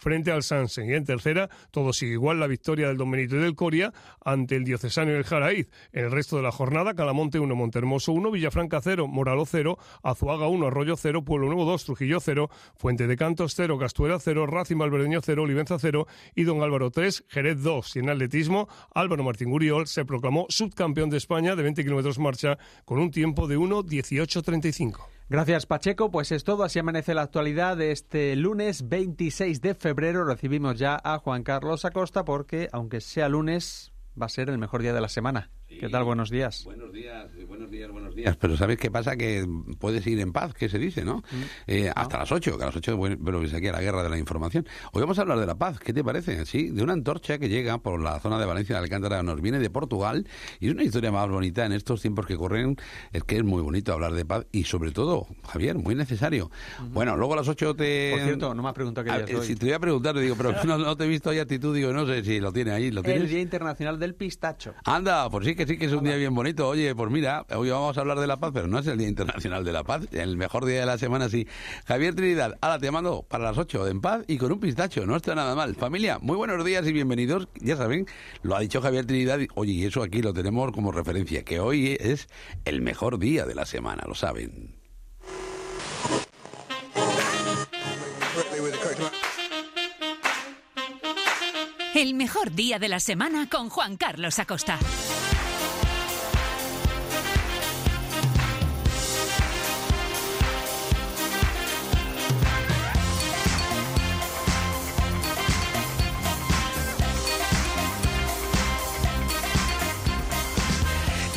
frente 0.00 0.32
al 0.32 0.42
Sansen. 0.42 0.90
Y 0.90 0.94
en 0.94 1.04
tercera, 1.04 1.48
todo 1.70 1.92
sigue 1.92 2.12
igual, 2.12 2.40
la 2.40 2.46
victoria 2.48 2.88
del 2.88 2.96
Don 2.96 3.10
Benito 3.10 3.36
y 3.36 3.40
del 3.40 3.54
Coria 3.54 3.92
ante 4.24 4.56
el 4.56 4.64
Diocesano 4.64 5.12
y 5.12 5.14
el 5.14 5.24
Jaraíz. 5.24 5.70
En 5.92 6.06
el 6.06 6.10
resto 6.10 6.36
de 6.36 6.42
la 6.42 6.50
jornada, 6.50 6.94
Calamonte 6.94 7.38
1, 7.38 7.54
Montermoso 7.54 8.12
1, 8.12 8.30
Villafranca 8.30 8.80
0, 8.80 9.06
Moralo 9.06 9.46
0, 9.46 9.78
Azuaga 10.02 10.48
1, 10.48 10.66
Arroyo 10.66 10.96
0, 10.96 11.22
Pueblo 11.24 11.46
Nuevo 11.46 11.64
2, 11.64 11.84
Trujillo 11.84 12.18
0, 12.18 12.50
Fuente 12.76 13.06
de 13.06 13.16
Cantos 13.16 13.54
0, 13.54 13.78
Castuera 13.78 14.18
0, 14.18 14.46
Racing 14.46 14.78
Valverdeño 14.78 15.20
0, 15.22 15.42
Olivenza 15.42 15.78
0 15.78 16.06
y 16.34 16.44
Don 16.44 16.62
Álvaro 16.62 16.90
3, 16.90 17.24
Jerez 17.28 17.62
2. 17.62 17.96
Y 17.96 17.98
en 18.00 18.10
atletismo, 18.10 18.68
Álvaro 18.94 19.22
Martín 19.22 19.50
Guriol 19.50 19.86
se 19.86 20.04
proclamó 20.04 20.46
subcampeón 20.48 21.10
de 21.10 21.18
España 21.18 21.54
de 21.54 21.62
20 21.62 21.84
kilómetros 21.84 22.18
marcha 22.18 22.58
con 22.84 22.98
un 22.98 23.10
tiempo 23.10 23.46
de 23.46 23.58
1.18.35. 23.58 25.19
Gracias 25.30 25.64
Pacheco, 25.64 26.10
pues 26.10 26.32
es 26.32 26.42
todo, 26.42 26.64
así 26.64 26.80
amanece 26.80 27.14
la 27.14 27.22
actualidad 27.22 27.80
este 27.80 28.34
lunes 28.34 28.88
26 28.88 29.60
de 29.60 29.76
febrero. 29.76 30.24
Recibimos 30.24 30.76
ya 30.76 31.00
a 31.04 31.18
Juan 31.18 31.44
Carlos 31.44 31.84
Acosta 31.84 32.24
porque, 32.24 32.68
aunque 32.72 33.00
sea 33.00 33.28
lunes, 33.28 33.92
va 34.20 34.26
a 34.26 34.28
ser 34.28 34.50
el 34.50 34.58
mejor 34.58 34.82
día 34.82 34.92
de 34.92 35.00
la 35.00 35.08
semana. 35.08 35.52
¿Qué 35.78 35.88
tal? 35.88 36.02
Buenos 36.04 36.30
días. 36.30 36.64
Buenos 36.64 36.92
días, 36.92 37.30
buenos 37.46 37.70
días, 37.70 37.90
buenos 37.90 38.14
días. 38.14 38.36
Pero 38.36 38.56
¿sabes 38.56 38.76
qué 38.76 38.90
pasa? 38.90 39.16
Que 39.16 39.46
puedes 39.78 40.04
ir 40.06 40.18
en 40.18 40.32
paz, 40.32 40.52
que 40.52 40.68
se 40.68 40.78
dice, 40.78 41.04
¿no? 41.04 41.18
Mm. 41.18 41.42
Eh, 41.68 41.92
hasta 41.94 42.18
las 42.18 42.32
8, 42.32 42.58
que 42.58 42.62
a 42.64 42.66
las 42.66 42.76
8, 42.76 42.96
bueno, 42.96 43.16
pues 43.22 43.54
aquí 43.54 43.68
a 43.68 43.72
la 43.72 43.80
guerra 43.80 44.02
de 44.02 44.10
la 44.10 44.18
información. 44.18 44.66
Hoy 44.92 45.00
vamos 45.00 45.18
a 45.18 45.22
hablar 45.22 45.38
de 45.38 45.46
la 45.46 45.54
paz, 45.54 45.78
¿qué 45.78 45.92
te 45.92 46.02
parece? 46.02 46.44
Sí, 46.44 46.70
de 46.70 46.82
una 46.82 46.92
antorcha 46.92 47.38
que 47.38 47.48
llega 47.48 47.78
por 47.78 48.02
la 48.02 48.18
zona 48.18 48.38
de 48.40 48.46
Valencia 48.46 48.74
de 48.76 48.82
Alcántara, 48.82 49.22
nos 49.22 49.40
viene 49.40 49.60
de 49.60 49.70
Portugal, 49.70 50.26
y 50.58 50.68
es 50.68 50.74
una 50.74 50.82
historia 50.82 51.12
más 51.12 51.28
bonita 51.30 51.64
en 51.64 51.72
estos 51.72 52.02
tiempos 52.02 52.26
que 52.26 52.36
corren, 52.36 52.76
es 53.12 53.22
que 53.22 53.36
es 53.36 53.44
muy 53.44 53.62
bonito 53.62 53.92
hablar 53.92 54.12
de 54.12 54.24
paz, 54.24 54.46
y 54.50 54.64
sobre 54.64 54.90
todo, 54.90 55.28
Javier, 55.46 55.76
muy 55.76 55.94
necesario. 55.94 56.50
Bueno, 56.92 57.16
luego 57.16 57.34
a 57.34 57.36
las 57.36 57.48
8 57.48 57.76
te... 57.76 58.10
Por 58.10 58.24
cierto, 58.24 58.54
no 58.54 58.62
me 58.62 58.68
has 58.68 58.74
preguntado 58.74 59.04
qué 59.04 59.24
día 59.24 59.38
es 59.38 59.46
Si 59.46 59.54
te 59.54 59.66
voy 59.66 59.74
a 59.74 59.78
preguntar, 59.78 60.14
te 60.14 60.20
digo, 60.20 60.34
pero 60.36 60.52
no, 60.64 60.96
te 60.96 61.04
he 61.04 61.08
visto 61.08 61.30
ahí 61.30 61.38
actitud, 61.38 61.74
digo, 61.74 61.92
no 61.92 62.06
sé 62.06 62.24
si 62.24 62.40
lo 62.40 62.52
tiene 62.52 62.72
ahí, 62.72 62.90
¿lo 62.90 63.02
tienes? 63.02 63.22
El 63.22 63.28
Día 63.28 63.40
Internacional 63.40 63.98
del 63.98 64.14
Pistacho. 64.14 64.74
Anda, 64.84 65.30
pues 65.30 65.46
sí 65.46 65.54
que 65.60 65.66
sí 65.66 65.76
que 65.76 65.84
es 65.84 65.92
un 65.92 66.04
día 66.04 66.16
bien 66.16 66.34
bonito. 66.34 66.66
Oye, 66.66 66.94
pues 66.94 67.10
mira, 67.10 67.44
hoy 67.54 67.68
vamos 67.68 67.98
a 67.98 68.00
hablar 68.00 68.18
de 68.18 68.26
la 68.26 68.38
paz, 68.38 68.50
pero 68.54 68.66
no 68.66 68.78
es 68.78 68.86
el 68.86 68.96
Día 68.96 69.08
Internacional 69.08 69.62
de 69.62 69.72
la 69.72 69.84
Paz. 69.84 70.06
El 70.10 70.38
mejor 70.38 70.64
día 70.64 70.80
de 70.80 70.86
la 70.86 70.96
semana, 70.96 71.28
sí. 71.28 71.46
Javier 71.84 72.14
Trinidad, 72.14 72.56
ahora 72.62 72.78
te 72.78 72.90
mando 72.90 73.26
para 73.28 73.44
las 73.44 73.58
8 73.58 73.88
en 73.88 74.00
paz 74.00 74.22
y 74.26 74.38
con 74.38 74.52
un 74.52 74.58
pistacho. 74.58 75.04
No 75.04 75.16
está 75.16 75.34
nada 75.34 75.54
mal. 75.54 75.74
Familia, 75.74 76.18
muy 76.18 76.36
buenos 76.36 76.64
días 76.64 76.86
y 76.86 76.94
bienvenidos. 76.94 77.48
Ya 77.60 77.76
saben, 77.76 78.06
lo 78.42 78.56
ha 78.56 78.60
dicho 78.60 78.80
Javier 78.80 79.04
Trinidad. 79.04 79.38
Oye, 79.54 79.72
y 79.72 79.84
eso 79.84 80.02
aquí 80.02 80.22
lo 80.22 80.32
tenemos 80.32 80.72
como 80.72 80.92
referencia, 80.92 81.42
que 81.42 81.60
hoy 81.60 81.94
es 82.00 82.28
el 82.64 82.80
mejor 82.80 83.18
día 83.18 83.44
de 83.44 83.54
la 83.54 83.66
semana, 83.66 84.04
lo 84.08 84.14
saben. 84.14 84.78
El 91.94 92.14
mejor 92.14 92.52
día 92.52 92.78
de 92.78 92.88
la 92.88 92.98
semana 92.98 93.46
con 93.50 93.68
Juan 93.68 93.98
Carlos 93.98 94.38
Acosta. 94.38 94.78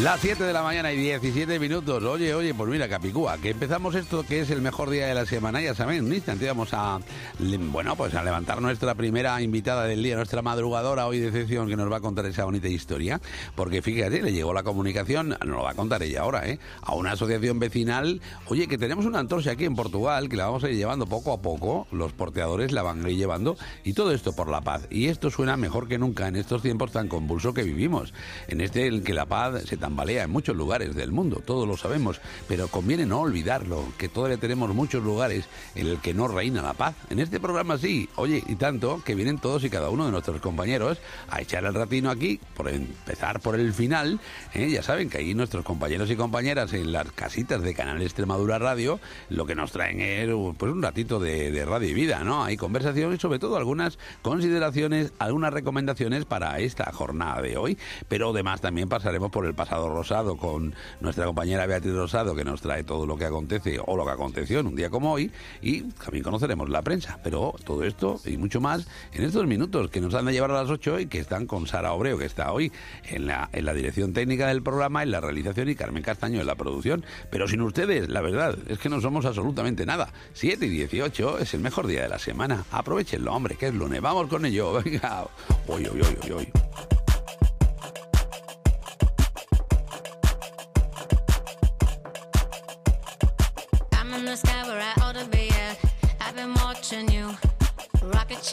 Las 0.04 0.20
7 0.20 0.44
de 0.44 0.52
la 0.52 0.62
mañana 0.62 0.92
y 0.92 0.98
17 0.98 1.59
minutos. 1.59 2.04
Oye, 2.04 2.34
oye, 2.34 2.54
pues 2.54 2.70
mira, 2.70 2.90
Capicúa, 2.90 3.38
que 3.38 3.52
empezamos 3.52 3.96
esto 3.96 4.26
que 4.26 4.42
es 4.42 4.50
el 4.50 4.62
mejor 4.62 4.90
día 4.90 5.08
de 5.08 5.14
la 5.14 5.26
semana. 5.26 5.62
Ya 5.62 5.73
saben, 5.76 6.00
en 6.00 6.06
un 6.08 6.14
instante 6.14 6.45
vamos 6.45 6.73
a, 6.73 7.00
bueno, 7.72 7.95
pues 7.95 8.14
a 8.14 8.22
levantar 8.22 8.62
nuestra 8.62 8.95
primera 8.95 9.42
invitada 9.42 9.86
del 9.86 10.04
día, 10.04 10.18
nuestra 10.18 10.42
madrugadora 10.42 11.08
hoy 11.08 11.20
de 11.20 11.28
excepción, 11.28 11.70
que 11.70 11.78
nos 11.78 11.90
va 11.90 11.98
a 11.98 12.02
contar 12.02 12.26
esa 12.26 12.44
bonita 12.44 12.68
historia. 12.68 13.22
Porque 13.56 13.82
fíjate, 13.82 14.22
le 14.22 14.34
llegó 14.34 14.54
la 14.54 14.64
comunicación, 14.64 15.30
nos 15.30 15.48
lo 15.48 15.64
va 15.64 15.72
a 15.72 15.73
contar 15.73 16.04
ella 16.04 16.23
ahora, 16.23 16.50
¿eh? 16.50 16.60
A 16.82 16.95
una 16.95 17.14
asociación 17.14 17.60
vecinal. 17.60 18.20
Oye, 18.48 18.67
que 18.67 18.77
tenemos 18.77 19.06
una 19.06 19.20
antorcha 19.20 19.52
aquí 19.52 19.64
en 19.64 19.76
Portugal, 19.76 20.27
que 20.27 20.36
la 20.36 20.48
vamos 20.48 20.66
a 20.66 20.70
ir 20.70 20.76
llevando 20.76 21.06
poco 21.06 21.32
a 21.32 21.42
poco. 21.42 21.88
Los 21.94 22.11
porteadores 22.11 22.73
la 22.73 22.82
van 22.82 23.06
a 23.06 23.10
ir 23.10 23.16
llevando. 23.16 23.56
Y 23.86 23.94
todo 23.94 24.11
esto 24.11 24.36
por 24.36 24.50
la 24.50 24.60
paz. 24.60 24.86
Y 24.89 25.08
esto 25.08 25.30
suena 25.32 25.56
mejor 25.56 25.88
que 25.88 25.98
nunca 25.98 26.27
en 26.27 26.36
estos 26.36 26.61
tiempos 26.61 26.92
tan 26.92 27.08
convulsos 27.08 27.54
que 27.54 27.64
vivimos. 27.64 28.14
En 28.50 28.60
este 28.60 28.88
en 28.88 29.02
que 29.02 29.14
la 29.14 29.27
paz 29.27 29.64
se 29.64 29.77
tambalea 29.93 30.23
en 30.23 30.31
muchos 30.31 30.55
lugares 30.55 30.95
del 30.95 31.11
mundo, 31.11 31.43
todos 31.45 31.67
lo 31.67 31.77
sabemos, 31.77 32.20
pero 32.48 32.67
conviene 32.67 33.05
no 33.05 33.21
olvidarlo, 33.21 33.86
que 33.99 34.09
todavía 34.09 34.37
tenemos 34.37 34.73
muchos 34.73 35.04
lugares 35.04 35.45
en 35.76 35.86
el 35.86 35.99
que 35.99 36.15
no 36.15 36.27
reina 36.27 36.64
la 36.64 36.73
paz. 36.73 36.95
En 37.11 37.20
este 37.20 37.39
programa 37.39 37.77
sí, 37.77 38.09
oye, 38.15 38.43
y 38.48 38.55
tanto 38.55 39.03
que 39.05 39.14
vienen 39.14 39.37
todos 39.37 39.64
y 39.64 39.70
cada 39.70 39.92
uno 39.92 40.08
de 40.08 40.11
nuestros 40.11 40.42
compañeros 40.42 40.98
a 41.30 41.42
echar 41.42 41.64
el 41.65 41.76
ratino 41.76 42.09
aquí, 42.09 42.39
por 42.55 42.70
empezar 42.70 43.39
por 43.39 43.53
el 43.53 43.71
final, 43.71 44.20
¿eh? 44.55 44.67
ya 44.71 44.82
saben 44.82 45.11
que 45.11 45.20
ahí 45.20 45.36
nuestros 45.36 45.64
compañeros 45.64 46.09
y 46.09 46.15
compañeras 46.15 46.73
en 46.73 46.92
las 46.92 47.11
casitas 47.11 47.61
de 47.61 47.76
Canal 47.76 48.02
Extremadura 48.02 48.58
Radio, 48.58 48.99
lo 49.30 49.45
que 49.45 49.53
nos 49.53 49.71
traen 49.71 50.02
es 50.02 50.27
pues 50.58 50.71
un 50.71 50.82
ratito 50.82 51.20
de, 51.20 51.64
radio 51.65 51.87
y 51.87 51.93
vida, 51.93 52.23
¿no? 52.23 52.43
Hay 52.43 52.58
conversación 52.58 53.14
y 53.14 53.20
sobre 53.20 53.37
todo 53.37 53.58
algunas 53.58 53.99
consideraciones, 54.23 55.14
algunas 55.20 55.53
recomendaciones 55.53 56.26
para 56.26 56.58
esta 56.58 56.92
jornada 56.92 57.43
de 57.43 57.58
hoy, 57.58 57.77
pero 58.08 58.32
además 58.32 58.59
también 58.59 58.89
pasaremos 58.89 59.30
por 59.30 59.45
el 59.45 59.53
pasado 59.53 59.83
Rosado 59.89 60.38
con 60.38 60.73
nuestra 60.99 61.26
compañera 61.26 61.66
Beatriz 61.66 61.94
Rosado, 61.94 62.36
que 62.36 62.44
nos 62.44 62.61
trae 62.61 62.83
todo 62.83 63.05
lo 63.05 63.17
que 63.17 63.26
acontece 63.26 63.80
o 63.86 63.98
lo 63.98 64.05
que 64.05 64.11
aconteció 64.11 64.60
en 64.60 64.67
un 64.67 64.76
día 64.76 64.89
como 64.89 65.14
hoy, 65.14 65.32
y 65.61 65.82
también 65.82 66.23
conoceremos 66.23 66.70
la 66.70 66.82
prensa. 66.82 67.20
Pero 67.23 67.54
todo 67.64 67.83
esto 67.83 68.20
y 68.26 68.38
mucho 68.38 68.61
más 68.61 68.88
en 69.14 69.23
estos 69.23 69.45
minutos 69.48 69.89
que 69.89 70.02
nos 70.02 70.14
han 70.14 70.26
de 70.26 70.33
llevar 70.33 70.52
a 70.52 70.61
las 70.61 70.70
8 70.70 71.02
y 71.02 71.05
que 71.08 71.20
están 71.20 71.45
con 71.48 71.67
Sara 71.67 71.94
Obreo, 71.94 72.17
que 72.17 72.26
está 72.26 72.52
hoy 72.52 72.71
en 73.05 73.27
la, 73.27 73.49
en 73.52 73.66
la 73.66 73.73
dirección 73.73 74.14
técnica 74.14 74.48
del 74.48 74.64
programa, 74.64 75.04
en 75.04 75.11
la 75.11 75.21
realización, 75.21 75.70
y 75.70 75.76
Carmen 75.76 76.04
Castaño 76.04 76.42
en 76.42 76.48
la 76.48 76.55
producción. 76.55 77.05
Pero 77.30 77.48
sin 77.48 77.61
ustedes, 77.61 78.10
la 78.10 78.21
verdad, 78.21 78.58
es 78.67 78.80
que 78.80 78.89
no 78.89 79.02
somos 79.02 79.26
absolutamente 79.26 79.86
nada. 79.86 80.11
7 80.33 80.65
y 80.65 80.70
18 80.70 81.39
es 81.39 81.54
el 81.54 81.61
mejor 81.61 81.88
día 81.88 82.04
de 82.04 82.10
la 82.10 82.20
semana. 82.20 82.65
Aprovechenlo, 82.71 83.33
hombre, 83.33 83.55
que 83.55 83.67
es 83.67 83.73
lunes. 83.73 84.02
Vamos 84.02 84.27
con 84.27 84.45
ello. 84.45 84.73
Venga. 84.83 85.27
Hoy, 85.67 85.86
hoy, 85.86 86.02
hoy, 86.32 86.48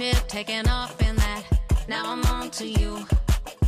ship 0.01 0.29
taking 0.29 0.67
off 0.67 0.99
in 1.03 1.15
that. 1.17 1.43
Now 1.87 2.11
I'm 2.11 2.25
on 2.37 2.49
to 2.53 2.67
you. 2.67 3.07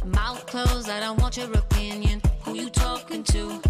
Mouth 0.06 0.46
closed, 0.46 0.88
I 0.88 0.98
don't 0.98 1.20
want 1.20 1.36
your 1.36 1.52
opinion. 1.52 2.22
Who 2.44 2.54
you 2.54 2.70
talking 2.70 3.22
to? 3.24 3.60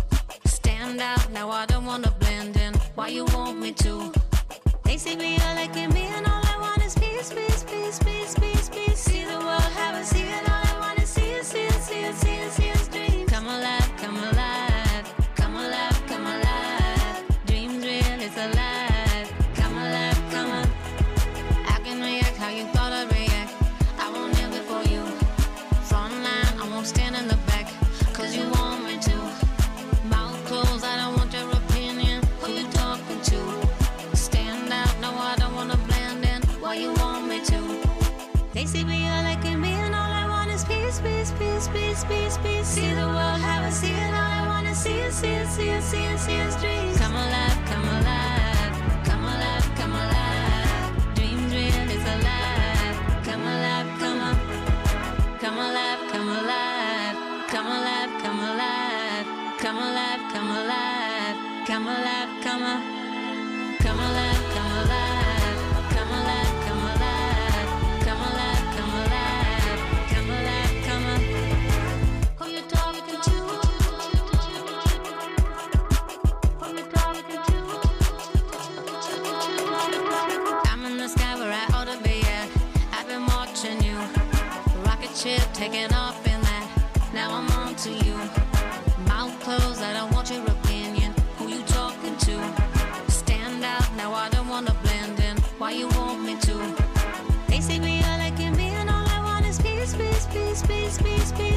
Stand 0.44 1.00
out, 1.00 1.28
now 1.32 1.50
I 1.50 1.66
don't 1.66 1.84
wanna 1.84 2.12
blend 2.20 2.56
in. 2.56 2.72
Why 2.94 3.08
you 3.08 3.24
want 3.34 3.58
me 3.58 3.72
to? 3.84 4.12
They 4.84 4.96
see 4.96 5.16
me 5.16 5.38
all 5.44 5.54
like 5.56 5.74
me, 5.74 6.04
and 6.16 6.24
all 6.24 6.44
I 6.54 6.56
want 6.60 6.84
is 6.84 6.94
peace, 6.94 7.32
peace, 7.32 7.64
peace, 7.64 7.64
peace, 7.64 7.98
peace, 7.98 8.34
peace. 8.36 8.41
They 38.62 38.68
see 38.68 38.84
me 38.84 39.08
all 39.08 39.24
like 39.24 39.42
me, 39.42 39.72
and 39.72 39.92
all 39.92 40.12
I 40.12 40.28
want 40.28 40.48
is 40.52 40.62
peace, 40.62 41.00
peace, 41.00 41.32
peace, 41.36 41.66
peace, 41.66 42.04
peace, 42.04 42.38
peace. 42.38 42.68
See 42.68 42.94
the 42.94 43.08
world, 43.08 43.40
have 43.40 43.64
a 43.64 43.72
see, 43.72 43.90
and 43.90 44.14
all 44.14 44.22
I 44.22 44.46
wanna 44.46 44.72
see 44.72 45.00
is, 45.00 45.16
see 45.16 45.34
is, 45.34 45.48
see 45.48 45.70
is, 45.70 45.84
see 45.84 46.04
is, 46.04 46.20
see 46.20 46.36
is 46.36 46.54
dreams. 46.62 46.96
Come 46.96 47.16
alive, 47.16 47.58
come 47.66 47.82
alive, 47.82 48.31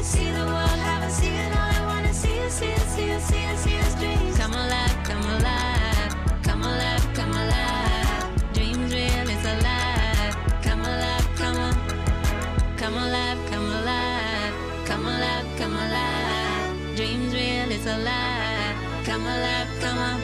See 0.06 0.30
the 0.30 0.44
world, 0.46 0.80
haven't 0.88 1.10
seen 1.10 1.34
it. 1.34 1.52
All 1.52 1.72
I 1.78 1.86
wanna 1.86 2.14
see 2.14 2.38
is, 2.46 2.52
see 2.52 2.68
is, 2.68 2.82
see 2.94 3.10
is, 3.10 3.22
see 3.24 3.44
is, 3.44 3.58
see 3.58 3.74
is 3.74 3.94
dreams. 3.96 4.36
Come 4.38 4.52
alive, 4.52 4.96
come 5.02 5.24
alive, 5.34 6.12
come 6.44 6.62
alive, 6.62 7.04
come 7.12 7.32
alive. 7.32 8.54
Dreams 8.54 8.94
real, 8.94 9.28
it's 9.34 9.46
alive. 9.54 10.36
Come 10.62 10.82
alive, 10.82 11.28
come 11.34 11.56
on. 11.58 11.74
Come 12.78 12.94
alive, 12.94 13.38
come 13.50 13.66
alive, 13.78 14.54
come 14.86 15.06
alive, 15.06 15.46
come 15.58 15.74
alive. 15.74 16.96
Dreams 16.96 17.34
real, 17.34 17.70
it's 17.76 17.86
alive. 17.86 18.76
Come 19.04 19.26
alive, 19.26 19.68
come 19.80 19.98
on. 19.98 20.20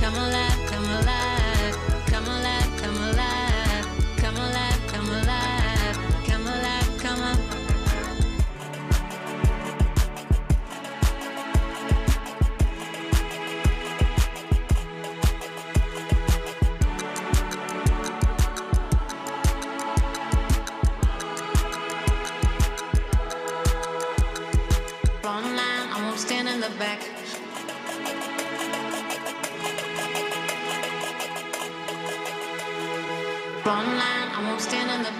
Come 0.00 0.14
alive, 0.14 0.60
come 0.70 0.84
alive, 0.84 1.76
come 2.12 2.26
alive, 2.26 2.70
come 2.82 2.96
alive, 2.96 3.43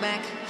back. 0.05 0.44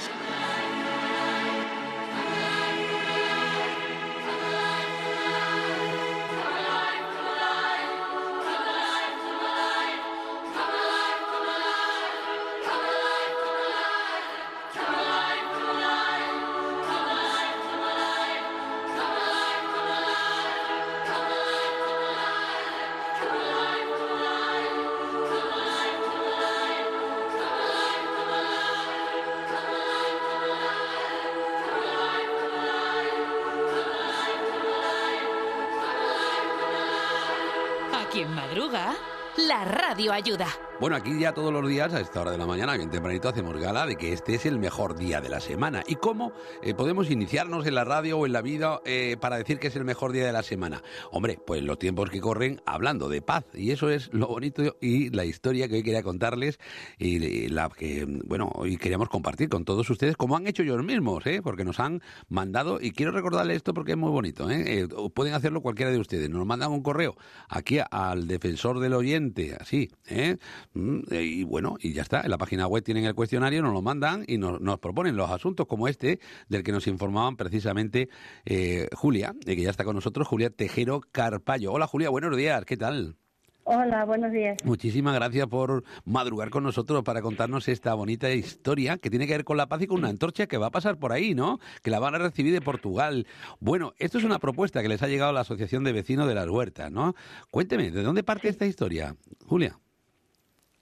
La 39.55 39.63
radio 39.63 40.11
ayuda. 40.11 40.64
Bueno, 40.77 40.97
aquí 40.97 41.17
ya 41.17 41.33
todos 41.33 41.53
los 41.53 41.65
días, 41.69 41.93
a 41.93 42.01
esta 42.01 42.19
hora 42.19 42.31
de 42.31 42.37
la 42.37 42.45
mañana, 42.45 42.75
bien 42.75 42.89
tempranito, 42.89 43.29
hacemos 43.29 43.57
gala 43.57 43.85
de 43.85 43.95
que 43.95 44.11
este 44.11 44.35
es 44.35 44.45
el 44.45 44.59
mejor 44.59 44.97
día 44.97 45.21
de 45.21 45.29
la 45.29 45.39
semana. 45.39 45.83
¿Y 45.87 45.95
cómo 45.95 46.33
eh, 46.61 46.73
podemos 46.73 47.09
iniciarnos 47.09 47.65
en 47.65 47.75
la 47.75 47.85
radio 47.85 48.19
o 48.19 48.25
en 48.25 48.33
la 48.33 48.41
vida 48.41 48.81
eh, 48.83 49.15
para 49.17 49.37
decir 49.37 49.57
que 49.57 49.67
es 49.67 49.75
el 49.77 49.85
mejor 49.85 50.11
día 50.11 50.25
de 50.25 50.33
la 50.33 50.43
semana? 50.43 50.83
Hombre, 51.11 51.39
pues 51.47 51.63
los 51.63 51.79
tiempos 51.79 52.09
que 52.09 52.19
corren 52.19 52.61
hablando 52.65 53.07
de 53.07 53.21
paz. 53.21 53.45
Y 53.53 53.71
eso 53.71 53.89
es 53.89 54.13
lo 54.13 54.27
bonito 54.27 54.75
y 54.81 55.11
la 55.11 55.23
historia 55.23 55.69
que 55.69 55.75
hoy 55.75 55.83
quería 55.83 56.03
contarles 56.03 56.59
y 56.99 57.47
la 57.47 57.69
que, 57.69 58.05
bueno, 58.25 58.51
hoy 58.53 58.75
queríamos 58.75 59.07
compartir 59.07 59.47
con 59.47 59.63
todos 59.63 59.89
ustedes, 59.89 60.17
como 60.17 60.35
han 60.35 60.45
hecho 60.45 60.63
ellos 60.63 60.83
mismos, 60.83 61.25
¿eh? 61.25 61.39
porque 61.41 61.63
nos 61.63 61.79
han 61.79 62.01
mandado, 62.27 62.81
y 62.81 62.91
quiero 62.91 63.13
recordarles 63.13 63.57
esto 63.57 63.73
porque 63.73 63.93
es 63.93 63.97
muy 63.97 64.11
bonito, 64.11 64.49
¿eh? 64.51 64.81
Eh, 64.81 64.87
pueden 65.13 65.35
hacerlo 65.35 65.61
cualquiera 65.61 65.89
de 65.89 65.99
ustedes. 65.99 66.29
Nos 66.29 66.45
mandan 66.45 66.73
un 66.73 66.83
correo 66.83 67.15
aquí 67.47 67.79
al 67.89 68.27
defensor 68.27 68.79
del 68.79 68.93
oyente, 68.93 69.55
así, 69.57 69.89
¿eh? 70.07 70.35
Mm, 70.75 70.99
eh, 71.09 71.23
y 71.23 71.43
bueno, 71.43 71.77
y 71.79 71.93
ya 71.93 72.01
está. 72.01 72.21
En 72.21 72.29
la 72.29 72.37
página 72.37 72.67
web 72.67 72.83
tienen 72.83 73.05
el 73.05 73.15
cuestionario, 73.15 73.61
nos 73.61 73.73
lo 73.73 73.81
mandan 73.81 74.25
y 74.27 74.37
nos, 74.37 74.59
nos 74.61 74.77
proponen 74.79 75.15
los 75.15 75.31
asuntos 75.31 75.65
como 75.65 75.87
este, 75.87 76.19
del 76.49 76.63
que 76.63 76.73
nos 76.73 76.85
informaban 76.87 77.37
precisamente 77.37 78.09
eh, 78.45 78.87
Julia, 78.93 79.33
que 79.43 79.55
ya 79.55 79.69
está 79.69 79.85
con 79.85 79.95
nosotros, 79.95 80.27
Julia 80.27 80.49
Tejero 80.49 81.01
Carpallo. 81.11 81.71
Hola 81.71 81.87
Julia, 81.87 82.09
buenos 82.09 82.35
días, 82.35 82.65
¿qué 82.65 82.75
tal? 82.75 83.15
Hola, 83.67 84.05
buenos 84.05 84.31
días. 84.31 84.57
Muchísimas 84.63 85.15
gracias 85.15 85.47
por 85.47 85.83
madrugar 86.03 86.51
con 86.51 86.63
nosotros 86.63 87.03
para 87.03 87.23
contarnos 87.23 87.67
esta 87.67 87.95
bonita 87.95 88.29
historia 88.29 88.97
que 88.97 89.09
tiene 89.09 89.25
que 89.25 89.33
ver 89.33 89.43
con 89.43 89.57
la 89.57 89.67
paz 89.67 89.81
y 89.81 89.87
con 89.87 89.97
una 89.97 90.09
antorcha 90.09 90.45
que 90.45 90.57
va 90.57 90.67
a 90.67 90.71
pasar 90.71 90.99
por 90.99 91.11
ahí, 91.11 91.33
¿no? 91.33 91.59
Que 91.81 91.89
la 91.89 91.99
van 91.99 92.13
a 92.13 92.19
recibir 92.19 92.53
de 92.53 92.61
Portugal. 92.61 93.25
Bueno, 93.59 93.93
esto 93.97 94.19
es 94.19 94.23
una 94.23 94.37
propuesta 94.37 94.83
que 94.83 94.89
les 94.89 95.01
ha 95.01 95.07
llegado 95.07 95.31
a 95.31 95.33
la 95.33 95.39
Asociación 95.39 95.83
de 95.83 95.93
Vecinos 95.93 96.27
de 96.27 96.35
las 96.35 96.47
Huertas, 96.47 96.91
¿no? 96.91 97.15
Cuénteme, 97.49 97.89
¿de 97.89 98.03
dónde 98.03 98.21
parte 98.21 98.49
esta 98.49 98.67
historia, 98.67 99.15
Julia? 99.47 99.79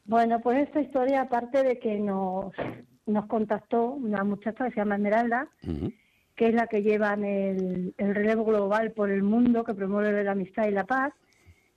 Bueno, 0.05 0.39
pues 0.41 0.59
esta 0.59 0.81
historia, 0.81 1.21
aparte 1.21 1.63
de 1.63 1.79
que 1.79 1.97
nos, 1.97 2.53
nos 3.05 3.25
contactó 3.27 3.91
una 3.91 4.23
muchacha 4.23 4.65
que 4.65 4.71
se 4.71 4.77
llama 4.77 4.95
Esmeralda, 4.95 5.47
que 6.35 6.47
es 6.47 6.53
la 6.53 6.67
que 6.67 6.81
lleva 6.81 7.13
en 7.13 7.23
el, 7.23 7.95
el 7.97 8.15
relevo 8.15 8.44
global 8.44 8.91
por 8.91 9.09
el 9.09 9.23
mundo, 9.23 9.63
que 9.63 9.73
promueve 9.73 10.23
la 10.23 10.31
amistad 10.31 10.67
y 10.67 10.71
la 10.71 10.85
paz, 10.85 11.13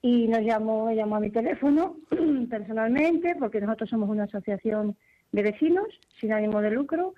y 0.02 0.28
nos 0.28 0.40
llamó, 0.43 0.90
llamó 0.93 1.17
a 1.17 1.20
mi 1.20 1.31
teléfono 1.31 1.96
personalmente, 2.50 3.37
porque 3.38 3.61
nosotros 3.61 3.90
somos 3.90 4.08
una 4.08 4.25
asociación 4.25 4.96
de 5.32 5.43
vecinos 5.43 5.87
sin 6.20 6.32
ánimo 6.32 6.61
de 6.61 6.70
lucro. 6.70 7.14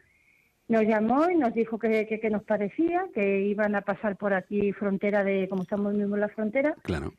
Nos 0.69 0.83
llamó 0.83 1.31
y 1.31 1.37
nos 1.37 1.55
dijo 1.55 1.79
que, 1.79 2.07
que, 2.07 2.21
que 2.21 2.31
nos 2.31 2.43
parecía, 2.43 3.07
que 3.15 3.41
iban 3.41 3.75
a 3.75 3.81
pasar 3.81 4.17
por 4.17 4.35
aquí 4.35 4.73
frontera 4.73 5.25
de, 5.25 5.49
como 5.49 5.63
estamos 5.63 5.95
mismo 5.95 6.17
en 6.17 6.21
la 6.21 6.29
frontera, 6.29 6.75
Claro. 6.83 7.13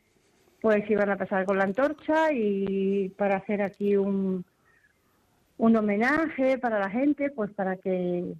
Pues 0.62 0.90
iban 0.90 1.10
a 1.10 1.18
pasar 1.18 1.46
con 1.46 1.58
la 1.58 1.64
antorcha 1.64 2.32
y 2.32 3.10
para 3.18 3.38
hacer 3.38 3.62
aquí 3.62 3.96
un, 3.96 4.44
un 5.58 5.76
homenaje 5.76 6.58
para 6.58 6.80
la 6.80 6.90
gente, 6.90 7.30
pues 7.30 7.52
para 7.52 7.78
que 7.78 8.34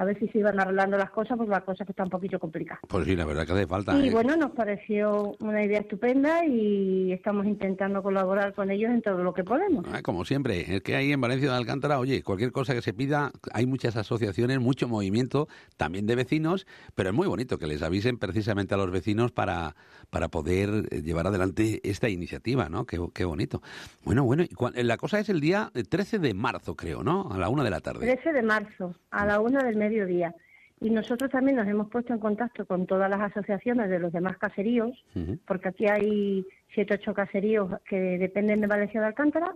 a 0.00 0.04
ver 0.06 0.18
si 0.18 0.28
se 0.28 0.38
iban 0.38 0.58
arreglando 0.58 0.96
las 0.96 1.10
cosas, 1.10 1.36
pues 1.36 1.48
la 1.48 1.60
cosa 1.60 1.84
que 1.84 1.92
está 1.92 2.04
un 2.04 2.10
poquito 2.10 2.38
complicada. 2.38 2.80
Pues 2.88 3.04
sí, 3.06 3.14
la 3.16 3.24
verdad 3.26 3.44
que 3.46 3.52
hace 3.52 3.66
falta. 3.66 3.96
Y 3.98 4.08
¿eh? 4.08 4.10
bueno, 4.10 4.34
nos 4.36 4.52
pareció 4.52 5.32
una 5.40 5.62
idea 5.62 5.80
estupenda 5.80 6.44
y 6.46 7.12
estamos 7.12 7.46
intentando 7.46 8.02
colaborar 8.02 8.54
con 8.54 8.70
ellos 8.70 8.90
en 8.90 9.02
todo 9.02 9.22
lo 9.22 9.34
que 9.34 9.44
podemos. 9.44 9.84
Ah, 9.92 10.00
Como 10.02 10.24
siempre, 10.24 10.74
es 10.76 10.82
que 10.82 10.96
ahí 10.96 11.12
en 11.12 11.20
Valencia 11.20 11.50
de 11.50 11.56
Alcántara, 11.56 11.98
oye, 11.98 12.22
cualquier 12.22 12.50
cosa 12.52 12.74
que 12.74 12.82
se 12.82 12.94
pida, 12.94 13.30
hay 13.52 13.66
muchas 13.66 13.96
asociaciones, 13.96 14.58
mucho 14.60 14.88
movimiento, 14.88 15.48
también 15.76 16.06
de 16.06 16.16
vecinos, 16.16 16.66
pero 16.94 17.10
es 17.10 17.14
muy 17.14 17.26
bonito 17.26 17.58
que 17.58 17.66
les 17.66 17.82
avisen 17.82 18.16
precisamente 18.18 18.74
a 18.74 18.78
los 18.78 18.90
vecinos 18.90 19.32
para, 19.32 19.76
para 20.08 20.28
poder 20.28 20.88
eh, 20.90 21.02
llevar 21.02 21.26
adelante 21.26 21.80
esta 21.84 22.08
iniciativa, 22.08 22.68
¿no? 22.68 22.86
Qué, 22.86 22.98
qué 23.14 23.24
bonito. 23.24 23.60
Bueno, 24.04 24.24
bueno, 24.24 24.42
y 24.44 24.48
cua- 24.54 24.72
la 24.82 24.96
cosa 24.96 25.18
es 25.20 25.28
el 25.28 25.40
día 25.40 25.70
13 25.90 26.18
de 26.20 26.32
marzo, 26.32 26.74
creo, 26.74 27.02
¿no? 27.02 27.28
A 27.30 27.36
la 27.38 27.48
una 27.50 27.64
de 27.64 27.70
la 27.70 27.80
tarde. 27.80 28.06
13 28.06 28.32
de 28.32 28.42
marzo, 28.42 28.94
a 29.10 29.26
la 29.26 29.40
una 29.40 29.62
del 29.62 29.76
mediodía. 29.90 30.34
Y 30.80 30.88
nosotros 30.90 31.30
también 31.30 31.56
nos 31.56 31.68
hemos 31.68 31.90
puesto 31.90 32.12
en 32.14 32.20
contacto 32.20 32.64
con 32.64 32.86
todas 32.86 33.10
las 33.10 33.20
asociaciones 33.20 33.90
de 33.90 33.98
los 33.98 34.12
demás 34.12 34.38
caseríos, 34.38 34.92
Ujú. 35.14 35.38
porque 35.46 35.68
aquí 35.68 35.86
hay 35.86 36.46
siete 36.74 36.94
ocho 36.94 37.12
caseríos 37.12 37.66
que 37.88 37.98
dependen 38.18 38.60
de 38.62 38.66
Valencia 38.66 39.00
de 39.00 39.06
Alcántara, 39.08 39.54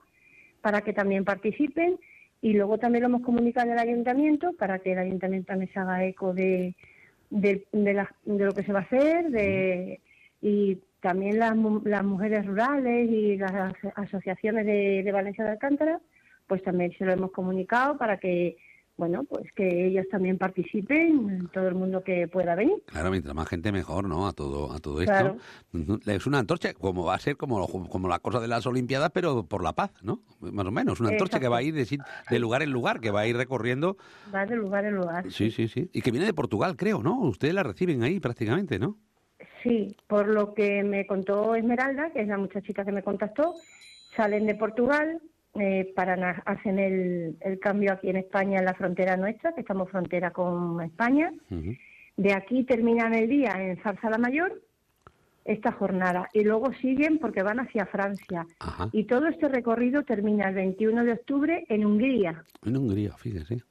para 0.60 0.80
que 0.82 0.92
también 0.92 1.24
participen. 1.24 1.96
Y 2.42 2.52
luego 2.52 2.76
también 2.76 3.02
lo 3.02 3.08
hemos 3.08 3.22
comunicado 3.22 3.72
el 3.72 3.78
ayuntamiento 3.78 4.52
para 4.58 4.78
que 4.80 4.92
el 4.92 4.98
ayuntamiento 4.98 5.46
también 5.46 5.72
se 5.72 5.80
haga 5.80 6.04
eco 6.04 6.34
de, 6.34 6.74
de, 7.30 7.64
de 7.72 7.94
la- 7.94 8.14
de 8.26 8.44
lo 8.44 8.52
que 8.52 8.62
se 8.64 8.72
va 8.72 8.80
a 8.80 8.82
hacer 8.82 9.30
de, 9.30 10.00
y 10.42 10.78
también 11.00 11.38
las, 11.38 11.56
las 11.84 12.04
mujeres 12.04 12.44
rurales 12.44 13.08
y 13.10 13.38
las 13.38 13.52
aso- 13.52 13.92
asociaciones 13.96 14.66
de, 14.66 15.02
de 15.02 15.12
Valencia 15.12 15.42
de 15.44 15.52
Alcántara, 15.52 16.00
pues 16.46 16.62
también 16.62 16.92
se 16.98 17.06
lo 17.06 17.12
hemos 17.12 17.30
comunicado 17.32 17.96
para 17.96 18.18
que, 18.18 18.56
bueno, 18.96 19.24
pues 19.24 19.50
que 19.52 19.86
ellos 19.86 20.06
también 20.10 20.38
participen, 20.38 21.48
todo 21.52 21.66
el 21.66 21.74
mundo 21.74 22.04
que 22.04 22.28
pueda 22.28 22.54
venir. 22.54 22.76
Claro, 22.86 23.10
mientras 23.10 23.34
más 23.34 23.48
gente 23.48 23.72
mejor, 23.72 24.08
¿no? 24.08 24.28
A 24.28 24.32
todo, 24.32 24.72
a 24.72 24.78
todo 24.78 25.00
esto. 25.00 25.12
Claro. 25.12 25.36
Es 26.06 26.26
una 26.26 26.38
antorcha, 26.38 26.74
como 26.74 27.04
va 27.04 27.14
a 27.14 27.18
ser 27.18 27.36
como, 27.36 27.66
como 27.66 28.08
la 28.08 28.20
cosa 28.20 28.38
de 28.38 28.46
las 28.46 28.66
Olimpiadas, 28.66 29.10
pero 29.12 29.46
por 29.46 29.64
la 29.64 29.72
paz, 29.72 29.90
¿no? 30.02 30.20
Más 30.40 30.66
o 30.66 30.70
menos. 30.70 31.00
Una 31.00 31.10
antorcha 31.10 31.40
que 31.40 31.48
va 31.48 31.58
a 31.58 31.62
ir 31.62 31.74
de, 31.74 31.98
de 32.30 32.38
lugar 32.38 32.62
en 32.62 32.70
lugar, 32.70 33.00
que 33.00 33.10
va 33.10 33.20
a 33.20 33.26
ir 33.26 33.36
recorriendo. 33.36 33.96
Va 34.32 34.46
de 34.46 34.56
lugar 34.56 34.84
en 34.84 34.94
lugar. 34.94 35.30
Sí, 35.30 35.50
sí, 35.50 35.66
sí. 35.66 35.90
Y 35.92 36.00
que 36.00 36.12
viene 36.12 36.26
de 36.26 36.34
Portugal, 36.34 36.76
creo, 36.76 37.02
¿no? 37.02 37.20
Ustedes 37.20 37.54
la 37.54 37.64
reciben 37.64 38.02
ahí 38.04 38.20
prácticamente, 38.20 38.78
¿no? 38.78 38.96
Sí, 39.64 39.96
por 40.06 40.28
lo 40.28 40.54
que 40.54 40.84
me 40.84 41.06
contó 41.06 41.54
Esmeralda, 41.56 42.10
que 42.10 42.20
es 42.20 42.28
la 42.28 42.38
muchachita 42.38 42.84
que 42.84 42.92
me 42.92 43.02
contactó, 43.02 43.54
salen 44.14 44.46
de 44.46 44.54
Portugal 44.54 45.20
eh, 45.54 45.92
para 45.94 46.42
hacen 46.46 46.78
el, 46.78 47.36
el 47.40 47.58
cambio 47.60 47.92
aquí 47.92 48.10
en 48.10 48.16
España, 48.16 48.58
en 48.58 48.64
la 48.64 48.74
frontera 48.74 49.16
nuestra, 49.16 49.52
que 49.52 49.60
estamos 49.60 49.88
frontera 49.90 50.30
con 50.30 50.80
España. 50.82 51.32
De 52.16 52.32
aquí 52.32 52.64
terminan 52.64 53.14
el 53.14 53.28
día 53.28 53.52
en 53.58 53.76
Zarza 53.82 54.10
la 54.10 54.18
Mayor, 54.18 54.60
esta 55.44 55.72
jornada, 55.72 56.28
y 56.32 56.42
luego 56.42 56.72
siguen 56.74 57.18
porque 57.18 57.42
van 57.42 57.60
hacia 57.60 57.86
Francia. 57.86 58.46
Ajá. 58.60 58.88
Y 58.92 59.04
todo 59.04 59.26
este 59.26 59.48
recorrido 59.48 60.02
termina 60.02 60.48
el 60.48 60.54
21 60.54 61.04
de 61.04 61.12
octubre 61.12 61.64
en 61.68 61.84
Hungría. 61.84 62.44
En 62.64 62.76
Hungría, 62.76 63.12
fíjese. 63.16 63.62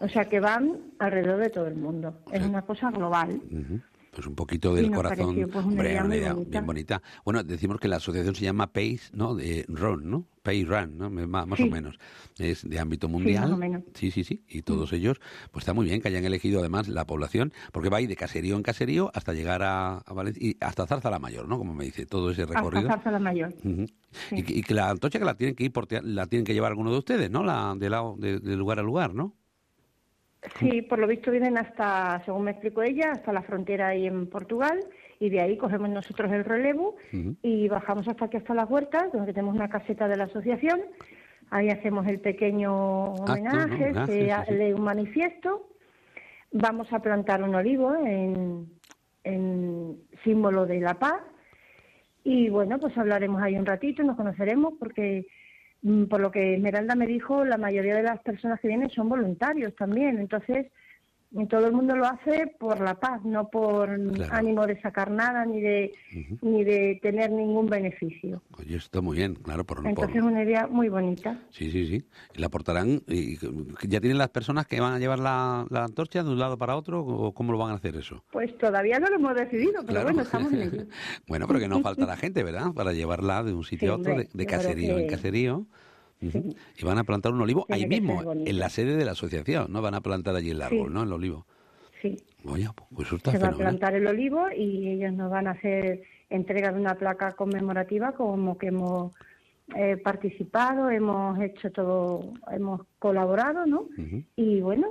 O 0.00 0.08
sea 0.08 0.24
que 0.24 0.40
van 0.40 0.78
alrededor 0.98 1.38
de 1.40 1.50
todo 1.50 1.66
el 1.66 1.76
mundo. 1.76 2.18
Es 2.32 2.40
sea- 2.40 2.48
una 2.48 2.62
cosa 2.62 2.90
global. 2.90 3.40
Ujú. 3.50 3.80
Pues 4.14 4.26
un 4.26 4.34
poquito 4.34 4.74
Sí, 4.76 4.82
del 4.82 4.90
corazón. 4.92 5.26
pareció, 5.26 5.48
pues, 5.48 5.64
una 5.64 5.72
Hombre, 5.74 5.88
idea 5.90 6.00
una 6.00 6.08
muy 6.08 6.16
idea 6.18 6.32
bonita. 6.34 6.50
bien 6.50 6.66
bonita. 6.66 7.02
Bueno, 7.24 7.42
decimos 7.42 7.80
que 7.80 7.88
la 7.88 7.96
asociación 7.96 8.34
se 8.34 8.44
llama 8.44 8.72
Pace, 8.72 9.00
¿no? 9.12 9.34
De 9.34 9.64
Run, 9.68 10.08
¿no? 10.10 10.26
Pay 10.42 10.64
Run, 10.64 10.98
¿no? 10.98 11.10
Más, 11.10 11.46
más 11.46 11.56
Sí. 11.56 11.62
o 11.64 11.70
menos. 11.70 11.98
Es 12.38 12.68
de 12.68 12.78
ámbito 12.78 13.08
mundial. 13.08 13.44
más 13.44 13.52
o 13.52 13.56
menos. 13.56 13.80
Mm. 13.82 13.90
Sí, 13.94 14.10
sí, 14.10 14.24
sí. 14.24 14.44
Y 14.48 14.62
todos 14.62 14.92
ellos, 14.92 15.18
pues 15.50 15.62
está 15.62 15.72
muy 15.72 15.86
bien 15.86 16.00
que 16.02 16.08
hayan 16.08 16.24
elegido 16.24 16.60
además 16.60 16.86
la 16.88 17.06
población, 17.06 17.52
porque 17.72 17.88
va 17.88 17.96
a 17.96 18.00
ir 18.02 18.08
de 18.08 18.16
caserío 18.16 18.54
en 18.56 18.62
caserío 18.62 19.10
hasta 19.14 19.32
llegar 19.32 19.62
a, 19.62 19.98
a 19.98 20.12
Valencia 20.12 20.46
y 20.46 20.56
hasta 20.60 20.86
Zarza 20.86 21.10
la 21.10 21.18
Mayor, 21.18 21.48
¿no? 21.48 21.58
Como 21.58 21.74
me 21.74 21.84
dice, 21.86 22.04
todo 22.06 22.30
ese 22.30 22.42
Hasta 22.42 22.54
recorrido. 22.54 22.88
Zarza 22.88 23.10
la 23.10 23.18
Mayor. 23.18 23.54
Sí. 23.62 23.86
y, 24.36 24.42
que- 24.42 24.54
y 24.54 24.62
que 24.62 24.74
la 24.74 24.90
antorcha 24.90 25.18
que 25.18 25.24
la 25.24 25.34
tienen 25.34 25.56
que 25.56 25.64
ir 25.64 25.72
portea- 25.72 26.02
la 26.02 26.26
tienen 26.26 26.44
que 26.44 26.52
llevar 26.54 26.70
alguno 26.72 26.92
de 26.92 26.98
ustedes, 26.98 27.30
¿no? 27.30 27.42
La 27.42 27.74
de, 27.76 27.90
lado, 27.90 28.14
de, 28.18 28.38
de 28.38 28.56
lugar 28.56 28.78
a 28.78 28.82
lugar, 28.82 29.14
¿no? 29.14 29.34
Sí, 30.58 30.82
por 30.82 30.98
lo 30.98 31.06
visto 31.06 31.30
vienen 31.30 31.56
hasta, 31.58 32.22
según 32.24 32.44
me 32.44 32.50
explicó 32.52 32.82
ella, 32.82 33.12
hasta 33.12 33.32
la 33.32 33.42
frontera 33.42 33.88
ahí 33.88 34.06
en 34.06 34.26
Portugal 34.28 34.78
y 35.18 35.30
de 35.30 35.40
ahí 35.40 35.56
cogemos 35.56 35.88
nosotros 35.88 36.30
el 36.32 36.44
relevo 36.44 36.96
y 37.42 37.68
bajamos 37.68 38.06
hasta 38.08 38.26
aquí, 38.26 38.36
hasta 38.36 38.54
las 38.54 38.68
huertas, 38.68 39.12
donde 39.12 39.32
tenemos 39.32 39.54
una 39.54 39.68
caseta 39.68 40.06
de 40.06 40.16
la 40.16 40.24
asociación. 40.24 40.80
Ahí 41.50 41.70
hacemos 41.70 42.06
el 42.06 42.20
pequeño 42.20 43.12
Acto, 43.12 43.32
homenaje, 43.32 43.92
¿no? 43.92 44.00
Ah, 44.00 44.06
se 44.06 44.66
sí, 44.66 44.72
un 44.72 44.82
manifiesto. 44.82 45.68
Vamos 46.52 46.92
a 46.92 47.00
plantar 47.00 47.42
un 47.42 47.54
olivo 47.54 47.94
en, 47.96 48.68
en 49.24 49.98
símbolo 50.24 50.66
de 50.66 50.80
la 50.80 50.94
paz. 50.94 51.22
Y 52.22 52.48
bueno, 52.48 52.78
pues 52.78 52.96
hablaremos 52.96 53.42
ahí 53.42 53.56
un 53.56 53.66
ratito, 53.66 54.02
nos 54.02 54.16
conoceremos, 54.16 54.74
porque 54.78 55.26
por 56.08 56.20
lo 56.20 56.30
que 56.30 56.54
Esmeralda 56.54 56.94
me 56.94 57.06
dijo, 57.06 57.44
la 57.44 57.58
mayoría 57.58 57.96
de 57.96 58.02
las 58.02 58.20
personas 58.20 58.58
que 58.60 58.68
vienen 58.68 58.90
son 58.90 59.08
voluntarios 59.08 59.74
también. 59.76 60.18
Entonces, 60.18 60.66
todo 61.48 61.66
el 61.66 61.72
mundo 61.72 61.96
lo 61.96 62.06
hace 62.06 62.46
por 62.58 62.80
la 62.80 62.94
paz, 62.94 63.20
no 63.24 63.48
por 63.48 63.88
Claro. 64.12 64.34
ánimo 64.34 64.66
de 64.66 64.80
sacar 64.80 65.10
nada 65.10 65.44
ni 65.44 65.60
de 65.60 65.92
ni 66.42 66.62
de 66.64 66.98
tener 67.02 67.30
ningún 67.32 67.66
beneficio. 67.66 68.42
Oye, 68.58 68.76
está 68.76 69.00
muy 69.00 69.16
bien, 69.16 69.34
claro, 69.34 69.64
por, 69.64 69.78
por- 69.78 69.88
Entonces, 69.88 70.22
una 70.22 70.42
idea 70.44 70.66
muy 70.68 70.88
bonita. 70.88 71.38
Sí, 71.50 71.70
sí, 71.70 71.86
sí. 71.86 72.04
Y 72.34 72.40
la 72.40 72.48
portarán. 72.48 73.02
Y, 73.08 73.36
¿Ya 73.88 74.00
tienen 74.00 74.18
las 74.18 74.28
personas 74.30 74.66
que 74.66 74.80
van 74.80 74.92
a 74.92 74.98
llevar 74.98 75.18
la, 75.18 75.66
la 75.70 75.84
antorcha 75.84 76.22
de 76.22 76.30
un 76.30 76.38
lado 76.38 76.56
para 76.56 76.76
otro? 76.76 77.00
¿O 77.04 77.32
cómo 77.32 77.52
lo 77.52 77.58
van 77.58 77.72
a 77.72 77.74
hacer 77.74 77.96
eso? 77.96 78.22
Pues 78.30 78.56
todavía 78.58 78.98
no 79.00 79.08
lo 79.08 79.16
hemos 79.16 79.34
decidido, 79.34 79.80
pero 79.80 79.86
Claro. 79.86 80.04
bueno, 80.06 80.22
estamos 80.22 80.52
en 80.52 80.62
ello. 80.74 80.84
bueno, 81.26 81.46
pero 81.48 81.58
que 81.58 81.68
no 81.68 81.80
falta 81.80 82.06
la 82.06 82.16
gente, 82.16 82.42
¿verdad? 82.44 82.72
Para 82.74 82.92
llevarla 82.92 83.42
de 83.42 83.52
un 83.54 83.64
sitio 83.64 83.88
Sí, 83.88 83.92
a 83.92 83.94
otro, 83.96 84.14
de, 84.16 84.28
de 84.32 84.46
claro 84.46 84.62
caserío 84.62 84.98
en 84.98 85.06
que- 85.08 85.14
Y 86.20 86.84
van 86.84 86.98
a 86.98 87.04
plantar 87.04 87.32
un 87.32 87.40
olivo 87.42 87.64
Tiene 87.66 87.82
ahí 87.82 87.88
mismo, 88.00 88.32
en 88.32 88.58
la 88.58 88.70
sede 88.70 88.96
de 88.96 89.04
la 89.04 89.12
asociación, 89.12 89.72
¿no? 89.72 89.82
Van 89.82 89.94
a 89.94 90.00
plantar 90.00 90.34
allí 90.36 90.50
el 90.50 90.62
árbol, 90.62 90.92
¿no? 90.92 91.02
El 91.02 91.12
olivo. 91.12 91.46
Sí, 92.00 92.16
Oye, 92.44 92.68
pues 92.94 93.08
eso 93.08 93.16
está 93.16 93.32
se 93.32 93.38
va 93.38 93.48
a 93.48 93.52
plantar 93.52 93.94
el 93.94 94.06
olivo 94.06 94.46
y 94.54 94.88
ellos 94.88 95.12
nos 95.14 95.30
van 95.30 95.46
a 95.46 95.52
hacer 95.52 96.02
entrega 96.28 96.72
de 96.72 96.80
una 96.80 96.94
placa 96.96 97.32
conmemorativa 97.32 98.12
como 98.12 98.58
que 98.58 98.66
hemos 98.68 99.12
eh, 99.74 99.96
participado, 99.96 100.90
hemos 100.90 101.40
hecho 101.40 101.70
todo, 101.70 102.34
hemos 102.52 102.82
colaborado, 102.98 103.64
¿no? 103.64 103.88
Y 104.36 104.60
bueno, 104.60 104.88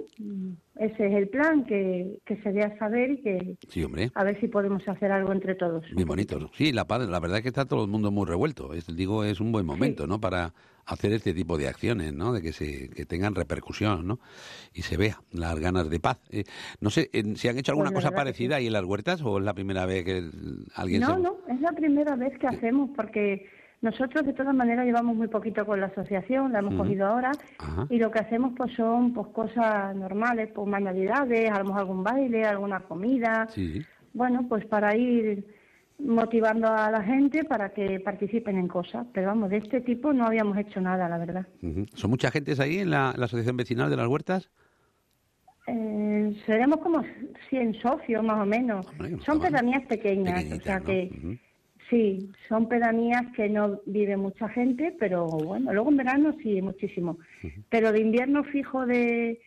ese 0.78 1.08
es 1.08 1.14
el 1.14 1.30
plan, 1.30 1.64
que, 1.66 2.18
que 2.26 2.38
se 2.38 2.52
dé 2.52 2.64
a 2.64 2.76
saber 2.80 3.12
y 3.12 3.22
que 3.22 3.58
Sí, 3.70 3.84
hombre. 3.84 4.10
a 4.16 4.24
ver 4.24 4.40
si 4.40 4.48
podemos 4.48 4.88
hacer 4.88 5.12
algo 5.12 5.32
entre 5.32 5.54
todos. 5.54 5.86
Bien 5.96 6.08
bonito. 6.08 6.50
Sí, 6.56 6.72
la, 6.72 6.88
la 6.90 7.20
verdad 7.20 7.38
es 7.38 7.44
que 7.44 7.50
está 7.50 7.66
todo 7.66 7.84
el 7.84 7.92
mundo 7.92 8.10
muy 8.10 8.26
revuelto. 8.26 8.74
Es, 8.74 8.88
digo, 8.96 9.24
es 9.24 9.40
un 9.40 9.52
buen 9.52 9.68
momento, 9.68 10.08
¿no? 10.08 10.20
Para 10.20 10.54
hacer 10.86 11.14
este 11.14 11.34
tipo 11.34 11.58
de 11.58 11.68
acciones, 11.68 12.14
¿no? 12.14 12.34
De 12.34 12.42
que 12.42 12.52
se 12.54 12.90
que 12.90 13.06
tengan 13.06 13.36
repercusión, 13.36 14.06
¿no? 14.08 14.20
Y 14.74 14.82
se 14.82 14.98
vea 14.98 15.22
las 15.32 15.58
ganas 15.60 15.90
de 15.90 16.00
paz. 16.00 16.20
Eh, 16.30 16.44
no 16.82 16.90
sé, 16.90 17.10
en- 17.14 17.36
si 17.38 17.48
han 17.48 17.58
hecho 17.58 17.72
alguna 17.72 17.92
Pues 17.92 18.04
cosa 18.06 18.16
parecida 18.16 18.58
ahí 18.58 18.68
en 18.68 18.74
las 18.74 18.84
huertas 18.84 19.22
o 19.24 19.38
es 19.40 19.44
la 19.46 19.54
primera 19.54 19.86
vez 19.86 20.04
que 20.06 20.24
alguien 20.76 21.02
No, 21.02 21.16
se... 21.16 21.20
no, 21.22 21.38
es 21.50 21.62
la 21.62 21.72
primera 21.72 22.16
vez 22.16 22.38
que 22.38 22.48
hacemos 22.48 22.90
porque 22.96 23.48
nosotros 23.82 24.26
de 24.26 24.34
todas 24.34 24.56
maneras 24.56 24.86
llevamos 24.86 25.16
muy 25.16 25.28
poquito 25.28 25.66
con 25.66 25.80
la 25.82 25.88
asociación, 25.88 26.52
la 26.54 26.60
hemos 26.60 26.76
cogido 26.76 27.06
ahora 27.06 27.32
Ajá. 27.60 27.86
y 27.90 27.98
lo 28.00 28.12
que 28.12 28.20
hacemos 28.20 28.54
pues 28.56 28.74
son 28.76 29.14
pues 29.14 29.28
cosas 29.30 29.94
normales, 29.96 30.50
pues 30.56 30.68
manualidades, 30.68 31.52
haremos 31.52 31.78
algún 31.78 32.02
baile, 32.04 32.46
alguna 32.46 32.80
comida, 32.82 33.48
Sí, 33.54 33.82
bueno, 34.14 34.46
pues 34.48 34.66
para 34.66 34.96
ir 34.96 35.46
motivando 36.00 36.68
a 36.68 36.92
la 36.92 37.04
gente 37.04 37.44
para 37.44 37.70
que 37.70 38.00
participen 38.00 38.58
en 38.58 38.68
cosas, 38.68 39.06
pero 39.14 39.28
vamos, 39.28 39.50
de 39.50 39.58
este 39.58 39.82
tipo 39.82 40.14
no 40.14 40.26
habíamos 40.26 40.58
hecho 40.58 40.82
nada, 40.82 41.08
la 41.08 41.18
verdad. 41.18 41.48
¿Son 41.94 42.10
mucha 42.10 42.32
gente 42.32 42.54
ahí 42.60 42.80
en 42.80 42.90
la, 42.90 43.14
la 43.18 43.26
asociación 43.26 43.58
vecinal 43.58 43.90
de 43.90 43.98
las 43.98 44.08
huertas? 44.08 44.50
Eh, 45.68 46.36
seremos 46.46 46.80
como 46.80 47.04
100 47.50 47.76
socios 47.82 48.24
más 48.24 48.42
o 48.42 48.46
menos. 48.46 48.86
Hombre, 48.88 49.18
son 49.26 49.40
pedanías 49.40 49.86
pequeñas, 49.86 50.44
o 50.52 50.62
sea 50.62 50.80
¿no? 50.80 50.86
que 50.86 51.40
sí, 51.90 52.32
son 52.50 52.68
pedanías 52.68 53.24
que 53.36 53.48
no 53.48 53.80
vive 53.86 54.18
mucha 54.18 54.50
gente, 54.50 54.96
pero 55.00 55.26
bueno, 55.28 55.72
luego 55.74 55.90
en 55.90 55.98
verano 55.98 56.36
sí, 56.44 56.62
muchísimo. 56.62 57.18
Pero 57.70 57.92
de 57.92 58.02
invierno 58.02 58.44
fijo 58.44 58.86
de, 58.86 59.40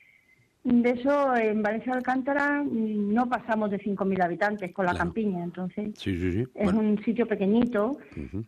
de 0.67 0.91
eso, 0.91 1.37
en 1.37 1.63
Valencia 1.63 1.93
de 1.93 1.99
Alcántara 1.99 2.63
mm, 2.65 3.15
no 3.15 3.29
pasamos 3.29 3.71
de 3.71 3.79
5.000 3.79 4.21
habitantes 4.21 4.73
con 4.73 4.85
la 4.85 4.91
Claro. 4.93 5.05
campiña, 5.05 5.45
entonces 5.45 5.91
Sí, 5.97 6.17
sí, 6.19 6.33
sí. 6.33 6.41
es 6.55 6.65
Bueno, 6.65 6.81
un 6.81 7.03
sitio 7.05 7.27
pequeñito, 7.27 7.97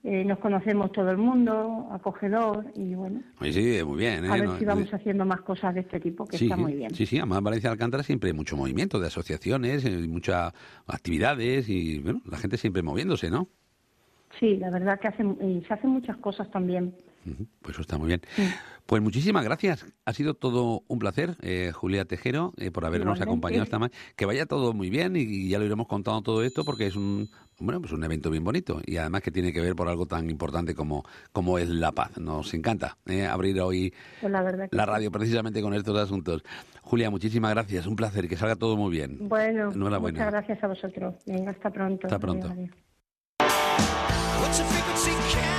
eh, 0.03 0.25
nos 0.25 0.39
conocemos 0.39 0.91
todo 0.91 1.11
el 1.11 1.17
mundo, 1.19 1.89
acogedor 1.93 2.65
y 2.75 2.95
bueno, 2.95 3.23
oye, 3.41 3.53
sí, 3.53 3.85
muy 3.85 3.99
bien. 3.99 4.25
¿eh? 4.25 4.29
a 4.29 4.37
ver 4.37 4.45
No, 4.47 4.59
si 4.59 4.65
vamos 4.65 4.93
haciendo 4.93 5.25
más 5.25 5.43
cosas 5.43 5.75
de 5.75 5.81
este 5.81 6.01
tipo, 6.01 6.27
que 6.27 6.37
está 6.37 6.57
muy 6.57 6.75
bien. 6.75 6.93
Sí, 6.93 7.07
sí, 7.07 7.19
además 7.19 7.39
en 7.39 7.45
Valencia 7.45 7.71
de 7.71 7.73
Alcántara 7.75 8.03
siempre 8.03 8.31
hay 8.31 8.37
mucho 8.37 8.57
movimiento 8.57 8.99
de 8.99 9.07
asociaciones, 9.07 9.85
eh, 9.85 10.09
muchas 10.09 10.53
actividades 10.89 11.69
y 11.69 12.01
bueno, 12.01 12.21
la 12.29 12.39
gente 12.39 12.57
siempre 12.57 12.83
moviéndose, 12.83 13.31
¿no? 13.31 13.49
Sí, 14.41 14.57
la 14.57 14.71
verdad 14.71 14.99
que 15.01 15.09
hacen, 15.09 15.37
y 15.41 15.65
se 15.67 15.73
hacen 15.75 15.91
muchas 15.91 16.17
cosas 16.19 16.51
también. 16.51 16.95
Pues 17.63 17.75
eso 17.75 17.83
está 17.83 17.99
muy 17.99 18.09
bien. 18.09 18.23
Pues 18.87 19.03
muchísimas 19.03 19.45
gracias. 19.45 19.85
Ha 20.07 20.13
sido 20.15 20.33
todo 20.35 20.83
un 20.89 20.99
placer, 20.99 21.37
eh, 21.43 21.73
Julia 21.75 22.07
Tejero, 22.07 22.55
eh, 22.57 22.71
por 22.71 22.87
habernos 22.87 23.17
Igualmente. 23.19 23.25
acompañado 23.25 23.65
esta 23.65 23.79
mañana. 23.79 23.95
Que 24.17 24.25
vaya 24.25 24.47
todo 24.47 24.73
muy 24.73 24.89
bien 24.89 25.15
y, 25.17 25.21
y 25.21 25.49
ya 25.51 25.59
lo 25.59 25.67
iremos 25.67 25.87
contando 25.89 26.23
todo 26.23 26.43
esto 26.43 26.65
porque 26.65 26.87
es 26.87 26.97
un 26.97 27.29
bueno 27.61 27.81
pues 27.81 27.93
un 27.93 28.05
evento 28.05 28.31
bien 28.31 28.45
bonito 28.45 28.81
y 28.87 28.99
además 28.99 29.21
que 29.21 29.33
tiene 29.33 29.53
que 29.53 29.61
ver 29.61 29.75
por 29.75 29.89
algo 29.89 30.07
tan 30.07 30.31
importante 30.31 30.75
como, 30.75 31.05
como 31.33 31.59
es 31.59 31.69
la 31.69 31.93
paz. 31.93 32.17
Nos 32.17 32.55
encanta 32.55 32.97
eh, 33.07 33.27
abrir 33.27 33.61
hoy 33.61 33.93
Pues 34.23 34.33
la 34.71 34.87
radio 34.87 35.11
precisamente 35.11 35.61
con 35.61 35.75
estos 35.75 35.99
asuntos. 35.99 36.43
Julia, 36.83 37.11
muchísimas 37.11 37.51
gracias. 37.51 37.87
Un 37.87 37.97
placer 37.97 38.25
y 38.25 38.29
que 38.29 38.37
salga 38.37 38.57
todo 38.57 38.77
muy 38.79 38.91
bien. 38.93 39.29
Bueno, 39.29 39.71
Enhorabuena. 39.73 40.19
muchas 40.19 40.33
gracias 40.33 40.65
a 40.65 40.67
vosotros. 40.69 41.15
Venga, 41.27 41.51
hasta 41.51 41.71
pronto. 41.71 42.07
Hasta 42.07 42.19
pronto. 42.19 42.49
Adiós, 42.49 42.71
adiós. 44.61 45.58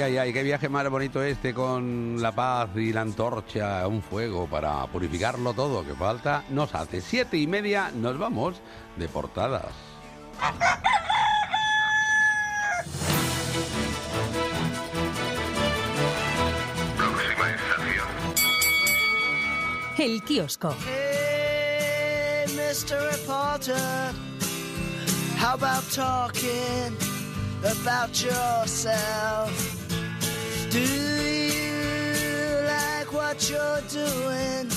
Ay, 0.00 0.12
ay, 0.12 0.18
ay, 0.18 0.32
qué 0.32 0.42
viaje 0.42 0.70
más 0.70 0.88
bonito 0.88 1.22
este 1.22 1.52
con 1.52 2.22
la 2.22 2.32
paz 2.32 2.70
y 2.74 2.90
la 2.90 3.02
antorcha, 3.02 3.86
un 3.86 4.00
fuego 4.00 4.46
para 4.46 4.86
purificarlo 4.86 5.52
todo, 5.52 5.84
que 5.84 5.94
falta 5.94 6.42
nos 6.48 6.74
hace. 6.74 7.02
Siete 7.02 7.36
y 7.36 7.46
media, 7.46 7.90
nos 7.94 8.18
vamos 8.18 8.62
de 8.96 9.08
portadas. 9.10 9.66
El 19.98 20.22
kiosco. 20.24 20.74
Hey, 20.86 22.46
Mr. 22.56 22.96
Reporter, 23.12 23.76
how 25.36 25.56
about 25.56 25.84
talking 25.92 26.96
about 27.62 28.18
yourself? 28.24 29.79
Do 30.70 30.78
you 30.78 32.62
like 32.64 33.12
what 33.12 33.38
you're 33.50 33.82
doing? 33.90 34.68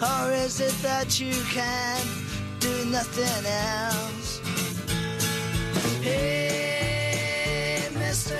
Or 0.00 0.32
is 0.32 0.60
it 0.60 0.74
that 0.82 1.20
you 1.20 1.32
can 1.52 2.00
do 2.60 2.72
nothing 2.90 3.46
else? 3.46 4.40
Hey, 6.02 7.78
Mr. 7.94 8.36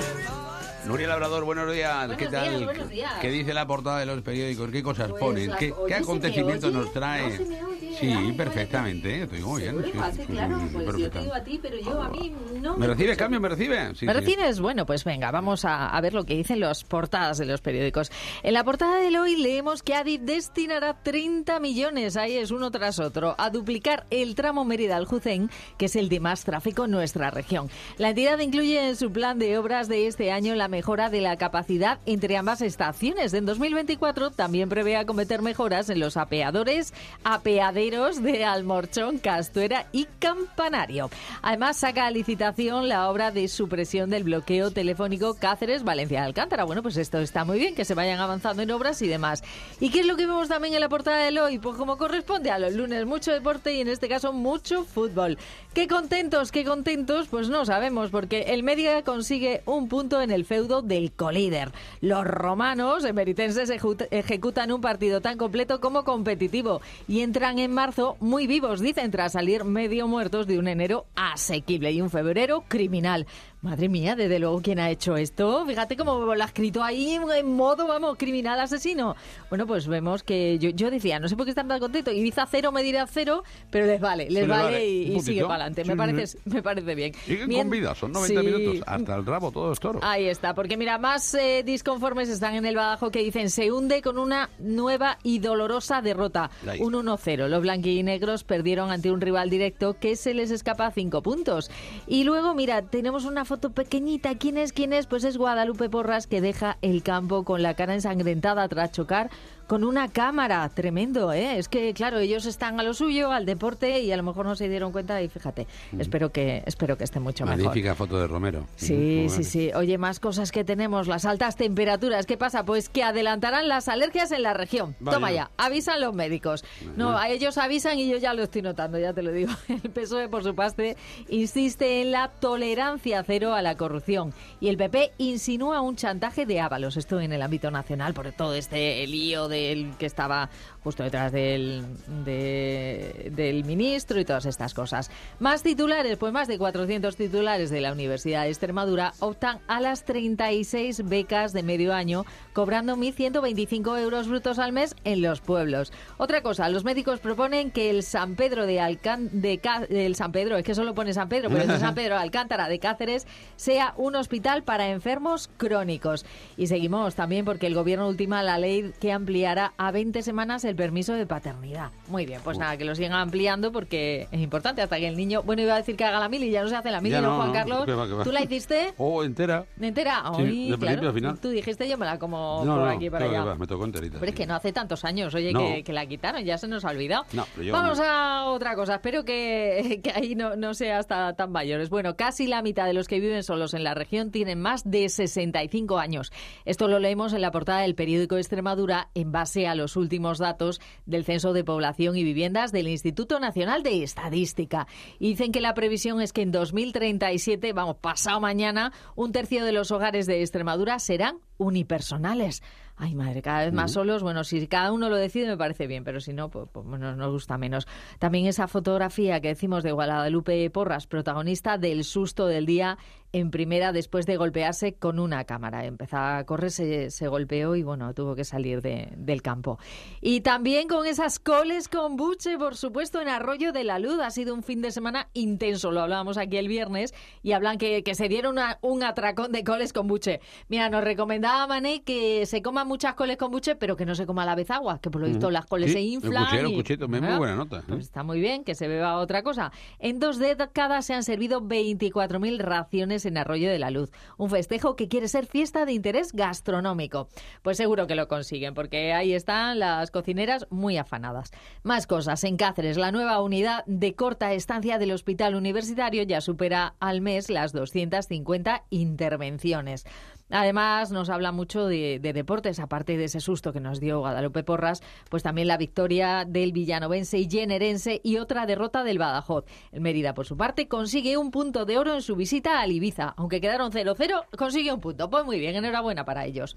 Nuria 0.86 1.08
Labrador, 1.08 1.44
buenos 1.44 1.72
días. 1.72 1.96
Buenos 1.98 2.16
¿Qué 2.16 2.26
tal? 2.28 2.48
días, 2.50 2.64
buenos 2.64 2.88
días. 2.90 3.12
¿Qué 3.20 3.30
dice 3.30 3.54
la 3.54 3.66
portada 3.66 4.00
de 4.00 4.06
los 4.06 4.20
periódicos? 4.22 4.70
¿Qué 4.70 4.82
cosas 4.82 5.08
Pues, 5.10 5.20
ponen? 5.20 5.52
¿Qué, 5.58 5.68
qué 5.68 5.74
¿se 5.74 5.88
me 5.88 5.94
acontecimientos 5.96 6.72
nos 6.72 6.92
trae? 6.92 7.30
¿No 7.30 7.36
se 7.36 7.44
me 7.44 7.64
oye? 7.64 7.77
Sí, 8.00 8.32
perfectamente. 8.36 9.22
Estoy 9.22 9.40
muy 9.40 9.62
bien. 9.62 9.82
Sí, 9.84 9.90
sí, 10.16 10.22
claro, 10.26 10.58
sí, 10.60 10.66
pues 10.72 10.96
yo 10.96 11.10
te 11.10 11.20
digo 11.20 11.34
a 11.34 11.42
ti, 11.42 11.58
pero 11.60 11.78
yo 11.78 12.00
a 12.02 12.08
mí 12.10 12.32
no 12.60 12.76
¿Me 12.76 12.86
recibe 12.86 13.10
escucho. 13.10 13.24
cambio? 13.24 13.40
¿Me 13.40 13.48
recibe? 13.48 13.94
Sí, 13.94 14.06
¿Me 14.06 14.12
sí. 14.14 14.20
recibes? 14.20 14.60
Bueno, 14.60 14.86
pues 14.86 15.04
venga, 15.04 15.30
vamos 15.30 15.64
a, 15.64 15.88
a 15.88 16.00
ver 16.00 16.14
lo 16.14 16.24
que 16.24 16.34
dicen 16.34 16.60
las 16.60 16.84
portadas 16.84 17.38
de 17.38 17.46
los 17.46 17.60
periódicos. 17.60 18.10
En 18.42 18.54
la 18.54 18.62
portada 18.64 18.96
del 18.96 19.16
hoy 19.16 19.36
leemos 19.36 19.82
que 19.82 19.94
Adif 19.94 20.20
destinará 20.22 20.94
30 21.02 21.58
millones, 21.60 22.16
ahí 22.16 22.36
es 22.36 22.50
uno 22.50 22.70
tras 22.70 22.98
otro, 22.98 23.34
a 23.38 23.50
duplicar 23.50 24.06
el 24.10 24.34
tramo 24.34 24.64
Mérida-Aljucén, 24.64 25.50
que 25.76 25.86
es 25.86 25.96
el 25.96 26.08
de 26.08 26.20
más 26.20 26.44
tráfico 26.44 26.84
en 26.84 26.92
nuestra 26.92 27.30
región. 27.30 27.68
La 27.96 28.10
entidad 28.10 28.38
incluye 28.38 28.88
en 28.88 28.96
su 28.96 29.10
plan 29.12 29.38
de 29.38 29.58
obras 29.58 29.88
de 29.88 30.06
este 30.06 30.30
año 30.30 30.54
la 30.54 30.68
mejora 30.68 31.10
de 31.10 31.20
la 31.20 31.36
capacidad 31.36 31.98
entre 32.06 32.36
ambas 32.36 32.60
estaciones. 32.62 33.34
En 33.34 33.46
2024 33.46 34.30
también 34.30 34.68
prevé 34.68 34.96
acometer 34.96 35.42
mejoras 35.42 35.90
en 35.90 36.00
los 36.00 36.16
apeadores, 36.16 36.92
apeaderos 37.24 37.87
de 37.88 38.44
Almorchón, 38.44 39.16
Castuera 39.16 39.86
y 39.92 40.06
Campanario. 40.18 41.08
Además, 41.40 41.78
saca 41.78 42.06
a 42.06 42.10
licitación 42.10 42.86
la 42.86 43.08
obra 43.08 43.30
de 43.30 43.48
supresión 43.48 44.10
del 44.10 44.24
bloqueo 44.24 44.70
telefónico 44.70 45.34
Cáceres-Valencia-Alcántara. 45.40 46.64
Bueno, 46.64 46.82
pues 46.82 46.98
esto 46.98 47.18
está 47.18 47.46
muy 47.46 47.58
bien, 47.58 47.74
que 47.74 47.86
se 47.86 47.94
vayan 47.94 48.20
avanzando 48.20 48.62
en 48.62 48.70
obras 48.72 49.00
y 49.00 49.08
demás. 49.08 49.42
¿Y 49.80 49.88
qué 49.88 50.00
es 50.00 50.06
lo 50.06 50.16
que 50.16 50.26
vemos 50.26 50.48
también 50.48 50.74
en 50.74 50.80
la 50.80 50.90
portada 50.90 51.24
del 51.24 51.38
hoy? 51.38 51.58
Pues 51.58 51.76
como 51.76 51.96
corresponde 51.96 52.50
a 52.50 52.58
los 52.58 52.74
lunes, 52.74 53.06
mucho 53.06 53.32
deporte 53.32 53.72
y 53.72 53.80
en 53.80 53.88
este 53.88 54.06
caso 54.06 54.34
mucho 54.34 54.84
fútbol. 54.84 55.38
¿Qué 55.72 55.88
contentos, 55.88 56.52
qué 56.52 56.64
contentos? 56.64 57.28
Pues 57.28 57.48
no 57.48 57.64
sabemos, 57.64 58.10
porque 58.10 58.42
el 58.48 58.62
Media 58.62 59.02
consigue 59.02 59.62
un 59.64 59.88
punto 59.88 60.20
en 60.20 60.30
el 60.30 60.44
feudo 60.44 60.82
del 60.82 61.12
colíder. 61.12 61.72
Los 62.02 62.26
romanos 62.26 63.06
emeritenses 63.06 63.70
ejecut- 63.70 64.08
ejecutan 64.10 64.72
un 64.72 64.82
partido 64.82 65.22
tan 65.22 65.38
completo 65.38 65.80
como 65.80 66.04
competitivo 66.04 66.82
y 67.06 67.20
entran 67.20 67.58
en 67.58 67.72
marzo 67.78 68.16
muy 68.18 68.48
vivos, 68.48 68.80
dicen, 68.80 69.12
tras 69.12 69.34
salir 69.34 69.62
medio 69.62 70.08
muertos 70.08 70.48
de 70.48 70.58
un 70.58 70.66
enero 70.66 71.06
asequible 71.14 71.92
y 71.92 72.00
un 72.00 72.10
febrero 72.10 72.64
criminal. 72.66 73.28
Madre 73.60 73.88
mía, 73.88 74.14
desde 74.14 74.38
luego, 74.38 74.62
¿quién 74.62 74.78
ha 74.78 74.88
hecho 74.88 75.16
esto? 75.16 75.66
Fíjate 75.66 75.96
cómo 75.96 76.20
lo 76.32 76.42
ha 76.42 76.46
escrito 76.46 76.80
ahí 76.80 77.14
en 77.34 77.46
modo, 77.56 77.88
vamos, 77.88 78.16
criminal 78.16 78.60
asesino. 78.60 79.16
Bueno, 79.48 79.66
pues 79.66 79.88
vemos 79.88 80.22
que 80.22 80.60
yo, 80.60 80.70
yo 80.70 80.92
decía, 80.92 81.18
no 81.18 81.28
sé 81.28 81.34
por 81.36 81.44
qué 81.44 81.50
están 81.50 81.66
tan 81.66 81.80
contentos. 81.80 82.14
Ibiza 82.14 82.46
cero, 82.48 82.70
Medina 82.70 83.04
cero, 83.08 83.42
pero 83.68 83.86
les 83.86 84.00
vale, 84.00 84.30
les 84.30 84.46
vale, 84.46 84.62
vale, 84.62 84.86
y, 84.88 85.16
y 85.16 85.20
sigue 85.22 85.42
para 85.42 85.64
adelante. 85.66 85.84
Me, 85.84 85.92
Sí, 85.94 85.96
parece, 85.98 86.38
me 86.44 86.62
parece 86.62 86.94
bien. 86.94 87.12
Siguen 87.26 87.48
Bien- 87.48 87.62
con 87.62 87.70
vida, 87.70 87.94
son 87.96 88.12
90 88.12 88.40
Sí. 88.40 88.46
minutos. 88.46 88.84
Hasta 88.86 89.16
el 89.16 89.26
rabo, 89.26 89.50
todo 89.50 89.72
es 89.72 89.80
toro. 89.80 89.98
Ahí 90.04 90.26
está, 90.26 90.54
porque 90.54 90.76
mira, 90.76 90.96
más 90.98 91.34
eh, 91.34 91.64
disconformes 91.66 92.28
están 92.28 92.54
en 92.54 92.64
el 92.64 92.76
Badajo 92.76 93.10
que 93.10 93.24
dicen 93.24 93.50
se 93.50 93.72
hunde 93.72 94.02
con 94.02 94.18
una 94.18 94.50
nueva 94.60 95.18
y 95.24 95.40
dolorosa 95.40 96.00
derrota. 96.00 96.48
Un 96.78 96.92
1-0. 96.94 97.48
Los 97.48 97.62
blanquinegros 97.62 98.44
perdieron 98.44 98.92
ante 98.92 99.10
un 99.10 99.20
rival 99.20 99.50
directo 99.50 99.96
que 99.98 100.14
se 100.14 100.32
les 100.32 100.52
escapa 100.52 100.86
a 100.86 100.92
cinco 100.92 101.22
puntos. 101.22 101.72
Y 102.06 102.22
luego, 102.22 102.54
mira, 102.54 102.82
tenemos 102.82 103.24
una 103.24 103.44
foto 103.48 103.70
pequeñita. 103.70 104.36
¿Quién 104.36 104.58
es? 104.58 104.74
¿Quién 104.74 104.92
es? 104.92 105.06
Pues 105.06 105.24
es 105.24 105.38
Guadalupe 105.38 105.88
Porras 105.88 106.26
que 106.26 106.42
deja 106.42 106.76
el 106.82 107.02
campo 107.02 107.44
con 107.44 107.62
la 107.62 107.74
cara 107.74 107.94
ensangrentada 107.94 108.68
tras 108.68 108.92
chocar 108.92 109.30
con 109.68 109.84
una 109.84 110.08
cámara. 110.08 110.68
Tremendo, 110.70 111.32
¿eh? 111.32 111.58
Es 111.58 111.68
que, 111.68 111.92
claro, 111.94 112.18
ellos 112.18 112.46
están 112.46 112.80
a 112.80 112.82
lo 112.82 112.94
suyo, 112.94 113.30
al 113.30 113.46
deporte, 113.46 114.00
y 114.00 114.10
a 114.10 114.16
lo 114.16 114.22
mejor 114.24 114.46
no 114.46 114.56
se 114.56 114.68
dieron 114.68 114.90
cuenta 114.90 115.22
y 115.22 115.28
fíjate, 115.28 115.66
espero 115.98 116.32
que 116.32 116.62
espero 116.66 116.96
que 116.96 117.04
esté 117.04 117.20
mucho 117.20 117.44
mejor. 117.44 117.62
Magnífica 117.62 117.94
foto 117.94 118.18
de 118.18 118.26
Romero. 118.26 118.66
Sí, 118.76 119.26
sí, 119.28 119.44
sí. 119.44 119.70
Oye, 119.74 119.98
más 119.98 120.20
cosas 120.20 120.50
que 120.50 120.64
tenemos, 120.64 121.06
las 121.06 121.26
altas 121.26 121.56
temperaturas. 121.56 122.26
¿Qué 122.26 122.36
pasa? 122.36 122.64
Pues 122.64 122.88
que 122.88 123.02
adelantarán 123.02 123.68
las 123.68 123.88
alergias 123.88 124.32
en 124.32 124.42
la 124.42 124.54
región. 124.54 124.96
Vaya. 125.00 125.14
Toma 125.14 125.32
ya, 125.32 125.50
avisan 125.58 126.00
los 126.00 126.14
médicos. 126.14 126.64
No, 126.96 127.18
a 127.18 127.28
ellos 127.28 127.58
avisan 127.58 127.98
y 127.98 128.08
yo 128.08 128.16
ya 128.16 128.32
lo 128.32 128.42
estoy 128.42 128.62
notando, 128.62 128.98
ya 128.98 129.12
te 129.12 129.22
lo 129.22 129.32
digo. 129.32 129.52
El 129.68 129.90
PSOE, 129.90 130.28
por 130.28 130.42
su 130.42 130.54
parte, 130.54 130.96
insiste 131.28 132.00
en 132.00 132.12
la 132.12 132.28
tolerancia 132.28 133.22
cero 133.22 133.54
a 133.54 133.60
la 133.60 133.76
corrupción. 133.76 134.32
Y 134.60 134.68
el 134.68 134.78
PP 134.78 135.12
insinúa 135.18 135.82
un 135.82 135.96
chantaje 135.96 136.46
de 136.46 136.60
Ábalos. 136.60 136.96
Esto 136.96 137.20
en 137.20 137.32
el 137.32 137.42
ámbito 137.42 137.70
nacional, 137.70 138.14
por 138.14 138.32
todo 138.32 138.54
este 138.54 139.06
lío 139.06 139.48
del 139.58 139.96
que 139.96 140.06
estaba 140.06 140.50
justo 140.82 141.02
detrás 141.02 141.32
del, 141.32 141.82
de- 142.24 143.30
del 143.34 143.64
ministro 143.64 144.20
y 144.20 144.24
todas 144.24 144.46
estas 144.46 144.74
cosas. 144.74 145.10
Más 145.38 145.62
titulares, 145.62 146.16
pues 146.16 146.32
más 146.32 146.48
de 146.48 146.58
400 146.58 147.16
titulares 147.16 147.70
de 147.70 147.80
la 147.80 147.92
Universidad 147.92 148.44
de 148.44 148.48
Extremadura 148.50 149.12
optan 149.20 149.58
a 149.66 149.80
las 149.80 150.04
36 150.04 151.02
becas 151.08 151.52
de 151.52 151.62
medio 151.62 151.92
año, 151.94 152.24
cobrando 152.52 152.96
1.125 152.96 153.98
euros 154.00 154.28
brutos 154.28 154.58
al 154.58 154.72
mes 154.72 154.94
en 155.04 155.22
los 155.22 155.40
pueblos. 155.40 155.92
Otra 156.16 156.42
cosa, 156.42 156.68
los 156.68 156.84
médicos 156.84 157.20
proponen 157.20 157.70
que 157.70 157.90
el 157.90 158.02
San 158.02 158.34
Pedro 158.36 158.66
de 158.66 158.80
Alcán 158.80 159.28
de 159.32 159.60
el 159.90 160.14
San 160.14 160.32
Pedro, 160.32 160.56
es 160.56 160.64
que 160.64 160.74
solo 160.74 160.94
pone 160.94 161.12
San 161.12 161.28
Pedro, 161.28 161.50
pero 161.50 161.70
es 161.72 161.80
San 161.80 161.94
Pedro 161.94 162.16
Alcántara 162.16 162.68
de 162.68 162.78
Cáceres, 162.78 163.26
sea 163.56 163.92
un 163.96 164.14
hospital 164.16 164.62
para 164.62 164.88
enfermos 164.88 165.50
crónicos. 165.56 166.24
Y 166.56 166.68
seguimos 166.68 167.14
también 167.14 167.44
porque 167.44 167.66
el 167.66 167.74
gobierno 167.74 168.08
ultima 168.08 168.42
la 168.42 168.58
ley 168.58 168.92
que 169.00 169.12
ampliará 169.48 169.72
a 169.78 169.90
20 169.90 170.22
semanas 170.22 170.64
el 170.64 170.76
permiso 170.76 171.14
de 171.14 171.26
paternidad. 171.26 171.90
Muy 172.08 172.26
bien, 172.26 172.40
pues 172.44 172.58
nada, 172.58 172.76
que 172.76 172.84
lo 172.84 172.94
sigan 172.94 173.12
ampliando 173.14 173.72
porque 173.72 174.28
es 174.30 174.40
importante 174.40 174.82
hasta 174.82 174.98
que 174.98 175.08
el 175.08 175.16
niño, 175.16 175.42
bueno, 175.42 175.62
iba 175.62 175.74
a 175.74 175.78
decir 175.78 175.96
que 175.96 176.04
haga 176.04 176.20
la 176.20 176.28
mili, 176.28 176.50
ya 176.50 176.62
no 176.62 176.68
se 176.68 176.76
hace 176.76 176.90
la 176.90 177.00
mili, 177.00 177.12
Ya 177.14 177.20
¿no, 177.22 177.30
no, 177.30 177.36
Juan 177.36 177.48
no, 177.48 177.52
Carlos? 177.54 177.84
que 177.86 177.92
va, 177.94 178.06
que 178.06 178.12
va. 178.12 178.24
¿Tú 178.24 178.32
la 178.32 178.42
hiciste? 178.42 178.94
Oh, 178.98 179.22
entera. 179.24 179.64
¿Entera? 179.80 180.22
Sí, 180.36 180.42
Ay, 180.42 180.70
de 180.70 180.78
principio 180.78 180.78
claro. 180.78 181.08
a 181.08 181.12
final. 181.12 181.38
Tú 181.40 181.48
dijiste, 181.50 181.88
yo 181.88 181.96
me 181.96 182.04
la 182.04 182.18
como 182.18 182.62
por 182.64 182.88
aquí 182.88 183.06
y 183.06 183.10
que 183.10 183.16
allá. 183.16 183.44
va, 183.44 183.54
me 183.54 183.66
tocó 183.66 183.84
enterita. 183.84 184.18
Pero 184.18 184.30
es 184.30 184.36
que 184.36 184.46
no 184.46 184.54
hace 184.54 184.72
tantos 184.72 185.04
años, 185.04 185.34
oye, 185.34 185.52
que, 185.54 185.82
que 185.84 185.92
la 185.92 186.04
quitaron, 186.06 186.44
ya 186.44 186.58
se 186.58 186.68
nos 186.68 186.84
ha 186.84 186.90
olvidado. 186.90 187.24
Vamos 187.72 188.00
a 188.00 188.46
otra 188.46 188.74
cosa, 188.74 188.96
espero 188.96 189.24
que, 189.24 190.00
que 190.04 190.10
ahí 190.10 190.34
no, 190.34 190.56
no 190.56 190.74
sea 190.74 190.98
hasta 190.98 191.32
tan 191.34 191.52
mayores. 191.52 191.88
Bueno, 191.90 192.16
casi 192.16 192.46
la 192.46 192.60
mitad 192.62 192.86
de 192.86 192.92
los 192.92 193.08
que 193.08 193.20
viven 193.20 193.42
solos 193.42 193.72
en 193.72 193.84
la 193.84 193.94
región 193.94 194.30
tienen 194.30 194.60
más 194.60 194.82
de 194.88 195.08
65 195.08 195.98
años. 195.98 196.32
Esto 196.64 196.88
lo 196.88 196.98
leemos 196.98 197.32
en 197.32 197.40
la 197.40 197.50
portada 197.50 197.80
del 197.82 197.94
periódico 197.94 198.36
Extremadura 198.36 199.08
en 199.14 199.32
base 199.38 199.68
a 199.68 199.76
los 199.76 199.96
últimos 199.96 200.38
datos 200.38 200.80
del 201.06 201.24
Censo 201.24 201.52
de 201.52 201.62
Población 201.62 202.16
y 202.16 202.24
Viviendas 202.24 202.72
del 202.72 202.88
Instituto 202.88 203.38
Nacional 203.38 203.84
de 203.84 204.02
Estadística. 204.02 204.88
Y 205.20 205.28
dicen 205.28 205.52
que 205.52 205.60
la 205.60 205.74
previsión 205.74 206.20
es 206.20 206.32
que 206.32 206.42
en 206.42 206.50
2037, 206.50 207.72
vamos, 207.72 207.98
pasado 207.98 208.40
mañana, 208.40 208.92
un 209.14 209.30
tercio 209.30 209.64
de 209.64 209.70
los 209.70 209.92
hogares 209.92 210.26
de 210.26 210.40
Extremadura 210.40 210.98
serán 210.98 211.38
unipersonales. 211.56 212.62
Ay, 213.00 213.14
madre, 213.14 213.42
cada 213.42 213.64
vez 213.64 213.72
más 213.72 213.92
solos. 213.92 214.24
Bueno, 214.24 214.42
si 214.42 214.66
cada 214.66 214.90
uno 214.90 215.08
lo 215.08 215.14
decide 215.14 215.46
me 215.46 215.56
parece 215.56 215.86
bien, 215.86 216.02
pero 216.02 216.18
si 216.18 216.32
no, 216.32 216.50
pues, 216.50 216.68
pues, 216.72 216.84
bueno, 216.84 217.14
nos 217.14 217.30
gusta 217.30 217.56
menos. 217.56 217.86
También 218.18 218.46
esa 218.46 218.66
fotografía 218.66 219.40
que 219.40 219.48
decimos 219.48 219.84
de 219.84 219.92
Guadalupe 219.92 220.68
Porras, 220.70 221.06
protagonista 221.06 221.78
del 221.78 222.02
susto 222.02 222.48
del 222.48 222.66
día 222.66 222.98
en 223.32 223.50
primera 223.50 223.92
después 223.92 224.24
de 224.26 224.36
golpearse 224.36 224.94
con 224.94 225.18
una 225.18 225.44
cámara. 225.44 225.84
Empezaba 225.84 226.38
a 226.38 226.44
correr, 226.44 226.70
se, 226.70 227.10
se 227.10 227.28
golpeó 227.28 227.76
y 227.76 227.82
bueno, 227.82 228.14
tuvo 228.14 228.34
que 228.34 228.44
salir 228.44 228.80
de- 228.80 229.12
del 229.16 229.42
campo. 229.42 229.78
Y 230.20 230.40
también 230.40 230.88
con 230.88 231.04
esas 231.06 231.38
coles 231.38 231.88
con 231.88 232.16
buche, 232.16 232.56
por 232.56 232.74
supuesto, 232.76 233.20
en 233.20 233.28
Arroyo 233.28 233.72
de 233.72 233.84
la 233.84 233.98
Luz. 233.98 234.18
Ha 234.20 234.30
sido 234.30 234.54
un 234.54 234.62
fin 234.62 234.80
de 234.80 234.90
semana 234.92 235.28
intenso, 235.34 235.90
lo 235.90 236.00
hablábamos 236.00 236.38
aquí 236.38 236.56
el 236.56 236.68
viernes, 236.68 237.12
y 237.42 237.52
hablan 237.52 237.76
que, 237.78 238.02
que 238.02 238.14
se 238.14 238.28
dieron 238.28 238.52
una- 238.52 238.78
un 238.80 239.02
atracón 239.02 239.52
de 239.52 239.62
coles 239.62 239.92
con 239.92 240.06
buche. 240.06 240.40
Mira, 240.68 240.88
nos 240.88 241.04
recomendaba 241.04 241.66
Mané 241.66 242.02
que 242.02 242.46
se 242.46 242.62
coman 242.62 242.88
muchas 242.88 243.14
coles 243.14 243.36
con 243.36 243.50
buche, 243.50 243.76
pero 243.76 243.96
que 243.96 244.06
no 244.06 244.14
se 244.14 244.24
coma 244.24 244.44
a 244.44 244.46
la 244.46 244.54
vez 244.54 244.70
agua, 244.70 245.00
que 245.00 245.10
por 245.10 245.20
lo 245.20 245.26
visto 245.26 245.50
las 245.50 245.66
coles 245.66 245.88
Sí, 245.92 245.92
se 245.92 245.98
lo 246.00 246.04
inflan. 246.14 246.42
escuché, 246.44 246.62
lo 246.62 246.68
y- 246.68 246.72
escuché, 246.72 246.96
muy 247.06 247.20
buena 247.36 247.56
nota, 247.56 247.80
¿eh? 247.80 247.82
Pues 247.88 248.00
está 248.06 248.22
muy 248.22 248.40
bien 248.40 248.64
que 248.64 248.74
se 248.74 248.88
beba 248.88 249.16
otra 249.18 249.42
cosa. 249.42 249.70
En 249.98 250.18
dos 250.18 250.38
décadas 250.38 251.04
se 251.04 251.12
han 251.14 251.22
servido 251.24 251.60
24.000 251.60 252.58
raciones 252.58 253.17
en 253.26 253.38
Arroyo 253.38 253.70
de 253.70 253.78
la 253.78 253.90
Luz. 253.90 254.10
Un 254.36 254.50
festejo 254.50 254.96
que 254.96 255.08
quiere 255.08 255.28
ser 255.28 255.46
fiesta 255.46 255.84
de 255.84 255.92
interés 255.92 256.32
gastronómico. 256.32 257.28
Pues 257.62 257.76
seguro 257.76 258.06
que 258.06 258.14
lo 258.14 258.28
consiguen, 258.28 258.74
porque 258.74 259.12
ahí 259.12 259.32
están 259.32 259.78
las 259.78 260.10
cocineras 260.10 260.66
muy 260.70 260.96
afanadas. 260.96 261.50
Más 261.82 262.06
cosas. 262.06 262.44
En 262.44 262.56
Cáceres, 262.56 262.96
la 262.96 263.12
nueva 263.12 263.40
unidad 263.40 263.84
de 263.86 264.14
corta 264.14 264.52
estancia 264.52 264.98
del 264.98 265.12
Hospital 265.12 265.54
Universitario 265.54 266.22
ya 266.22 266.40
supera 266.40 266.94
al 267.00 267.20
mes 267.20 267.50
las 267.50 267.72
250 267.72 268.84
intervenciones. 268.90 270.04
Además, 270.50 271.10
nos 271.10 271.30
habla 271.30 271.52
mucho 271.52 271.86
de, 271.86 272.18
de 272.20 272.32
deportes, 272.32 272.80
aparte 272.80 273.16
de 273.16 273.24
ese 273.24 273.40
susto 273.40 273.72
que 273.72 273.80
nos 273.80 274.00
dio 274.00 274.20
Guadalupe 274.20 274.62
Porras, 274.62 275.02
pues 275.28 275.42
también 275.42 275.68
la 275.68 275.76
victoria 275.76 276.44
del 276.46 276.72
villanovense 276.72 277.38
y 277.38 277.48
generense 277.48 278.20
y 278.22 278.38
otra 278.38 278.66
derrota 278.66 279.04
del 279.04 279.18
Badajoz. 279.18 279.64
El 279.92 280.00
Mérida, 280.00 280.34
por 280.34 280.46
su 280.46 280.56
parte, 280.56 280.88
consigue 280.88 281.36
un 281.36 281.50
punto 281.50 281.84
de 281.84 281.98
oro 281.98 282.14
en 282.14 282.22
su 282.22 282.36
visita 282.36 282.80
al 282.80 282.92
Ibiza. 282.92 283.34
Aunque 283.36 283.60
quedaron 283.60 283.92
0-0, 283.92 284.44
consigue 284.56 284.92
un 284.92 285.00
punto. 285.00 285.28
Pues 285.30 285.44
muy 285.44 285.58
bien, 285.58 285.76
enhorabuena 285.76 286.24
para 286.24 286.46
ellos. 286.46 286.76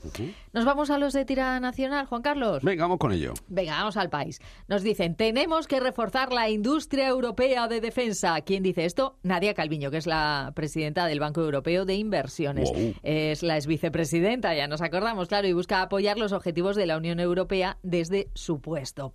Nos 0.53 0.65
vamos 0.65 0.89
a 0.89 0.97
los 0.97 1.13
de 1.13 1.25
tira 1.25 1.59
nacional, 1.59 2.05
Juan 2.05 2.21
Carlos. 2.21 2.63
Venga, 2.63 2.83
vamos 2.83 2.99
con 2.99 3.11
ello. 3.11 3.33
Venga, 3.47 3.77
vamos 3.77 3.97
al 3.97 4.09
país. 4.09 4.39
Nos 4.67 4.83
dicen, 4.83 5.15
tenemos 5.15 5.67
que 5.67 5.79
reforzar 5.79 6.33
la 6.33 6.49
industria 6.49 7.07
europea 7.07 7.67
de 7.67 7.81
defensa. 7.81 8.41
¿Quién 8.41 8.63
dice 8.63 8.85
esto? 8.85 9.17
Nadia 9.23 9.53
Calviño, 9.53 9.91
que 9.91 9.97
es 9.97 10.07
la 10.07 10.51
presidenta 10.55 11.05
del 11.05 11.19
Banco 11.19 11.41
Europeo 11.41 11.85
de 11.85 11.95
Inversiones. 11.95 12.69
Wow. 12.69 12.93
Es 13.03 13.43
la 13.43 13.57
ex 13.61 13.67
vicepresidenta, 13.67 14.55
ya 14.55 14.67
nos 14.67 14.81
acordamos, 14.81 15.27
claro, 15.27 15.47
y 15.47 15.53
busca 15.53 15.81
apoyar 15.81 16.17
los 16.17 16.31
objetivos 16.31 16.75
de 16.75 16.87
la 16.87 16.97
Unión 16.97 17.19
Europea 17.19 17.77
desde 17.83 18.29
su 18.33 18.59
puesto. 18.59 19.13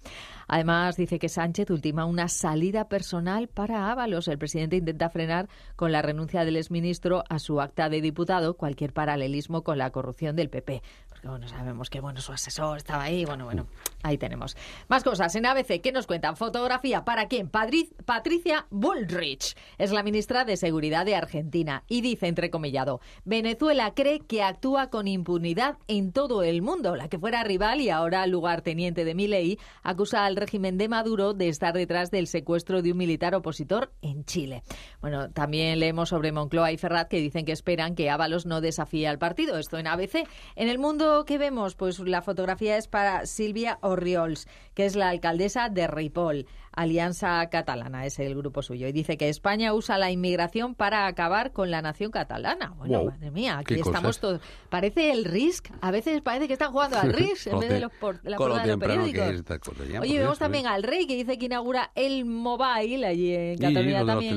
Además, 0.49 0.97
dice 0.97 1.19
que 1.19 1.29
Sánchez 1.29 1.71
ultima 1.71 2.05
una 2.05 2.29
salida 2.29 2.89
personal 2.89 3.49
para 3.49 3.91
Ábalos. 3.91 4.29
El 4.29 4.39
presidente 4.39 4.77
intenta 4.77 5.11
frenar 5.11 5.49
con 5.75 5.93
la 5.93 6.03
renuncia 6.03 6.45
del 6.45 6.57
exministro 6.57 7.25
a 7.29 7.39
su 7.39 7.61
acta 7.61 7.89
de 7.89 8.01
diputado 8.01 8.57
cualquier 8.57 8.93
paralelismo 8.93 9.63
con 9.63 9.79
la 9.79 9.91
corrupción 9.91 10.37
del 10.37 10.49
PP. 10.51 10.83
Porque, 11.09 11.29
bueno, 11.29 11.49
sabemos 11.49 11.91
que, 11.91 12.01
bueno, 12.01 12.21
su 12.21 12.33
asesor 12.33 12.77
estaba 12.77 13.05
ahí. 13.05 13.25
Bueno, 13.25 13.45
bueno, 13.47 13.67
ahí 14.03 14.19
tenemos. 14.19 14.57
Más 14.89 15.03
cosas. 15.03 15.35
En 15.35 15.47
ABC, 15.47 15.81
¿qué 15.81 15.91
nos 15.93 16.07
cuentan? 16.07 16.37
Fotografía. 16.37 17.05
¿Para 17.05 17.27
quién? 17.27 17.51
Padri- 17.51 17.91
Patricia 18.05 18.67
Bullrich. 18.71 19.57
Es 19.79 19.91
la 19.93 20.03
ministra 20.03 20.45
de 20.45 20.57
Seguridad 20.57 21.05
de 21.07 21.17
Argentina. 21.17 21.83
Y 21.89 22.03
dice, 22.03 22.29
entrecomillado, 22.29 23.01
Venezuela 23.25 23.93
cree 23.95 24.21
que 24.21 24.43
actúa 24.43 24.91
con 24.91 25.09
impunidad 25.09 25.79
en 25.89 26.13
todo 26.13 26.43
el 26.43 26.63
mundo. 26.63 26.95
La 26.97 27.09
que 27.09 27.19
fuera 27.19 27.43
rival 27.45 27.81
y 27.81 27.91
ahora 27.91 28.27
lugarteniente 28.27 29.05
de 29.05 29.15
Milei 29.15 29.59
acusa 29.83 30.25
al 30.27 30.36
régimen 30.37 30.79
de 30.79 30.89
Maduro 30.89 31.35
de 31.35 31.49
estar 31.49 31.75
detrás 31.75 32.11
del 32.11 32.27
secuestro 32.27 32.83
de 32.83 32.93
un 32.93 32.99
militar 32.99 33.35
opositor 33.35 33.93
en 34.03 34.25
Chile. 34.25 34.63
Bueno, 35.01 35.31
también 35.31 35.81
leemos 35.81 36.11
sobre 36.11 36.33
Moncloa 36.33 36.73
y 36.73 36.77
Ferrat 36.77 37.09
que 37.09 37.21
dicen 37.21 37.45
que 37.45 37.53
esperan 37.53 37.95
que 37.95 38.11
Ábalos 38.11 38.47
no 38.47 38.61
desafíe 38.61 39.09
al 39.09 39.19
partido. 39.19 39.59
Esto 39.59 39.79
en 39.79 39.87
ABC. 39.87 40.29
En 40.55 40.69
el 40.69 40.79
mundo 40.79 41.25
que 41.25 41.39
vemos, 41.39 41.75
pues 41.75 41.99
la 41.99 42.23
fotografía 42.23 42.77
es 42.77 42.89
para 42.89 43.27
Silvia 43.27 43.79
Orriols, 43.83 44.47
que 44.75 44.87
es 44.87 44.97
la 44.97 45.09
alcaldesa 45.09 45.69
de 45.69 45.87
Ripoll. 45.87 46.47
Alianza 46.77 47.49
Catalana 47.51 48.07
es 48.07 48.19
el 48.19 48.35
grupo 48.37 48.63
suyo. 48.63 48.87
Y 48.87 48.93
dice 48.93 49.17
que 49.17 49.29
España 49.29 49.73
usa 49.75 49.99
la 49.99 50.11
inmigración 50.11 50.75
para 50.75 51.07
acabar 51.07 51.53
con 51.53 51.71
la 51.71 51.83
nación 51.83 52.11
catalana. 52.11 52.75
Bueno, 52.77 52.99
Wow. 53.01 53.11
madre 53.11 53.31
mía, 53.31 53.59
aquí 53.59 53.75
estamos 53.75 54.19
cosas. 54.19 54.21
todos. 54.21 54.41
Parece 54.69 55.11
el 55.11 55.25
RISC. 55.25 55.71
A 55.81 55.91
veces 55.91 56.21
parece 56.23 56.47
que 56.47 56.53
están 56.53 56.73
jugando 56.73 56.99
al 56.99 57.13
RISC 57.15 57.47
en 57.49 57.59
vez 57.61 57.69
de 57.71 57.81
los 57.81 57.93
por- 57.93 58.21
la 58.25 58.37
portada 58.37 58.63
de 58.63 58.69
los 58.69 58.79
periódicos. 58.79 59.89
ya, 59.91 60.01
Oye, 60.01 60.19
vemos 60.19 60.39
también 60.39 60.67
al 60.67 60.83
rey 60.83 61.07
que 61.07 61.17
dice 61.17 61.39
que 61.39 61.47
inaugura 61.47 61.91
el 61.95 62.25
mobile 62.25 63.07
allí 63.07 63.35
en 63.35 63.59
Cataluña 63.59 63.99
los 64.01 64.07
también. 64.07 64.33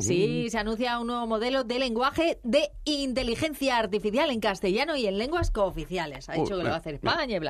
Sí, 0.00 0.48
se 0.50 0.58
anuncia 0.58 0.98
un 0.98 1.06
nuevo 1.08 1.26
modelo 1.26 1.64
de 1.64 1.78
lenguaje 1.78 2.40
de 2.44 2.70
inteligencia 2.84 3.78
artificial 3.78 4.30
en 4.30 4.40
castellano 4.40 4.96
y 4.96 5.06
en 5.06 5.18
lenguas 5.18 5.50
cooficiales. 5.50 6.28
Ha 6.28 6.32
dicho 6.34 6.56
que 6.56 6.62
lo 6.62 6.68
va 6.70 6.76
a 6.76 6.78
hacer. 6.78 6.94
España 6.94 7.36
y. 7.36 7.40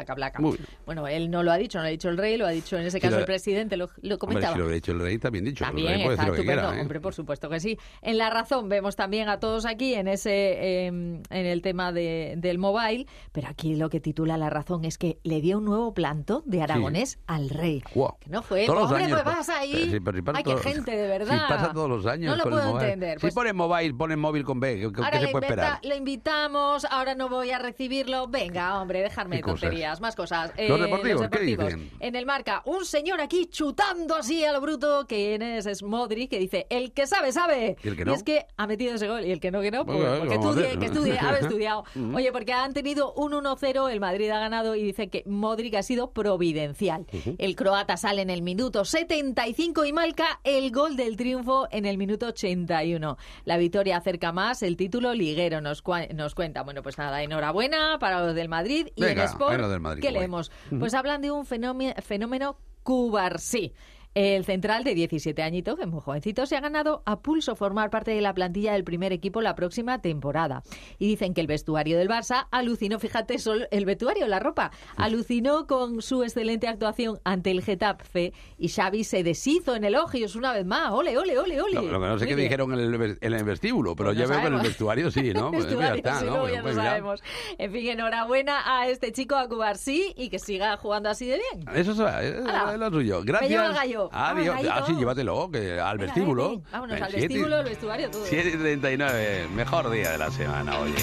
Muy 0.41 0.57
bien. 0.57 0.69
Bueno, 0.87 1.07
él 1.07 1.31
no 1.31 1.43
lo 1.43 1.53
ha 1.53 1.57
dicho, 1.57 1.79
no 1.79 1.83
lo 1.85 1.89
ha 1.89 1.91
dicho 1.91 2.09
el 2.09 2.17
rey, 2.19 2.37
lo 2.37 2.47
ha 2.47 2.51
dicho 2.51 2.77
en 2.77 2.87
ese 2.87 3.01
caso 3.01 3.19
el 3.19 3.25
presidente, 3.25 3.77
lo, 3.77 3.89
lo 4.09 4.15
Hombre, 4.17 4.27
comentaba. 4.29 4.55
si 4.55 4.59
lo 4.61 4.67
ha 4.67 4.73
dicho 4.73 4.93
el 4.93 5.01
rey, 5.01 5.15
está 5.17 5.31
bien 5.31 5.45
dicho. 5.45 5.65
También 5.65 5.93
está 6.01 6.11
decir 6.11 6.27
lo 6.29 6.35
que 6.35 6.45
quiera, 6.45 6.77
¿eh? 6.77 6.81
hombre, 6.81 7.01
por 7.01 7.15
supuesto 7.15 7.49
que 7.49 7.61
sí. 7.61 7.79
En 8.03 8.19
La 8.19 8.31
Razón 8.31 8.69
vemos 8.69 8.97
también 8.97 9.29
a 9.29 9.39
todos 9.41 9.67
aquí 9.67 9.95
en 9.95 10.09
ese 10.09 10.31
eh, 10.33 10.87
en 10.87 11.23
el 11.31 11.63
tema 11.63 11.93
de, 11.93 12.35
del 12.39 12.59
mobile, 12.59 13.07
pero 13.33 13.49
aquí 13.49 13.77
lo 13.77 13.89
que 13.91 14.01
titula 14.01 14.37
La 14.37 14.51
Razón 14.51 14.85
es 14.85 14.99
que 14.99 15.19
le 15.23 15.41
dio 15.41 15.59
un 15.59 15.65
nuevo 15.65 15.95
planto 15.95 16.43
de 16.47 16.63
aragonés 16.63 17.19
al 17.27 17.51
rey. 17.51 17.83
Guau. 17.95 18.17
Que 18.21 18.31
no 18.31 18.43
fue, 18.43 18.67
Todos 18.67 18.81
los 18.83 18.91
hombre, 18.91 19.05
años, 19.05 19.23
pues 19.23 19.37
vas 19.37 19.49
ahí. 19.49 19.73
pero 19.73 19.91
sí, 19.93 20.01
pero 20.01 20.17
si 20.17 20.23
pasa 20.23 20.39
Ay, 20.39 20.45
qué 20.45 20.51
todos- 20.51 20.63
gente, 20.63 20.91
de 20.97 21.09
verdad. 21.19 21.35
Si 21.47 21.53
pasa 21.55 21.73
todos 21.73 21.89
los 21.89 22.07
años 22.07 22.31
No 22.31 22.37
lo 22.37 22.43
con 22.45 22.53
el 22.55 22.59
puedo 22.59 22.73
mobile. 22.73 22.87
entender. 22.93 23.19
Si 23.19 23.21
Pues 23.21 23.35
ponen 23.35 23.57
mobile, 23.57 23.95
ponen 23.95 24.19
móvil 24.19 24.45
con 24.45 24.61
B. 24.61 24.77
¿Qué, 24.79 24.85
Ahora 25.03 25.21
se 25.21 25.29
puede 25.29 25.47
inventa- 25.47 25.47
esperar? 25.47 25.79
le 25.83 25.97
invitamos, 25.97 26.85
ahora 26.91 27.15
no 27.15 27.29
voy 27.29 27.51
a 27.51 27.59
recibirlo. 27.59 28.27
Venga, 28.29 28.81
hombre, 28.81 29.01
dejarme 29.03 29.37
¿Qué 29.37 29.43
de 29.43 29.49
tonterías, 29.53 30.01
más 30.01 30.15
cosas. 30.17 30.53
Eh, 30.57 30.69
¿Los 30.69 30.81
deportivos? 30.81 31.23
¿Qué 31.29 31.39
deportivos. 31.45 31.67
dicen? 31.67 31.91
En 32.01 32.17
el 32.17 32.27
marca, 32.27 32.63
un 32.65 32.85
señor 32.85 33.21
aquí 33.21 33.47
chutando 33.47 33.98
así 34.15 34.45
a 34.45 34.53
lo 34.53 34.61
bruto, 34.61 35.07
que 35.07 35.35
es, 35.59 35.67
es 35.67 35.83
Modric, 35.83 36.31
que 36.31 36.39
dice, 36.39 36.67
el 36.71 36.93
que 36.93 37.07
sabe, 37.07 37.33
sabe. 37.33 37.77
¿Y 37.83 37.89
el 37.89 37.97
que 37.97 38.05
no? 38.05 38.15
es 38.15 38.23
que 38.23 38.47
ha 38.57 38.67
metido 38.67 38.95
ese 38.95 39.09
gol, 39.09 39.25
y 39.25 39.31
el 39.33 39.41
que 39.41 39.51
no, 39.51 39.61
que 39.61 39.71
no, 39.71 39.85
pues, 39.85 39.99
Bueno, 39.99 40.19
porque 40.21 40.35
estudie, 40.35 40.67
hacer. 40.67 40.79
que 40.79 40.87
estudie, 40.87 41.19
ha 41.19 41.37
estudiado. 41.39 41.85
Oye, 42.15 42.33
porque 42.33 42.53
han 42.53 42.73
tenido 42.75 43.13
un 43.15 43.33
1-0, 43.33 43.91
el 43.91 44.01
Madrid 44.01 44.31
ha 44.31 44.39
ganado 44.39 44.75
y 44.75 44.83
dice 44.83 45.09
que 45.09 45.23
Modric 45.27 45.75
ha 45.75 45.83
sido 45.83 46.13
providencial. 46.13 47.07
El 47.39 47.57
croata 47.57 47.97
sale 47.97 48.23
en 48.23 48.31
el 48.31 48.43
minuto 48.43 48.85
75 48.85 49.85
y 49.85 49.93
marca 49.93 50.41
el 50.45 50.71
gol 50.73 50.97
del 50.97 51.17
triunfo 51.17 51.67
en 51.71 51.87
el 51.87 51.99
minuto 51.99 52.27
81. 52.27 53.17
La 53.45 53.57
victoria 53.57 53.97
acerca 53.97 54.33
más 54.33 54.63
el 54.63 54.77
título 54.77 55.15
liguero, 55.15 55.61
nos, 55.61 55.83
nos 56.15 56.35
cuenta. 56.35 56.63
Bueno, 56.63 56.83
pues 56.83 56.99
nada, 56.99 57.23
enhorabuena 57.23 57.99
para 57.99 58.25
los 58.25 58.35
del 58.35 58.49
Madrid 58.49 58.89
y 58.95 59.03
Venga, 59.03 59.23
en 59.25 59.29
Sport. 59.31 59.61
del 59.69 59.81
Madrid, 59.81 60.03
¿Qué 60.03 60.09
qué 60.09 60.13
guay. 60.13 60.21
leemos? 60.23 60.51
Pues 60.79 60.95
hablan 60.95 61.23
de 61.23 61.31
un 61.31 61.47
fenómeno, 61.47 61.95
fenómeno 62.03 62.57
Cubarsí. 62.89 63.75
El 64.19 64.45
central 64.45 64.83
de 64.83 64.97
17 64.97 65.45
añitos, 65.45 65.77
que 65.77 65.83
es 65.83 65.89
muy 65.89 66.01
jovencito, 66.01 66.45
se 66.45 66.57
ha 66.57 66.61
ganado 66.61 67.03
a 67.07 67.21
pulso 67.21 67.55
formar 67.55 67.89
parte 67.91 68.11
de 68.11 68.21
la 68.21 68.35
plantilla 68.35 68.73
del 68.73 68.83
primer 68.83 69.13
equipo 69.13 69.41
la 69.43 69.55
próxima 69.55 70.01
temporada. 70.03 70.65
Y 70.99 71.07
dicen 71.07 71.35
que 71.35 71.41
el 71.41 71.47
vestuario 71.47 71.97
del 71.97 72.09
Barça 72.09 72.49
alucinó, 72.51 72.99
fíjate, 72.99 73.39
solo 73.39 73.67
el 73.71 73.85
vestuario, 73.85 74.27
la 74.27 74.41
ropa, 74.41 74.73
alucinó 74.97 75.69
con 75.69 76.03
su 76.03 76.25
excelente 76.25 76.67
actuación 76.67 77.21
ante 77.23 77.53
el 77.53 77.63
Getafe 77.63 78.33
y 78.59 78.71
Xavi 78.71 79.05
se 79.05 79.23
deshizo 79.23 79.77
en 79.77 79.85
elogios 79.85 80.35
una 80.35 80.53
vez 80.53 80.67
más. 80.67 80.91
Ole, 80.91 81.17
ole, 81.17 81.39
ole, 81.39 81.63
ole. 81.63 81.75
Lo, 81.75 81.83
lo 81.83 82.01
que 82.01 82.07
no 82.07 82.19
sé 82.19 82.27
qué 82.27 82.35
dijeron 82.35 82.73
en 82.73 82.81
el, 82.81 82.99
ve- 82.99 83.19
en 83.21 83.33
el 83.35 83.45
vestíbulo, 83.45 83.95
pero 83.95 84.09
Pues 84.09 84.19
ya 84.19 84.25
no 84.25 84.31
veo 84.31 84.41
que 84.41 84.47
en 84.49 84.55
el 84.55 84.61
vestuario 84.63 85.11
sí, 85.13 85.33
¿no? 85.33 85.51
Pues 85.53 85.65
Vestuario, 85.67 85.91
ya 85.93 85.97
está, 85.97 86.21
sí, 86.21 86.27
¿no? 86.27 86.41
Pues 86.41 86.55
ya 86.55 86.63
pues 86.63 86.75
ya. 86.75 86.83
sabemos. 86.83 87.23
En 87.57 87.71
fin, 87.73 87.87
enhorabuena 87.91 88.63
a 88.81 88.89
este 88.89 89.13
chico, 89.13 89.37
a 89.37 89.49
Cubarsí, 89.49 90.13
y 90.17 90.29
que 90.29 90.41
siga 90.41 90.77
jugando 90.77 91.09
así 91.09 91.29
de 91.29 91.39
bien. 91.53 91.69
Eso 91.77 91.93
es, 91.93 92.25
es- 92.25 92.79
lo 92.79 92.91
suyo. 92.91 93.23
Gracias. 93.23 93.51
llevo 93.51 93.65
el 93.67 93.75
gallo. 93.75 94.08
Vamos, 94.13 94.39
Adiós. 94.41 94.55
gallito. 94.57 94.75
Ah, 94.75 94.85
sí, 94.87 94.93
llévatelo, 94.95 95.51
que 95.51 95.81
al 95.81 95.99
Venga, 95.99 96.13
vestíbulo. 96.13 96.49
ven, 96.51 96.61
ven. 96.63 96.71
Vámonos 96.73 96.95
Ven, 96.95 97.03
al 97.05 97.11
siete- 97.11 97.29
vestíbulo, 97.29 97.57
al 97.57 97.65
vestuario, 97.65 98.11
todo. 98.11 98.25
7 98.27 98.49
y 98.49 98.57
39, 98.57 99.49
mejor 99.55 99.91
día 99.91 100.11
de 100.13 100.19
la 100.19 100.31
semana, 100.31 100.79
oye. 100.79 100.95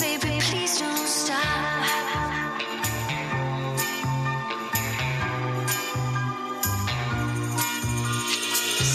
Baby, 0.00 0.38
please 0.50 0.78
don't 0.82 1.06
stop. 1.06 1.38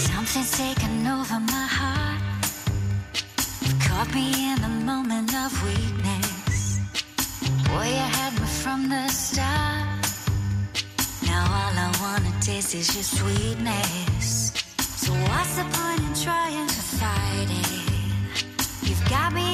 Something's 0.07 0.51
taken 0.57 1.07
over 1.07 1.39
my 1.39 1.67
heart. 1.77 2.21
Caught 3.87 4.13
me 4.13 4.53
in 4.53 4.63
a 4.63 4.69
moment 4.69 5.33
of 5.35 5.51
weakness. 5.63 5.88
Is 12.75 12.93
your 12.93 13.03
sweetness. 13.03 14.53
So 14.77 15.11
what's 15.11 15.55
the 15.55 15.63
point 15.63 16.01
in 16.01 16.23
trying 16.23 16.67
to 16.67 16.81
fight 16.99 17.47
it? 17.49 18.87
You've 18.87 19.09
got 19.09 19.33
me 19.33 19.48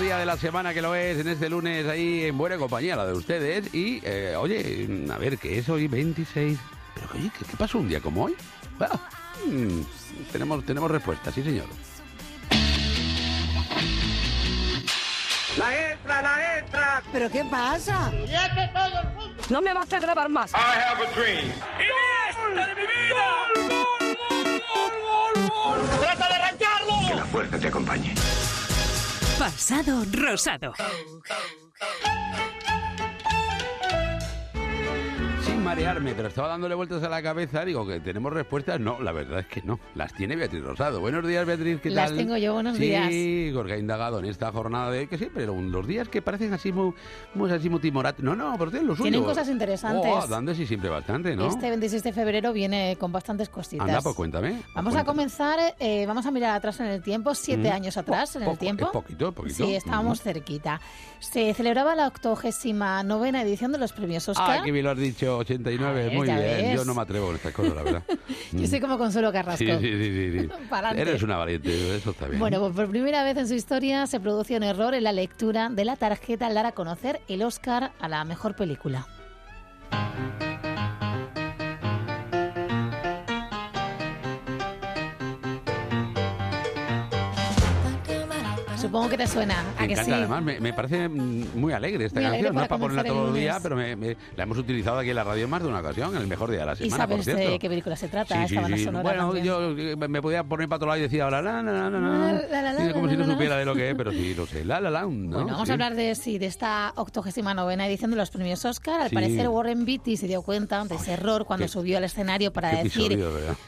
día 0.00 0.16
de 0.16 0.24
la 0.24 0.36
semana 0.38 0.72
que 0.72 0.80
lo 0.80 0.94
es 0.94 1.18
en 1.18 1.28
este 1.28 1.50
lunes 1.50 1.86
ahí 1.86 2.24
en 2.24 2.38
buena 2.38 2.56
compañía, 2.56 2.96
la 2.96 3.06
de 3.06 3.12
ustedes. 3.12 3.74
Y, 3.74 4.00
eh, 4.02 4.34
oye, 4.36 4.88
a 5.12 5.18
ver, 5.18 5.36
que 5.36 5.58
es 5.58 5.68
hoy 5.68 5.88
26. 5.88 6.58
Pero, 6.94 7.08
oye, 7.14 7.30
¿qué, 7.38 7.44
qué 7.44 7.56
pasó 7.56 7.78
un 7.78 7.88
día 7.88 8.00
como 8.00 8.24
hoy? 8.24 8.34
Ah, 8.80 8.98
mm, 9.46 9.80
tenemos, 10.32 10.64
tenemos 10.64 10.90
respuesta, 10.90 11.30
sí, 11.30 11.42
señor. 11.42 11.66
La 15.58 15.90
extra, 15.90 16.22
la 16.22 16.58
extra. 16.58 17.02
¿Pero 17.12 17.30
qué 17.30 17.44
pasa? 17.44 18.10
No 19.50 19.60
me 19.60 19.74
vas 19.74 19.92
a 19.92 20.00
grabar 20.00 20.28
más. 20.30 20.52
I 20.52 20.56
have 20.56 21.06
a 21.06 21.10
dream. 21.14 21.52
¡Iniesta 21.76 22.66
de 22.66 22.74
mi 22.74 22.82
vida! 22.82 23.26
¡Trata 26.00 26.28
de 26.28 26.34
arrancarlo! 26.34 27.08
Que 27.08 27.14
la 27.16 27.24
fuerza 27.26 27.58
te 27.58 27.68
acompañe. 27.68 28.14
Pasado 29.40 30.04
rosado. 30.12 30.74
Marearme, 35.70 36.14
pero 36.16 36.26
estaba 36.26 36.48
dándole 36.48 36.74
vueltas 36.74 37.00
a 37.04 37.08
la 37.08 37.22
cabeza. 37.22 37.64
Digo 37.64 37.86
que 37.86 38.00
tenemos 38.00 38.32
respuestas. 38.32 38.80
No, 38.80 39.00
la 39.00 39.12
verdad 39.12 39.38
es 39.38 39.46
que 39.46 39.62
no. 39.62 39.78
Las 39.94 40.12
tiene 40.12 40.34
Beatriz 40.34 40.64
Rosado. 40.64 40.98
Buenos 40.98 41.24
días, 41.24 41.46
Beatriz. 41.46 41.80
¿Qué 41.80 41.90
Las 41.90 42.08
tal? 42.08 42.16
tengo 42.18 42.36
yo, 42.36 42.54
buenos 42.54 42.76
sí, 42.76 42.82
días. 42.86 43.54
porque 43.54 43.74
ha 43.74 43.78
indagado 43.78 44.18
en 44.18 44.24
esta 44.24 44.50
jornada 44.50 44.90
de 44.90 45.06
que 45.06 45.16
siempre 45.16 45.46
los 45.46 45.86
días 45.86 46.08
que 46.08 46.22
parecen 46.22 46.52
así 46.52 46.72
muy, 46.72 46.92
muy 47.34 47.52
así 47.52 47.70
muy 47.70 47.78
timoratos. 47.78 48.24
No, 48.24 48.34
no, 48.34 48.56
pero 48.58 48.72
tienen 48.72 48.88
lo 48.88 48.96
suyo. 48.96 49.10
Tienen 49.10 49.22
cosas 49.22 49.48
interesantes. 49.48 50.10
Oh, 50.12 50.26
dando 50.26 50.52
sí 50.56 50.66
siempre 50.66 50.90
bastante, 50.90 51.36
¿no? 51.36 51.46
Este 51.46 51.68
26 51.68 52.02
de 52.02 52.12
febrero 52.12 52.52
viene 52.52 52.96
con 52.98 53.12
bastantes 53.12 53.48
cositas. 53.48 53.86
Anda, 53.86 54.00
pues 54.02 54.16
cuéntame. 54.16 54.62
Vamos 54.74 54.96
a 54.96 55.04
comenzar, 55.04 55.60
eh, 55.78 56.04
vamos 56.04 56.26
a 56.26 56.32
mirar 56.32 56.50
atrás 56.56 56.80
en 56.80 56.86
el 56.86 57.00
tiempo, 57.00 57.32
siete 57.36 57.70
Mm. 57.70 57.74
años 57.74 57.96
atrás 57.96 58.34
en 58.34 58.42
el 58.42 58.58
tiempo. 58.58 58.86
es 58.86 58.90
poquito, 58.90 59.30
poquito. 59.30 59.64
Sí, 59.64 59.76
estábamos 59.76 60.20
cerquita. 60.20 60.80
Se 61.20 61.52
celebraba 61.54 61.94
la 61.94 62.08
octogésima 62.08 63.02
novena 63.02 63.42
edición 63.42 63.72
de 63.72 63.78
los 63.78 63.92
premios 63.92 64.28
Oscar. 64.28 64.60
Ah, 64.60 64.62
que 64.64 64.72
bien 64.72 64.84
lo 64.84 64.90
has 64.90 64.98
dicho, 64.98 65.36
89. 65.38 65.90
A 65.90 65.92
ver, 65.92 66.12
Muy 66.12 66.26
bien. 66.26 66.38
ves. 66.38 66.74
Yo 66.74 66.84
no 66.84 66.94
me 66.94 67.02
atrevo 67.02 67.26
con 67.26 67.36
estas 67.36 67.52
cosas, 67.52 67.74
la 67.74 67.82
verdad. 67.82 68.02
Yo 68.52 68.66
soy 68.66 68.80
como 68.80 68.96
Consuelo 68.98 69.30
Carrasco. 69.30 69.58
Sí, 69.58 69.66
sí, 69.66 69.80
sí, 69.80 70.30
sí. 70.32 70.40
sí. 70.40 70.48
Pa'lante. 70.70 71.02
Eres 71.02 71.22
una 71.22 71.36
valiente, 71.36 71.96
eso 71.96 72.10
está 72.10 72.26
bien. 72.26 72.40
Bueno, 72.40 72.58
pues 72.60 72.74
por 72.74 72.88
primera 72.88 73.22
vez 73.22 73.36
en 73.36 73.46
su 73.46 73.54
historia 73.54 74.06
se 74.06 74.18
produce 74.18 74.56
un 74.56 74.62
error 74.62 74.94
en 74.94 75.04
la 75.04 75.12
lectura 75.12 75.68
de 75.68 75.84
la 75.84 75.96
tarjeta 75.96 76.46
al 76.46 76.54
dar 76.54 76.66
a 76.66 76.72
conocer 76.72 77.20
el 77.28 77.42
Oscar 77.42 77.92
a 78.00 78.08
la 78.08 78.24
mejor 78.24 78.56
película. 78.56 79.06
Supongo 88.90 89.08
que 89.08 89.16
te 89.18 89.26
suena, 89.28 89.60
¿a 89.60 89.82
Me 89.82 89.86
que 89.86 89.92
encanta, 89.92 90.04
sí? 90.04 90.12
además, 90.12 90.42
me, 90.42 90.58
me 90.60 90.72
parece 90.72 91.08
muy 91.08 91.72
alegre 91.72 92.06
esta 92.06 92.18
Muy 92.18 92.26
alegre 92.26 92.48
canción. 92.48 92.54
No 92.54 92.60
para 92.60 92.64
es 92.64 92.68
para 92.68 92.80
ponerla 92.80 93.04
todos 93.04 93.26
los 93.28 93.34
días, 93.36 93.58
pero 93.62 93.76
me- 93.76 93.94
me- 93.94 94.16
la 94.36 94.42
hemos 94.42 94.58
utilizado 94.58 94.98
aquí 94.98 95.10
en 95.10 95.16
la 95.16 95.22
radio 95.24 95.44
en 95.44 95.50
más 95.50 95.62
de 95.62 95.68
una 95.68 95.78
ocasión, 95.78 96.14
en 96.16 96.22
el 96.22 96.26
mejor 96.26 96.50
día 96.50 96.60
de 96.60 96.66
la 96.66 96.72
¿Y 96.72 96.76
semana, 96.76 97.06
por 97.06 97.22
sabes 97.22 97.24
cierto. 97.36 97.52
de 97.52 97.58
qué 97.60 97.68
película 97.68 97.94
se 97.96 98.08
trata? 98.08 98.46
Sí, 98.48 98.56
esta 98.56 98.66
sí, 98.76 98.84
sonora 98.84 99.02
Bueno, 99.04 99.24
también. 99.26 99.44
yo 99.44 99.70
eh, 99.78 99.96
me 99.96 100.20
podía 100.20 100.42
poner 100.42 100.68
para 100.68 100.76
otro 100.78 100.88
lado 100.88 100.98
y 100.98 101.02
decía 101.02 101.30
la 101.30 101.40
la 101.40 101.62
la 101.62 101.88
la 101.88 102.72
la 102.72 102.90
Y 102.90 102.92
como 102.92 103.08
si 103.08 103.16
no 103.16 103.24
supiera 103.26 103.56
de 103.56 103.64
lo 103.64 103.74
que 103.76 103.90
es, 103.90 103.94
pero 103.96 104.10
sí, 104.10 104.34
lo 104.34 104.46
sé. 104.46 104.64
La 104.64 104.80
la 104.80 104.90
la, 104.90 105.02
¿no? 105.02 105.08
Bueno, 105.08 105.46
vamos 105.52 105.70
a 105.70 105.72
hablar 105.72 105.94
de 105.94 106.14
sí, 106.16 106.38
de 106.38 106.46
esta 106.46 106.92
octogésima 106.96 107.54
novena 107.54 107.86
edición 107.86 108.10
de 108.10 108.16
los 108.16 108.30
premios 108.30 108.64
Oscar. 108.64 109.02
Al 109.02 109.10
parecer 109.10 109.48
Warren 109.48 109.84
Beatty 109.84 110.16
se 110.16 110.26
dio 110.26 110.42
cuenta 110.42 110.84
de 110.84 110.96
ese 110.96 111.12
error 111.12 111.44
cuando 111.46 111.68
subió 111.68 111.98
al 111.98 112.04
escenario 112.04 112.52
para 112.52 112.70
decir 112.82 113.22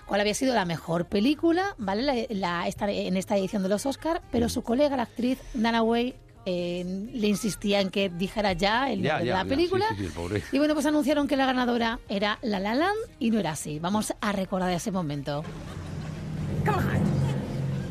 cuál 0.07 0.21
había 0.21 0.35
sido 0.35 0.53
la 0.55 0.65
mejor 0.65 1.07
película, 1.07 1.75
¿vale? 1.79 2.03
La, 2.03 2.15
la- 2.63 2.67
esta- 2.69 2.91
en 2.91 3.17
esta 3.17 3.37
edición 3.37 3.63
de 3.63 3.69
los 3.69 3.87
Oscar, 3.87 4.21
pero 4.33 4.49
su 4.49 4.63
colega, 4.63 4.97
la 4.97 5.07
actriz 5.13 5.39
Dana 5.55 5.83
Way, 5.83 6.15
eh, 6.47 7.07
le 7.13 7.29
insistía 7.29 7.81
en 7.81 7.91
que 7.91 8.09
dijera 8.09 8.53
ya 8.55 8.91
el 8.91 9.03
Ya, 9.03 9.13
nombre 9.13 9.27
ya, 9.27 9.33
de 9.33 9.39
la 9.39 9.45
ya, 9.45 9.49
película. 9.49 9.87
sí, 9.91 9.95
sí, 9.95 10.01
sí, 10.01 10.07
el 10.07 10.13
pobre. 10.13 10.43
Y 10.51 10.59
bueno, 10.59 10.75
pues 10.75 10.87
anunciaron 10.87 11.29
que 11.29 11.37
la 11.37 11.47
ganadora 11.47 12.01
era 12.09 12.39
La 12.43 12.59
La 12.59 12.75
Land 12.75 12.97
y 13.21 13.31
no 13.31 13.39
era 13.39 13.53
así. 13.53 13.79
Vamos 13.79 14.13
a 14.21 14.33
recordar 14.33 14.71
ese 14.73 14.91
momento. 14.91 15.45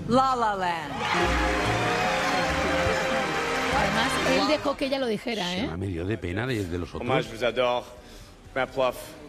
La 0.10 0.36
La 0.36 0.56
Land. 0.56 0.94
Además, 3.78 4.12
él 4.42 4.48
dejó 4.50 4.76
que 4.76 4.86
ella 4.88 5.00
lo 5.00 5.08
dijera, 5.08 5.56
¿eh? 5.56 5.70
Me 5.78 5.88
dio 5.88 6.06
de 6.06 6.18
pena 6.18 6.46
de, 6.46 6.66
de 6.66 6.78
los 6.78 6.94
otros. 6.94 7.08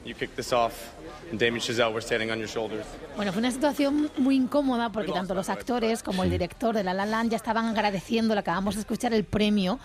Vous 0.05 0.11
adore. 0.11 0.11
Matt 0.11 0.11
Pluff, 0.11 0.11
you 0.11 0.15
kicked 0.15 0.37
this 0.37 0.53
off. 0.53 0.95
And 1.31 1.39
Damien 1.39 1.61
Chazelle, 1.61 1.93
we're 1.93 2.03
standing 2.03 2.31
on 2.31 2.39
your 2.39 2.49
shoulders. 2.49 2.87
Bueno, 3.17 3.33
fue 3.33 3.41
una 3.41 3.51
situación 3.51 4.11
muy 4.19 4.37
incómoda 4.37 4.91
porque 4.91 5.13
tanto 5.13 5.35
los 5.35 5.49
actores 5.49 6.03
como 6.03 6.25
el 6.25 6.31
director 6.31 6.75
de 6.75 6.85
La 6.85 6.95
La 6.95 7.07
Land 7.07 7.31
ya 7.31 7.37
estaban 7.37 7.67
agradeciendo, 7.67 8.35
le 8.35 8.41
acabamos 8.41 8.75
de 8.75 8.81
escuchar 8.81 9.15
el 9.15 9.25
premio, 9.25 9.79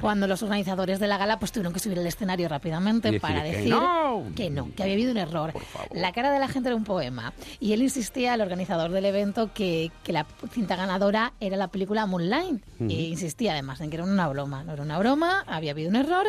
cuando 0.00 0.26
los 0.26 0.42
organizadores 0.42 1.00
de 1.00 1.06
la 1.08 1.18
gala 1.18 1.38
pues 1.38 1.52
tuvieron 1.52 1.72
que 1.72 1.80
subir 1.80 1.98
al 1.98 2.06
escenario 2.06 2.48
rápidamente 2.48 3.08
decir 3.08 3.20
para 3.20 3.42
que 3.42 3.50
decir 3.50 3.70
no. 3.70 4.24
que 4.36 4.50
no, 4.50 4.72
que 4.74 4.82
había 4.82 4.94
habido 4.94 5.12
un 5.12 5.18
error. 5.18 5.52
La 5.92 6.12
cara 6.12 6.32
de 6.32 6.38
la 6.38 6.48
gente 6.48 6.68
era 6.68 6.76
un 6.76 6.84
poema 6.84 7.32
y 7.60 7.72
él 7.72 7.82
insistía, 7.82 8.34
el 8.34 8.40
organizador 8.40 8.90
del 8.90 9.04
evento, 9.04 9.52
que, 9.52 9.90
que 10.04 10.12
la 10.12 10.26
cinta 10.50 10.76
ganadora 10.76 11.32
era 11.40 11.56
la 11.56 11.68
película 11.68 12.06
Moonlight. 12.06 12.62
E 12.80 12.92
insistía 12.92 13.52
además 13.52 13.80
en 13.80 13.90
que 13.90 13.96
era 13.96 14.04
una 14.04 14.28
broma, 14.28 14.64
no 14.64 14.72
era 14.72 14.82
una 14.82 14.98
broma, 14.98 15.44
había 15.46 15.70
habido 15.70 15.88
un 15.88 15.96
error 15.96 16.26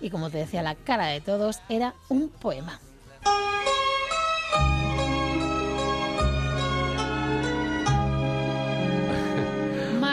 y 0.00 0.10
como 0.10 0.30
te 0.30 0.38
decía, 0.38 0.62
la 0.62 0.74
cara 0.74 1.06
de 1.06 1.20
todos 1.20 1.60
era 1.68 1.94
un 2.08 2.28
poema. 2.28 2.80
you 3.26 3.55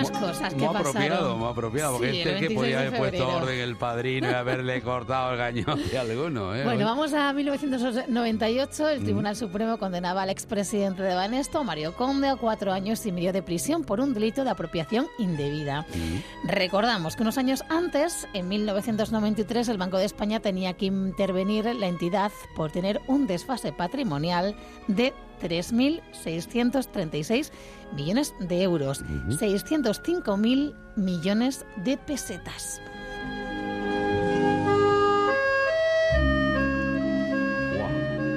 Más 0.10 0.20
cosas 0.20 0.54
que 0.54 0.60
Muy 0.60 0.68
pasaron. 0.74 0.88
apropiado, 0.88 1.38
muy 1.38 1.48
apropiado, 1.50 1.92
porque 1.94 2.12
Sí, 2.12 2.18
este 2.20 2.30
el 2.34 2.36
que 2.40 2.48
26 2.48 2.60
podía 2.60 2.80
haber 2.88 3.00
puesto 3.00 3.28
orden 3.30 3.60
el 3.60 3.76
padrino 3.78 4.30
y 4.30 4.34
haberle 4.34 4.82
cortado 4.82 5.32
el 5.32 5.38
gañote 5.38 5.98
a 5.98 6.02
alguno. 6.02 6.56
¿eh? 6.56 6.64
Bueno, 6.64 6.86
vamos 6.86 7.14
a 7.14 7.32
1998. 7.34 8.90
El 8.90 9.02
Mm. 9.02 9.04
Tribunal 9.04 9.36
Supremo 9.36 9.78
condenaba 9.78 10.24
al 10.24 10.30
expresidente 10.30 11.04
de 11.04 11.14
Banesto, 11.16 11.64
Mario 11.64 11.94
Conde, 11.96 12.28
a 12.30 12.36
cuatro 12.36 12.72
años 12.72 13.06
y 13.06 13.12
medio 13.12 13.34
de 13.34 13.42
prisión 13.42 13.84
por 13.84 14.00
un 14.00 14.14
delito 14.14 14.44
de 14.44 14.50
apropiación 14.50 15.08
indebida. 15.18 15.82
Mm. 15.94 16.48
Recordamos 16.48 17.16
que 17.16 17.22
unos 17.24 17.38
años 17.38 17.64
antes, 17.70 18.28
en 18.34 18.48
1993, 18.50 19.68
el 19.70 19.78
Banco 19.78 19.98
de 19.98 20.06
España 20.06 20.40
tenía 20.40 20.74
que 20.74 20.86
intervenir 20.86 21.66
la 21.76 21.88
entidad 21.88 22.32
por 22.56 22.72
tener 22.72 23.02
un 23.08 23.28
desfase 23.28 23.72
patrimonial 23.72 24.56
de 24.88 25.14
3.636 25.42 27.52
millones 27.96 28.34
de 28.40 28.64
euros, 28.64 29.04
605.000 29.06 30.74
millones 30.96 31.66
de 31.84 31.98
pesetas. 31.98 32.82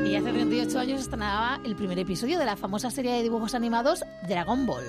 Y 0.05 0.15
hace 0.15 0.33
38 0.33 0.79
años 0.79 1.01
estrenaba 1.01 1.61
el 1.65 1.75
primer 1.77 1.99
episodio 1.99 2.39
de 2.39 2.45
la 2.45 2.57
famosa 2.57 2.91
serie 2.91 3.13
de 3.13 3.23
dibujos 3.23 3.55
animados 3.55 4.05
Dragon 4.29 4.67
Ball. 4.67 4.85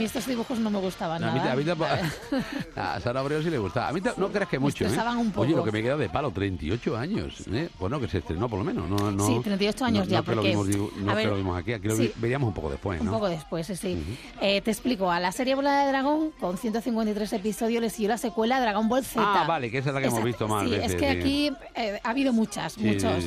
Mí, 0.00 0.04
a 0.04 0.04
mí 0.04 0.04
estos 0.06 0.26
dibujos 0.26 0.58
no 0.58 0.70
me 0.70 0.78
gustaban 0.78 1.22
A 1.22 1.30
mí, 1.32 1.38
nada. 1.38 1.52
a 1.52 1.56
mí 1.56 1.64
a 2.76 3.00
Sara 3.00 3.20
Abreu 3.20 3.42
sí 3.42 3.50
le 3.50 3.58
gustaba. 3.58 3.88
A 3.88 3.92
mí 3.92 4.00
no 4.16 4.28
creas 4.28 4.48
que 4.48 4.58
mucho, 4.58 4.84
¿eh? 4.86 4.90
un 5.18 5.30
poco. 5.30 5.42
Oye, 5.46 5.54
lo 5.54 5.64
que 5.64 5.72
me 5.72 5.82
queda 5.82 5.96
de 5.96 6.08
palo, 6.08 6.30
38 6.30 6.96
años. 6.96 7.44
¿eh? 7.52 7.68
Bueno, 7.78 8.00
que 8.00 8.08
se 8.08 8.18
estrenó 8.18 8.48
por 8.48 8.58
lo 8.58 8.64
menos. 8.64 8.88
No, 8.88 9.10
no, 9.10 9.26
Sí, 9.26 9.38
38 9.42 9.84
años 9.84 10.06
no- 10.06 10.10
ya, 10.10 10.18
No 10.18 10.24
que 10.24 10.30
lo 10.30 10.36
porque- 10.36 10.48
vimos, 10.50 10.68
no 10.96 11.08
que 11.10 11.14
ver, 11.16 11.26
lo 11.28 11.36
vimos 11.36 11.58
aquí, 11.58 11.72
aquí 11.72 11.88
lo 11.88 11.96
sí. 11.96 12.12
veríamos 12.16 12.48
un 12.48 12.54
poco 12.54 12.70
después, 12.70 13.00
Un 13.00 13.06
¿no? 13.06 13.12
poco 13.12 13.28
después, 13.28 13.66
sí, 13.66 13.76
sí. 13.76 14.18
Eh, 14.40 14.60
te 14.62 14.70
explico, 14.70 15.10
a 15.10 15.20
la 15.20 15.32
serie 15.32 15.54
Bola 15.54 15.80
de 15.84 15.88
Dragón, 15.88 16.30
con 16.40 16.56
153 16.58 17.32
episodios, 17.34 17.82
le 17.82 17.90
siguió 17.90 18.08
la 18.08 18.18
secuela 18.18 18.60
Dragon 18.60 18.88
Ball 18.88 19.04
Z. 19.04 19.20
Ah, 19.22 19.44
vale, 19.46 19.70
que 19.70 19.78
esa 19.78 19.90
es 19.90 19.94
la 19.94 20.00
que 20.00 20.06
hemos 20.08 20.24
visto 20.24 20.48
más 20.48 20.64
sí, 20.64 20.70
veces. 20.70 20.92
es 20.92 20.96
que 21.00 21.12
sí. 21.12 21.18
aquí 21.18 21.52
eh, 21.74 22.00
ha 22.02 22.10
habido 22.10 22.32
muchas, 22.32 22.78
muchos, 22.78 23.24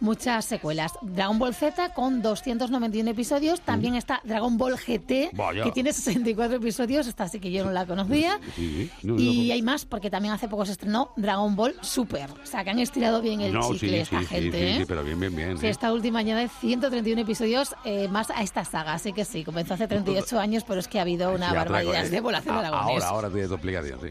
muchas 0.00 0.44
secuelas. 0.44 0.92
Dragon 1.02 1.38
Ball 1.38 1.54
Z 1.54 1.92
con 1.94 2.22
291 2.22 3.10
episodios, 3.10 3.60
también 3.60 3.94
está 3.94 4.20
Dragon 4.24 4.56
Ball 4.56 4.76
GT, 4.76 5.30
Vaya. 5.34 5.64
que 5.64 5.72
tiene 5.72 5.92
64 6.18 6.56
episodios, 6.56 7.06
esta 7.06 7.28
sí 7.28 7.40
que 7.40 7.50
yo 7.50 7.64
no 7.64 7.70
la 7.70 7.86
conocía. 7.86 8.38
Sí, 8.54 8.90
sí. 8.90 9.06
No, 9.06 9.16
Y 9.18 9.48
no, 9.48 9.54
hay 9.54 9.62
más, 9.62 9.84
porque 9.84 10.10
también 10.10 10.34
hace 10.34 10.48
poco 10.48 10.66
se 10.66 10.72
estrenó 10.72 11.12
Dragon 11.16 11.54
Ball 11.54 11.74
Super. 11.82 12.30
O 12.30 12.46
sea, 12.46 12.64
que 12.64 12.70
han 12.70 12.78
estirado 12.78 13.20
bien 13.20 13.40
el 13.40 13.52
no, 13.52 13.72
chicle 13.72 13.90
sí, 13.90 13.96
esta 13.96 14.22
gente, 14.22 14.76
¿eh? 14.76 14.84
pero 14.86 15.04
bien, 15.04 15.18
bien, 15.20 15.34
bien. 15.34 15.50
¿eh? 15.52 15.68
esta 15.68 15.92
última 15.92 16.20
añade 16.20 16.48
131 16.60 17.22
episodios 17.22 17.74
eh, 17.84 18.08
más 18.08 18.30
a 18.30 18.42
esta 18.42 18.64
saga, 18.64 18.94
así 18.94 19.12
que 19.12 19.24
sí, 19.24 19.44
comenzó 19.44 19.74
hace 19.74 19.86
38 19.86 20.38
años, 20.38 20.64
pero 20.66 20.80
es 20.80 20.88
que 20.88 20.98
ha 20.98 21.02
habido 21.02 21.32
una 21.32 21.52
barbaridad 21.52 22.00
cosa, 22.00 22.10
de 22.10 22.16
¿eh? 22.16 22.20
volación 22.20 22.56
de 22.56 22.60
dragones. 22.62 23.04
Ahora, 23.04 23.08
ahora 23.08 23.30
tiene 23.30 23.48
tu 23.48 23.54
explicación, 23.54 24.00
sí. 24.02 24.08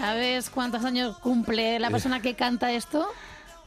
¿Sabes 0.00 0.48
cuántos 0.48 0.86
años 0.86 1.18
cumple 1.18 1.78
la 1.78 1.90
persona 1.90 2.22
que 2.22 2.34
canta 2.34 2.72
esto? 2.72 3.06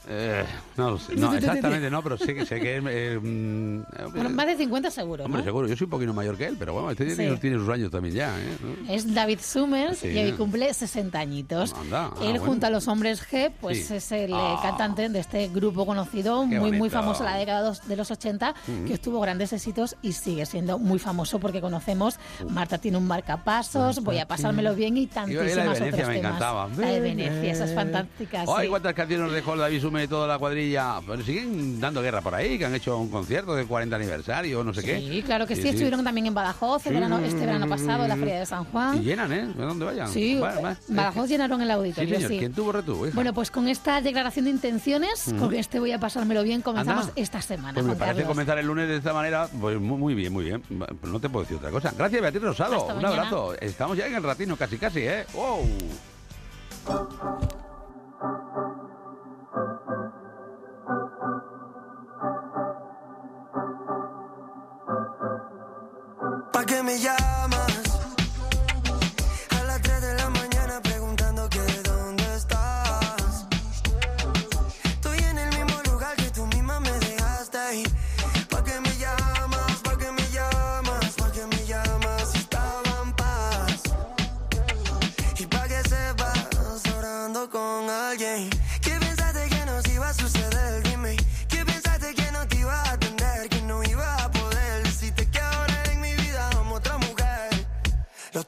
Eh, 0.10 0.44
no 0.78 0.92
lo 0.92 1.00
sé. 1.00 1.16
No, 1.24 1.34
exactamente 1.34 1.89
no, 1.89 2.02
pero 2.04 2.18
sé 2.18 2.34
que 2.36 2.46
sé 2.46 2.60
que 2.60 2.78
es... 2.78 2.84
eh, 2.88 3.20
mm, 3.22 3.80
eh, 3.80 3.84
Bueno, 4.13 4.30
más 4.32 4.46
de 4.48 4.58
50 4.58 4.92
seguro, 4.92 5.24
Hombre, 5.26 5.39
¿no? 5.42 5.46
seguro. 5.46 5.68
Yo 5.68 5.76
soy 5.78 5.86
un 5.86 5.92
poquito 5.92 6.13
mayor 6.13 6.36
que 6.38 6.48
él, 6.48 6.56
pero 6.60 6.74
bueno, 6.74 6.92
este 6.92 7.10
Sí. 7.10 7.38
tiene, 7.39 7.58
sus 7.58 7.70
años 7.70 7.89
también 7.92 8.16
ya. 8.16 8.38
¿eh? 8.38 8.58
¿No? 8.62 8.92
Es 8.94 9.13
David 9.13 9.39
Summers 9.42 10.00
Sí. 10.00 10.08
y 10.10 10.18
hoy 10.18 10.32
cumple 10.34 10.74
60 10.74 11.20
añitos. 11.20 11.74
Anda, 11.74 12.08
ah, 12.12 12.13
Él 12.22 12.32
bueno. 12.32 12.46
junto 12.46 12.68
a 12.68 12.70
los 12.70 12.88
hombres 12.88 13.22
G, 13.26 13.52
pues 13.62 13.88
Sí. 13.88 13.96
es 13.96 14.12
el 14.12 14.34
Ah. 14.34 14.60
cantante 14.62 15.08
de 15.10 15.20
este 15.20 15.48
grupo 15.50 15.86
conocido, 15.86 16.46
muy 16.46 16.72
muy 16.74 16.89
famoso 16.89 17.24
en 17.26 17.32
la 17.32 17.38
década 17.38 17.72
de 17.88 17.96
los 17.96 18.12
80, 18.12 18.54
Mm. 18.68 18.86
que 18.86 18.98
tuvo 18.98 19.20
grandes 19.22 19.54
éxitos 19.54 19.96
y 20.02 20.13
sigue 20.13 20.46
siendo 20.46 20.80
muy 20.80 21.00
famoso 21.00 21.39
porque 21.39 21.62
conocemos 21.62 22.18
Marta 22.50 22.78
tiene 22.78 22.98
un 22.98 23.08
marcapasos, 23.08 24.02
voy 24.04 24.20
a 24.20 24.28
pasármelo 24.28 24.76
bien 24.76 24.98
y 24.98 25.08
Yo, 25.08 25.13
la 25.16 25.26
de 25.26 25.34
tantísimas 25.36 25.56
Venecia 25.56 25.86
otros 25.86 26.08
me 26.08 26.16
temas. 26.16 26.18
encantaba. 26.18 26.70
La 26.78 26.88
de 26.92 27.00
Venecia, 27.00 27.52
esa 27.52 27.66
es 27.66 27.74
fantástica. 27.76 28.44
Ay, 28.48 28.63
sí. 28.66 28.70
cuántas 28.70 28.94
canciones 28.94 29.32
dejó 29.32 29.56
David 29.56 29.82
Sume 29.82 29.92
y 30.01 30.08
toda 30.08 30.27
la 30.27 30.39
cuadrilla. 30.39 30.99
Pero 31.06 31.21
siguen 31.23 31.79
dando 31.79 32.01
guerra 32.01 32.21
por 32.21 32.34
ahí, 32.34 32.58
que 32.58 32.65
han 32.65 32.73
hecho 32.75 32.97
un 32.97 33.10
concierto 33.10 33.53
de 33.56 33.65
40 33.65 33.95
aniversario, 33.95 34.63
no 34.63 34.73
sé 34.73 34.84
qué. 34.84 34.99
Sí, 34.99 35.21
claro 35.23 35.45
que 35.45 35.56
sí, 35.56 35.67
estuvieron 35.67 36.03
también 36.03 36.27
en 36.27 36.34
Badajoz 36.34 36.86
el 36.88 36.93
verano, 36.93 37.19
este 37.19 37.45
verano 37.45 37.67
pasado, 37.67 38.03
en 38.03 38.10
la 38.10 38.15
Feria 38.15 38.39
de 38.39 38.45
San 38.45 38.63
Y 38.63 38.65
Juan. 38.71 39.03
llenan, 39.03 39.32
¿eh? 39.34 39.47
¿De 39.56 39.63
dónde 39.65 39.86
vayan? 39.86 40.08
Sí, 40.08 40.39
Va- 40.39 40.60
va- 40.60 40.77
Badajoz 40.88 41.27
llenaron 41.29 41.62
el 41.62 41.67
Sí, 41.67 41.73
auditorio, 41.73 42.15
señor. 42.15 42.29
¿Quién 42.39 42.53
tuvo 42.53 42.71
retuvo, 42.71 43.06
hija? 43.08 43.15
Bueno, 43.15 43.34
pues 43.34 43.51
con 43.51 43.67
esta 43.67 44.01
declaración 44.01 44.45
de 44.45 44.51
intenciones, 44.51 45.34
con 45.39 45.53
este 45.53 45.79
voy 45.79 45.91
a 45.91 45.99
pasármelo 45.99 46.43
bien, 46.43 46.62
comenzamos 46.62 47.03
Anda. 47.10 47.13
esta 47.15 47.41
semana. 47.41 47.73
Pues 47.73 47.86
me 47.86 47.95
parece 47.95 48.17
Carlos. 48.21 48.27
comenzar 48.29 48.58
el 48.58 48.65
lunes 48.65 48.88
de 48.88 48.97
esta 48.97 49.13
manera, 49.13 49.47
pues 49.60 49.79
muy, 49.79 49.97
muy 49.97 50.13
bien, 50.15 50.32
muy 50.34 50.45
bien. 50.45 50.63
No 51.03 51.19
te 51.19 51.29
puedo 51.29 51.43
decir 51.43 51.58
otra 51.58 51.71
cosa. 51.71 51.93
Gracias, 51.97 52.21
Beatriz 52.21 52.43
Rosado. 52.43 52.75
Hasta 52.77 52.93
un 52.95 53.01
mañana. 53.01 53.21
abrazo. 53.23 53.53
Estamos 53.60 53.97
ya 53.97 54.08
en 54.08 54.15
el 54.15 54.23
ratino, 54.23 54.56
casi, 54.58 54.77
casi, 54.77 54.99
¿eh? 55.01 55.25
¡Wow! 55.34 55.67
Me 66.84 66.98
llamas? 67.00 67.62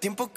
Los 0.06 0.16
tiempos 0.16 0.30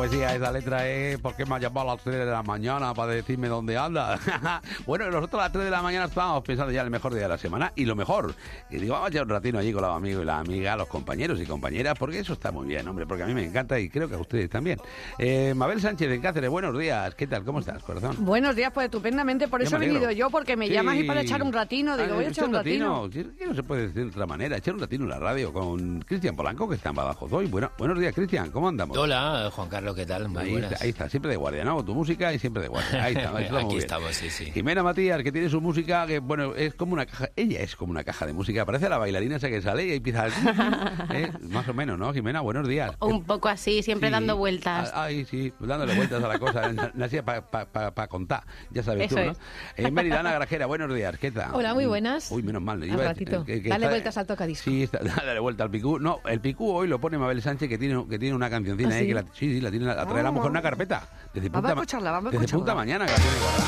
poesía 0.00 0.34
esa 0.34 0.50
letra, 0.50 0.88
¿eh? 0.88 1.18
¿Por 1.18 1.36
qué 1.36 1.44
me 1.44 1.56
has 1.56 1.60
llamado 1.60 1.90
a 1.90 1.94
las 1.94 2.02
3 2.02 2.16
de 2.20 2.24
la 2.24 2.42
mañana 2.42 2.94
para 2.94 3.12
decirme 3.12 3.48
dónde 3.48 3.76
anda? 3.76 4.18
bueno, 4.86 5.10
nosotros 5.10 5.40
a 5.40 5.44
las 5.44 5.52
3 5.52 5.66
de 5.66 5.70
la 5.70 5.82
mañana 5.82 6.06
estábamos 6.06 6.42
pensando 6.42 6.72
ya 6.72 6.80
en 6.80 6.86
el 6.86 6.90
mejor 6.90 7.12
día 7.12 7.24
de 7.24 7.28
la 7.28 7.36
semana 7.36 7.70
y 7.76 7.84
lo 7.84 7.94
mejor. 7.94 8.34
Y 8.70 8.76
digo, 8.78 8.94
vamos 8.94 9.08
a 9.08 9.10
echar 9.10 9.24
un 9.24 9.28
ratino 9.28 9.58
allí 9.58 9.74
con 9.74 9.82
los 9.82 9.94
amigos 9.94 10.22
y 10.22 10.24
las 10.24 10.40
amigas, 10.40 10.78
los 10.78 10.88
compañeros 10.88 11.38
y 11.38 11.44
compañeras, 11.44 11.96
porque 11.98 12.18
eso 12.20 12.32
está 12.32 12.50
muy 12.50 12.66
bien, 12.66 12.88
hombre, 12.88 13.06
porque 13.06 13.24
a 13.24 13.26
mí 13.26 13.34
me 13.34 13.44
encanta 13.44 13.78
y 13.78 13.90
creo 13.90 14.08
que 14.08 14.14
a 14.14 14.18
ustedes 14.18 14.48
también. 14.48 14.80
Eh, 15.18 15.52
Mabel 15.54 15.82
Sánchez 15.82 16.08
de 16.08 16.18
Cáceres, 16.18 16.48
buenos 16.48 16.78
días. 16.78 17.14
¿Qué 17.14 17.26
tal? 17.26 17.44
¿Cómo 17.44 17.58
estás, 17.60 17.82
corazón? 17.82 18.16
Buenos 18.20 18.56
días, 18.56 18.70
pues 18.72 18.86
estupendamente. 18.86 19.48
Por 19.48 19.60
eso 19.60 19.76
he 19.76 19.80
venido 19.80 20.10
yo, 20.12 20.30
porque 20.30 20.56
me 20.56 20.66
Sí. 20.68 20.72
llamas 20.72 20.96
y 20.96 21.04
para 21.04 21.20
echar 21.20 21.42
un 21.42 21.52
ratino. 21.52 21.98
Digo, 21.98 22.12
Ah, 22.12 22.14
voy 22.14 22.24
a 22.24 22.28
echar 22.28 22.46
un 22.46 22.54
ratino. 22.54 23.10
Sí, 23.12 23.22
que 23.38 23.44
no 23.44 23.54
se 23.54 23.62
puede 23.62 23.88
decir 23.88 24.04
de 24.04 24.08
otra 24.12 24.24
manera. 24.26 24.56
Echar 24.56 24.72
un 24.72 24.80
ratino 24.80 25.04
en 25.04 25.10
la 25.10 25.18
radio 25.18 25.52
con 25.52 26.00
Cristian 26.00 26.34
Polanco, 26.34 26.66
que 26.66 26.76
está 26.76 26.88
en 26.88 26.94
Badajoz 26.96 27.30
hoy. 27.34 27.48
Bueno, 27.48 27.70
buenos 27.76 27.98
días, 27.98 28.14
Cristian. 28.14 28.50
¿Cómo 28.50 28.66
andamos? 28.70 28.96
Hola, 28.96 29.50
Juan 29.54 29.68
Carlos, 29.68 29.89
¿qué 29.94 30.06
tal? 30.06 30.28
Muy 30.28 30.42
Ahí 30.42 30.50
buenas. 30.52 30.72
está, 30.72 30.84
ahí 30.84 30.90
está, 30.90 31.08
siempre 31.08 31.30
de 31.30 31.36
guardia, 31.36 31.64
¿no? 31.64 31.84
Tu 31.84 31.94
música 31.94 32.32
y 32.32 32.38
siempre 32.38 32.62
de 32.62 32.68
guardia. 32.68 33.04
Ahí 33.04 33.14
está, 33.14 33.36
ahí 33.36 33.44
está 33.44 33.52
muy 33.54 33.62
Aquí 33.64 33.68
bien. 33.74 33.78
estamos, 33.80 34.14
sí, 34.16 34.30
sí. 34.30 34.50
Jimena 34.52 34.82
Matías, 34.82 35.22
que 35.22 35.32
tiene 35.32 35.48
su 35.48 35.60
música, 35.60 36.06
que 36.06 36.18
bueno, 36.20 36.54
es 36.54 36.74
como 36.74 36.92
una 36.92 37.06
caja, 37.06 37.28
ella 37.36 37.60
es 37.60 37.76
como 37.76 37.90
una 37.92 38.04
caja 38.04 38.26
de 38.26 38.32
música, 38.32 38.64
parece 38.66 38.88
la 38.88 38.98
bailarina 38.98 39.36
esa 39.36 39.48
que 39.48 39.60
sale 39.62 39.86
y 39.86 39.92
empieza, 39.94 40.26
¿eh? 41.12 41.30
más 41.48 41.68
o 41.68 41.74
menos, 41.74 41.98
¿no? 41.98 42.12
Jimena, 42.12 42.40
buenos 42.40 42.66
días. 42.68 42.92
Un 43.00 43.24
poco 43.24 43.48
así, 43.48 43.82
siempre 43.82 44.08
Sí. 44.08 44.12
dando 44.12 44.36
vueltas. 44.36 44.90
Ah, 44.94 45.04
Ay, 45.04 45.24
sí, 45.24 45.52
dándole 45.60 45.94
vueltas 45.94 46.22
a 46.22 46.28
la 46.28 46.38
cosa, 46.38 46.72
nacía 46.94 47.24
para 47.24 48.06
contar, 48.08 48.44
ya 48.70 48.82
sabes 48.82 49.06
Eso 49.06 49.16
tú, 49.16 49.24
¿no? 49.24 49.30
es. 49.32 49.38
Eh, 49.76 49.90
Meridana 49.90 50.32
Grajera, 50.32 50.66
buenos 50.66 50.94
días, 50.94 51.16
¿qué 51.18 51.30
tal? 51.30 51.54
Hola, 51.54 51.74
muy 51.74 51.86
buenas. 51.86 52.30
Uy, 52.30 52.42
menos 52.42 52.62
mal. 52.62 52.82
Al 52.82 52.88
iba 52.88 53.02
a- 53.02 53.08
ratito. 53.08 53.44
que- 53.44 53.62
que 53.62 53.68
Dale 53.68 53.84
está- 53.84 53.90
vueltas 53.94 54.16
al 54.18 54.26
tocadisco. 54.26 54.64
Sí, 54.70 54.82
está, 54.84 54.98
dale 54.98 55.40
vuelta 55.40 55.64
al 55.64 55.70
picú. 55.70 55.98
No, 55.98 56.20
el 56.26 56.40
picú 56.40 56.70
hoy 56.70 56.88
lo 56.88 57.00
pone 57.00 57.18
Mabel 57.18 57.42
Sánchez, 57.42 57.68
que 57.68 57.78
tiene, 57.78 58.04
que 58.08 58.18
tiene 58.18 58.34
una 58.34 58.50
cancioncina 58.50 58.90
¿Ah, 58.90 58.94
ahí, 58.98 59.00
sí? 59.02 59.08
que 59.08 59.14
la, 59.14 59.22
sí, 59.22 59.54
sí, 59.54 59.60
la 59.60 59.70
tiene, 59.70 59.79
la 59.84 60.06
trae 60.06 60.22
la 60.22 60.30
mujer 60.30 60.50
una 60.50 60.62
carpeta. 60.62 61.02
Desde 61.32 61.48
Vamos 61.48 61.62
punta 61.62 61.72
a 61.72 61.74
ma- 61.74 61.80
escucharla, 61.82 62.10
vamos 62.10 62.28
a 62.28 62.30
Desde 62.32 62.44
escucharla. 62.46 62.64
punta 62.64 62.74
mañana 62.74 63.06
que 63.06 63.12
la 63.12 63.18
tiene 63.18 63.36
guardada. 63.38 63.64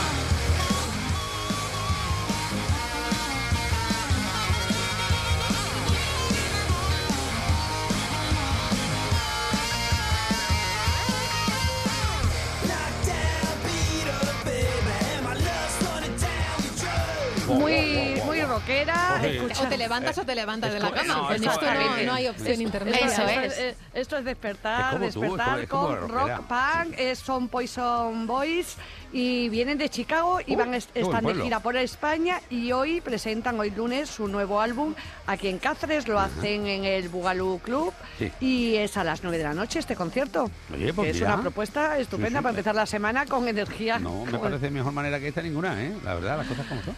Escucha- 18.81 19.63
O 19.63 19.69
te 19.69 19.77
levantas 19.79 20.19
o 20.19 20.25
te 20.25 20.35
levantas 20.35 20.73
de 20.73 20.81
la 20.81 20.91
cama. 20.91 21.15
no, 21.15 21.33
en 21.33 21.45
esto 21.45 21.61
no, 21.63 22.03
no 22.05 22.13
hay 22.15 22.29
opción 22.29 22.61
intermedia. 22.61 23.07
Esto, 23.07 23.23
Eso 23.23 23.41
es. 23.41 23.59
es. 23.59 23.77
Esto 23.95 24.17
es 24.19 24.25
despertar, 24.25 24.81
Es 24.81 24.91
como 24.91 24.99
tú, 24.99 25.05
es 25.07 25.15
despertar 25.31 25.67
como- 25.69 25.93
es 25.93 25.99
como 25.99 25.99
con 25.99 26.09
rock 26.09 26.47
punk. 26.49 26.95
es- 26.99 27.19
son 27.19 27.49
Poison 27.49 28.27
Boys 28.27 28.77
y 29.13 29.49
vienen 29.51 29.77
de 29.79 29.89
Chicago 29.91 30.41
y 30.47 30.57
van 30.57 30.75
están 30.75 31.25
de 31.25 31.35
gira 31.35 31.61
por 31.61 31.77
España 31.77 32.41
y 32.51 32.73
hoy 32.73 33.01
presentan 33.01 33.59
hoy 33.61 33.71
lunes 33.71 34.09
su 34.09 34.27
nuevo 34.29 34.61
álbum 34.61 34.95
aquí 35.27 35.49
en 35.49 35.59
Cáceres. 35.59 36.09
Lo 36.09 36.19
hacen 36.19 36.67
en 36.67 36.85
el 36.85 37.09
Bugalú 37.09 37.61
Club 37.63 37.93
Sí. 38.19 38.33
y 38.41 38.77
es 38.77 38.97
a 38.97 39.05
las 39.05 39.23
9 39.23 39.39
de 39.39 39.45
la 39.45 39.55
noche 39.55 39.79
este 39.79 39.95
concierto. 39.97 40.51
Oye, 40.73 40.93
pues 40.95 41.13
que 41.13 41.19
es 41.19 41.23
una 41.23 41.41
propuesta 41.41 41.99
estupenda 41.99 42.31
Sí, 42.31 42.37
sí. 42.37 42.43
para 42.43 42.51
empezar 42.51 42.75
la 42.75 42.87
semana 42.87 43.27
con 43.27 43.47
energía. 43.49 43.99
No, 43.99 44.25
me 44.25 44.39
parece 44.39 44.71
mejor 44.71 44.93
manera 44.93 45.21
que 45.21 45.29
esta 45.29 45.43
ninguna, 45.43 45.83
¿eh? 45.83 45.95
La 46.05 46.15
verdad, 46.15 46.39
las 46.39 46.47
cosas 46.47 46.67
como 46.67 46.83
son. 46.83 46.95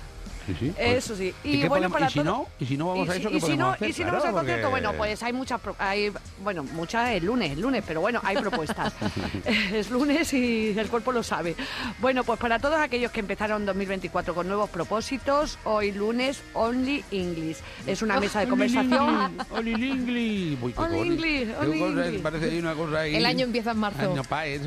Sí, 0.46 0.56
sí. 0.60 0.74
Eso 0.78 1.16
sí. 1.16 1.34
¿Y, 1.44 1.50
Y, 1.56 1.60
qué 1.62 1.68
bueno, 1.68 1.88
podemos- 1.88 1.92
para 1.92 2.06
y 2.06 2.10
si 2.10 2.18
todo- 2.20 2.24
no? 2.24 2.46
¿Y 2.60 2.66
si 2.66 2.76
no 2.76 2.88
vamos 2.88 3.06
y 3.06 3.10
a 3.10 3.14
si- 3.14 3.20
eso, 3.20 3.28
y 3.28 3.32
qué 3.32 3.36
si 3.36 3.40
podemos 3.42 3.58
no, 3.66 3.72
hacer? 3.72 3.88
Y 3.88 3.92
si 3.92 4.00
no 4.02 4.04
Claro, 4.10 4.18
vamos 4.18 4.28
al 4.28 4.34
concierto, 4.40 4.70
porque- 4.70 4.82
bueno, 4.86 4.98
pues 4.98 5.22
hay 5.22 5.32
muchas, 5.32 5.60
pro- 5.60 5.76
hay, 5.78 6.12
bueno, 6.42 6.64
muchas 6.64 7.10
el 7.10 7.24
lunes, 7.24 7.52
el 7.52 7.60
lunes, 7.60 7.82
pero 7.86 8.00
bueno, 8.00 8.20
hay 8.24 8.36
propuestas. 8.36 8.92
es 9.72 9.90
lunes 9.90 10.32
y 10.34 10.78
el 10.78 10.88
cuerpo 10.88 11.12
lo 11.12 11.22
sabe. 11.22 11.54
Bueno, 12.00 12.24
pues 12.24 12.38
para 12.38 12.58
todos 12.58 12.78
aquellos 12.78 13.10
que 13.10 13.20
empezaron 13.20 13.64
2024 13.66 14.34
con 14.34 14.46
nuevos 14.48 14.68
propósitos, 14.70 15.58
hoy 15.64 15.92
lunes 15.92 16.42
Only 16.54 17.04
English. 17.10 17.58
Es 17.86 18.02
una 18.02 18.20
mesa 18.20 18.40
de 18.40 18.48
conversación. 18.48 19.36
Only 19.50 19.72
English. 19.72 20.58
Only 20.76 20.98
English, 21.00 21.48
only 21.60 21.78
cosa- 21.78 22.06
English. 22.06 22.22
Parece 22.22 22.58
una 22.58 22.74
cosa 22.74 23.00
ahí. 23.00 23.16
El 23.16 23.26
año 23.26 23.44
empieza 23.44 23.70
en 23.72 23.78
marzo. 23.78 23.98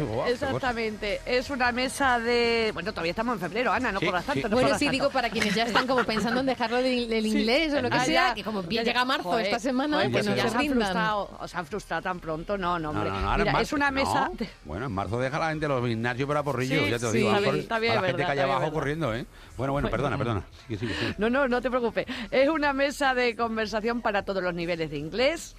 Cosa. 0.07 0.29
Exactamente, 0.29 1.21
es 1.25 1.49
una 1.49 1.71
mesa 1.71 2.19
de... 2.19 2.71
Bueno, 2.73 2.91
todavía 2.91 3.11
estamos 3.11 3.33
en 3.35 3.39
febrero, 3.41 3.71
Ana, 3.71 3.91
no 3.91 3.99
Sí, 3.99 4.05
corras 4.05 4.25
tanto. 4.25 4.41
sí. 4.41 4.49
no 4.49 4.55
Bueno, 4.55 4.69
sí, 4.77 4.85
tanto. 4.85 4.91
digo 4.91 5.09
para 5.09 5.29
quienes 5.29 5.53
ya 5.55 5.66
están 5.67 5.87
como 5.87 6.03
pensando 6.03 6.39
en 6.41 6.45
dejarlo 6.45 6.77
de- 6.77 7.07
del 7.07 7.25
inglés 7.25 7.73
o 7.73 7.81
lo 7.81 7.89
que 7.89 7.97
Ah, 7.97 8.05
sea, 8.05 8.27
ya. 8.29 8.33
que 8.33 8.43
como 8.43 8.63
Ya, 8.69 8.83
llega 8.83 9.05
marzo 9.05 9.29
Joder, 9.29 9.45
esta 9.45 9.59
semana, 9.59 9.97
joder, 9.97 10.07
que 10.07 10.13
pues 10.13 10.25
no 10.27 10.35
ya 10.35 10.43
se 10.43 10.49
se 10.49 10.55
han 10.55 10.61
rindan. 10.61 10.79
frustrado, 10.79 11.37
os 11.39 11.55
han 11.55 11.65
frustrado 11.65 12.01
tan 12.01 12.19
pronto, 12.19 12.57
no, 12.57 12.79
no, 12.79 12.91
No, 12.93 12.99
hombre. 12.99 13.09
no, 13.09 13.21
no, 13.21 13.29
ahora 13.31 13.43
Mira, 13.43 13.51
marzo- 13.53 13.61
es 13.63 13.73
una 13.73 13.91
mesa... 13.91 14.29
no. 14.29 14.35
de- 14.35 14.49
Bueno, 14.65 14.85
en 14.87 14.91
marzo 14.91 15.19
deja 15.19 15.39
la 15.39 15.49
gente 15.49 15.67
los 15.67 15.87
gimnasios 15.87 16.27
para 16.27 16.43
porrillo, 16.43 16.83
Sí, 16.85 16.89
ya 16.91 16.97
te 16.99 17.05
lo 17.05 17.11
sí, 17.11 17.17
digo. 17.19 17.35
está 17.35 17.49
a 17.51 17.55
está 17.55 17.79
bien, 17.79 17.91
a 17.93 18.01
la 18.01 18.07
gente 18.07 18.25
que 18.25 18.31
hay 18.31 18.39
abajo 18.39 18.59
verdad. 18.61 18.73
corriendo, 18.73 19.15
¿eh? 19.15 19.25
Bueno, 19.57 19.73
bueno, 19.73 19.89
perdona, 19.89 20.17
perdona. 20.17 20.43
Sigue, 20.67 20.79
sigue, 20.79 20.93
sigue. 20.95 21.15
No, 21.17 21.29
no, 21.29 21.47
no 21.47 21.61
te 21.61 21.69
preocupes. 21.69 22.05
Es 22.31 22.49
una 22.49 22.73
mesa 22.73 23.13
de 23.13 23.35
conversación 23.35 24.01
para 24.01 24.23
todos 24.23 24.43
los 24.43 24.53
niveles 24.53 24.89
de 24.89 24.97
inglés. 24.97 25.55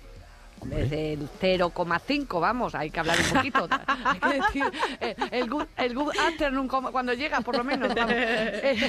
Desde 0.64 1.14
el 1.14 1.28
0,5, 1.40 2.40
vamos, 2.40 2.74
hay 2.74 2.90
que 2.90 3.00
hablar 3.00 3.18
un 3.18 3.36
poquito. 3.36 3.68
hay 4.04 4.20
que 4.20 4.40
decir, 4.40 4.64
eh, 5.00 5.16
el, 5.30 5.48
good, 5.48 5.64
el 5.76 5.94
good 5.94 6.12
afternoon 6.18 6.68
cuando 6.68 7.12
llega, 7.12 7.40
por 7.40 7.56
lo 7.56 7.64
menos. 7.64 7.94
vamos. 7.94 8.12
Eh, 8.14 8.88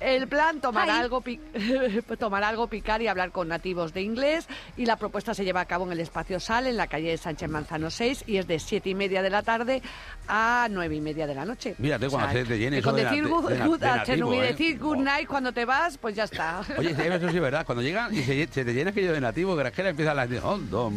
el 0.00 0.28
plan, 0.28 0.60
tomar 0.60 0.90
algo, 0.90 1.22
tomar 2.18 2.44
algo, 2.44 2.66
picar 2.66 3.02
y 3.02 3.08
hablar 3.08 3.30
con 3.30 3.48
nativos 3.48 3.92
de 3.92 4.02
inglés. 4.02 4.46
Y 4.76 4.86
la 4.86 4.96
propuesta 4.96 5.34
se 5.34 5.44
lleva 5.44 5.60
a 5.60 5.64
cabo 5.66 5.86
en 5.86 5.92
el 5.92 6.00
espacio 6.00 6.40
Sal, 6.40 6.66
en 6.66 6.76
la 6.76 6.86
calle 6.86 7.16
Sánchez 7.16 7.48
Manzano 7.48 7.90
6, 7.90 8.24
y 8.26 8.38
es 8.38 8.46
de 8.46 8.58
7 8.58 8.90
y 8.90 8.94
media 8.94 9.22
de 9.22 9.30
la 9.30 9.42
tarde 9.42 9.82
a 10.28 10.68
9 10.70 10.96
y 10.96 11.00
media 11.00 11.26
de 11.26 11.34
la 11.34 11.44
noche. 11.44 11.74
Mírate 11.78 12.08
cuando 12.08 12.32
se 12.32 12.44
te 12.44 12.58
llene 12.58 12.76
que 12.76 12.82
con 12.82 12.96
de 12.96 13.04
decir 13.04 13.28
good, 13.28 13.48
de 13.48 13.58
good 13.66 13.80
de 13.80 13.86
afternoon 13.86 14.30
nativo, 14.30 14.34
y 14.34 14.46
¿eh? 14.46 14.52
decir 14.52 14.78
good 14.78 14.98
night 14.98 15.28
cuando 15.28 15.52
te 15.52 15.64
vas, 15.64 15.98
pues 15.98 16.14
ya 16.14 16.24
está. 16.24 16.62
Oye, 16.78 16.90
eso 16.90 17.28
sí 17.28 17.36
es 17.36 17.42
verdad. 17.42 17.64
Cuando 17.66 17.82
llegan 17.82 18.14
y 18.14 18.22
se, 18.22 18.46
se 18.48 18.64
te 18.64 18.72
llena 18.72 18.90
aquello 18.90 19.12
de 19.12 19.20
nativo, 19.20 19.54
granjera, 19.56 19.90
empiezan 19.90 20.16
las... 20.16 20.26
Oh, 20.42 20.58
dos 20.58 20.86
voy, 20.86 20.86
oh, 20.86 20.90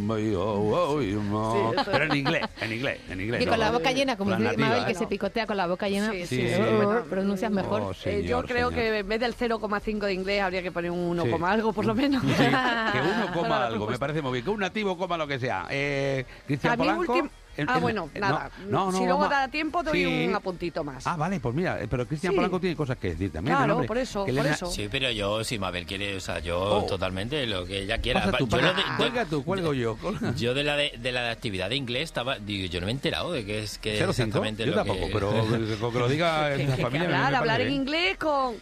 Pero 1.85 2.03
en 2.05 2.15
inglés, 2.15 2.45
en 2.61 2.73
inglés, 2.73 2.99
en 3.09 3.21
inglés. 3.21 3.41
Y 3.41 3.45
no, 3.45 3.51
con 3.51 3.59
la 3.59 3.71
boca 3.71 3.91
llena, 3.91 4.17
como 4.17 4.31
dice 4.31 4.43
nativa, 4.43 4.67
Mabel, 4.69 4.85
que 4.85 4.91
¿eh? 4.91 4.95
se 4.95 5.07
picotea 5.07 5.45
con 5.47 5.57
la 5.57 5.67
boca 5.67 5.87
llena. 5.89 6.11
Sí, 6.11 6.25
sí, 6.25 6.47
Oh, 6.53 6.55
sí. 6.55 6.85
oh, 6.85 7.03
pronuncias 7.09 7.51
mejor. 7.51 7.81
Oh, 7.81 7.91
Eh, 8.05 8.23
yo 8.25 8.43
creo 8.43 8.69
señor. 8.69 8.73
que 8.73 8.97
en 8.99 9.07
vez 9.07 9.19
del 9.19 9.35
0,5 9.35 9.99
de 10.05 10.13
inglés 10.13 10.41
habría 10.41 10.61
que 10.63 10.71
poner 10.71 10.91
un 10.91 10.99
1, 10.99 11.23
Sí. 11.23 11.31
algo 11.45 11.73
por 11.73 11.85
lo 11.85 11.95
menos. 11.95 12.21
Sí, 12.23 12.27
que 12.37 12.99
uno 13.01 13.33
coma 13.33 13.65
algo, 13.67 13.87
me 13.87 13.97
parece 13.99 14.21
muy 14.21 14.33
bien. 14.33 14.45
Que 14.45 14.51
un 14.51 14.59
nativo 14.59 14.97
coma 14.97 15.17
lo 15.17 15.27
que 15.27 15.39
sea. 15.39 15.67
Eh, 15.69 16.25
Cristian 16.47 16.77
Polanco. 16.77 17.13
últim- 17.13 17.29
Ah, 17.67 17.75
el- 17.75 17.81
bueno, 17.81 18.09
nada. 18.15 18.51
No, 18.67 18.91
no, 18.91 18.97
si 18.97 19.05
luego 19.05 19.27
da 19.27 19.47
tiempo, 19.47 19.83
doy 19.83 20.03
Sí. 20.03 20.27
un 20.27 20.35
apuntito 20.35 20.83
más. 20.83 21.05
Ah, 21.07 21.15
vale, 21.17 21.39
pues 21.39 21.53
mira, 21.55 21.81
eh, 21.81 21.87
pero 21.89 22.07
Cristian 22.07 22.31
Sí. 22.33 22.35
Polanco 22.37 22.59
tiene 22.59 22.75
cosas 22.75 22.97
que 22.97 23.09
decir 23.09 23.31
también. 23.31 23.55
Claro, 23.57 23.83
por 23.85 23.97
eso, 23.97 24.25
por 24.25 24.45
eso. 24.47 24.65
Sí, 24.67 24.87
pero 24.91 25.09
yo, 25.11 25.43
si 25.43 25.57
Mabel 25.59 25.85
quiere, 25.85 26.15
o 26.15 26.19
sea, 26.19 26.39
yo 26.39 26.59
Oh. 26.59 26.83
totalmente 26.85 27.45
lo 27.47 27.65
que 27.65 27.83
ella 27.83 27.97
quiera. 27.99 28.21
Pasa 28.25 28.37
tú, 28.37 28.47
yo, 28.47 28.57
de- 28.57 28.63
de- 28.73 28.83
cuelga 28.97 29.25
tú, 29.25 29.43
cuelgo 29.43 29.73
yo. 29.73 29.97
yo 30.37 30.53
de 30.53 30.63
la 30.63 30.75
de, 30.75 30.93
de 30.97 31.11
la 31.11 31.23
de 31.23 31.29
actividad 31.31 31.69
de 31.69 31.75
inglés 31.75 32.03
estaba, 32.03 32.37
digo, 32.39 32.67
yo 32.67 32.79
no 32.79 32.85
me 32.85 32.91
he 32.91 32.95
enterado 32.95 33.31
de 33.31 33.45
que 33.45 33.59
es 33.63 33.77
que 33.77 33.97
0,5, 33.99 34.09
exactamente 34.11 34.63
yo 34.65 34.71
lo 34.71 34.77
tampoco, 34.77 35.07
que... 35.07 35.13
pero 35.13 35.29
con 35.79 35.91
que 35.93 35.99
lo 35.99 36.07
diga 36.09 36.53
en 36.53 36.69
la 36.69 36.77
familia 36.77 37.05
hablar, 37.07 37.31
me 37.31 37.37
hablar 37.37 37.61
en 37.61 37.71
inglés 37.73 38.17
con, 38.17 38.57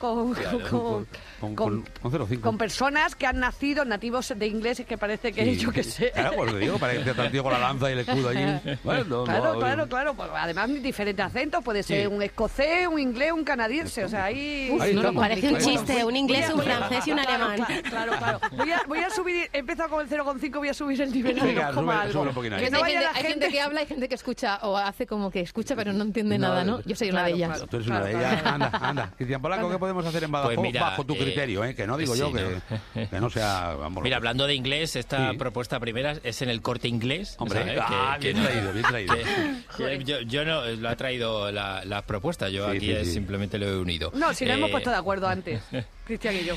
con, 1.40 1.56
con, 1.56 1.56
Con, 1.56 1.82
con- 1.84 2.12
con, 2.12 2.12
con 2.20 2.28
0,5. 2.28 2.42
con 2.42 2.58
personas 2.58 3.16
que 3.16 3.26
han 3.28 3.40
nacido 3.40 3.86
nativos 3.86 4.34
de 4.36 4.48
ingleses 4.48 4.86
que 4.86 4.98
parece 4.98 5.32
que 5.32 5.44
Sí. 5.46 5.58
yo 5.58 5.72
que 5.72 5.84
sé. 5.84 6.12
Claro, 6.12 6.36
pues 6.38 6.52
lo 6.52 6.58
digo, 6.58 6.78
parece 6.78 7.12
que 7.14 7.30
tío 7.30 7.44
con 7.44 7.54
la 7.54 7.60
lanza 7.60 7.90
y 7.90 7.94
el 7.94 8.00
escudo 8.00 8.30
allí. 8.30 8.78
Bueno, 8.84 9.04
no, 9.06 9.24
Claro, 9.24 9.54
no, 9.54 9.60
claro, 9.60 9.88
claro. 9.88 10.14
Pues 10.14 10.30
además, 10.36 10.70
diferentes 10.82 11.26
acentos. 11.26 11.64
Puede 11.64 11.84
ser 11.84 12.02
Sí. 12.02 12.08
un 12.08 12.22
escocés, 12.22 12.88
un 12.88 13.00
inglés, 13.00 13.32
un 13.32 13.44
canadiense. 13.44 14.04
O 14.06 14.10
sea, 14.10 14.26
ahí. 14.26 14.70
Ahí 14.80 14.94
No, 14.94 15.02
estamos. 15.02 15.22
parece 15.24 15.48
un 15.50 15.58
chiste, 15.58 15.94
estamos. 15.94 16.04
un 16.04 16.16
inglés, 16.16 16.50
un 16.54 16.62
francés 16.62 17.08
y 17.08 17.12
un 17.12 17.18
claro, 17.20 17.46
alemán. 17.46 17.68
Claro, 17.90 18.12
claro. 18.18 18.40
claro. 18.40 18.56
Voy, 18.58 18.72
a, 18.72 18.82
voy 18.88 19.00
a 19.00 19.10
subir, 19.10 19.50
he 19.54 19.60
empezado 19.60 19.90
con 19.90 20.02
el 20.02 20.10
0,5, 20.10 20.58
voy 20.58 20.70
a 20.70 20.74
subir 20.74 21.02
el 21.02 21.12
nivel 21.12 21.40
al 21.40 21.48
Venga, 21.48 21.72
2,algo. 21.72 21.82
sube- 21.82 22.12
súbelo 22.12 22.30
un 22.30 22.36
poquito 22.36 22.56
ahí. 22.56 22.64
Que 22.66 22.70
no 22.72 22.84
hay, 22.84 22.92
gente, 22.94 23.06
la 23.06 23.12
hay 23.20 23.24
gente 23.26 23.50
que 23.50 23.62
habla, 23.62 23.80
hay 23.82 23.86
gente 23.88 24.10
que 24.10 24.16
escucha 24.16 24.60
o 24.64 24.78
hace 24.78 25.06
como 25.08 25.30
que 25.32 25.42
escucha 25.42 25.76
pero 25.76 25.94
no 25.94 26.04
entiende 26.04 26.38
No, 26.38 26.48
nada, 26.50 26.64
¿no? 26.64 26.82
Yo 26.84 26.96
soy 26.96 27.10
una 27.10 27.24
de 27.24 27.32
ellas. 27.34 27.50
claro. 27.50 27.68
Tú 27.68 27.76
eres 27.78 27.88
una 27.88 28.02
de 28.02 28.12
ellas. 28.12 28.42
Anda, 28.46 28.72
anda. 28.82 29.14
Cristian 29.18 29.42
Polanco, 29.42 29.70
¿qué 29.70 29.78
podemos 29.78 30.06
hacer 30.06 30.24
en 30.24 30.32
Badajoz 30.32 30.56
Pues 30.56 30.68
mira, 30.68 30.82
bajo 30.82 31.06
tu 31.06 31.14
eh, 31.14 31.18
criterio? 31.28 31.64
¿eh? 31.64 31.76
Que 31.76 31.88
no 31.88 31.98
digo 31.98 32.16
yo 32.16 32.32
que, 32.34 33.08
que 33.08 33.20
no 33.20 33.30
sea... 33.30 33.76
Vamos, 33.76 34.04
Mira, 34.04 34.18
hablando 34.18 34.48
de 34.48 34.54
inglés, 34.56 34.96
esta 34.96 35.32
Sí. 35.32 35.38
propuesta 35.38 35.80
primera 35.80 36.16
es 36.24 36.42
en 36.42 36.50
el 36.50 36.62
corte 36.62 36.88
inglés. 36.88 37.36
Hombre, 37.40 37.60
¿sabes? 37.60 37.80
ah, 37.82 38.18
bien 38.20 38.42
traído, 38.42 38.74
bien 38.74 38.86
traído. 38.86 39.16
que- 39.16 39.98
que 39.98 40.04
yo, 40.04 40.22
yo 40.22 40.46
no 40.46 40.66
lo 40.66 40.90
ha 40.90 40.96
traído 40.96 41.52
la, 41.52 41.84
la 41.86 42.02
propuesta, 42.04 42.50
yo 42.50 42.70
Sí, 42.72 42.78
aquí 42.78 42.86
sí, 42.88 42.92
es 42.92 43.08
sí. 43.08 43.14
simplemente 43.14 43.58
lo 43.58 43.68
he 43.68 43.78
unido. 43.78 44.12
No, 44.16 44.34
si 44.34 44.46
no 44.46 44.54
hemos 44.54 44.70
Eh, 44.70 44.72
puesto 44.72 44.90
de 44.90 44.96
acuerdo 44.98 45.28
antes, 45.28 45.62
Cristian 46.06 46.36
y 46.36 46.44
yo. 46.46 46.56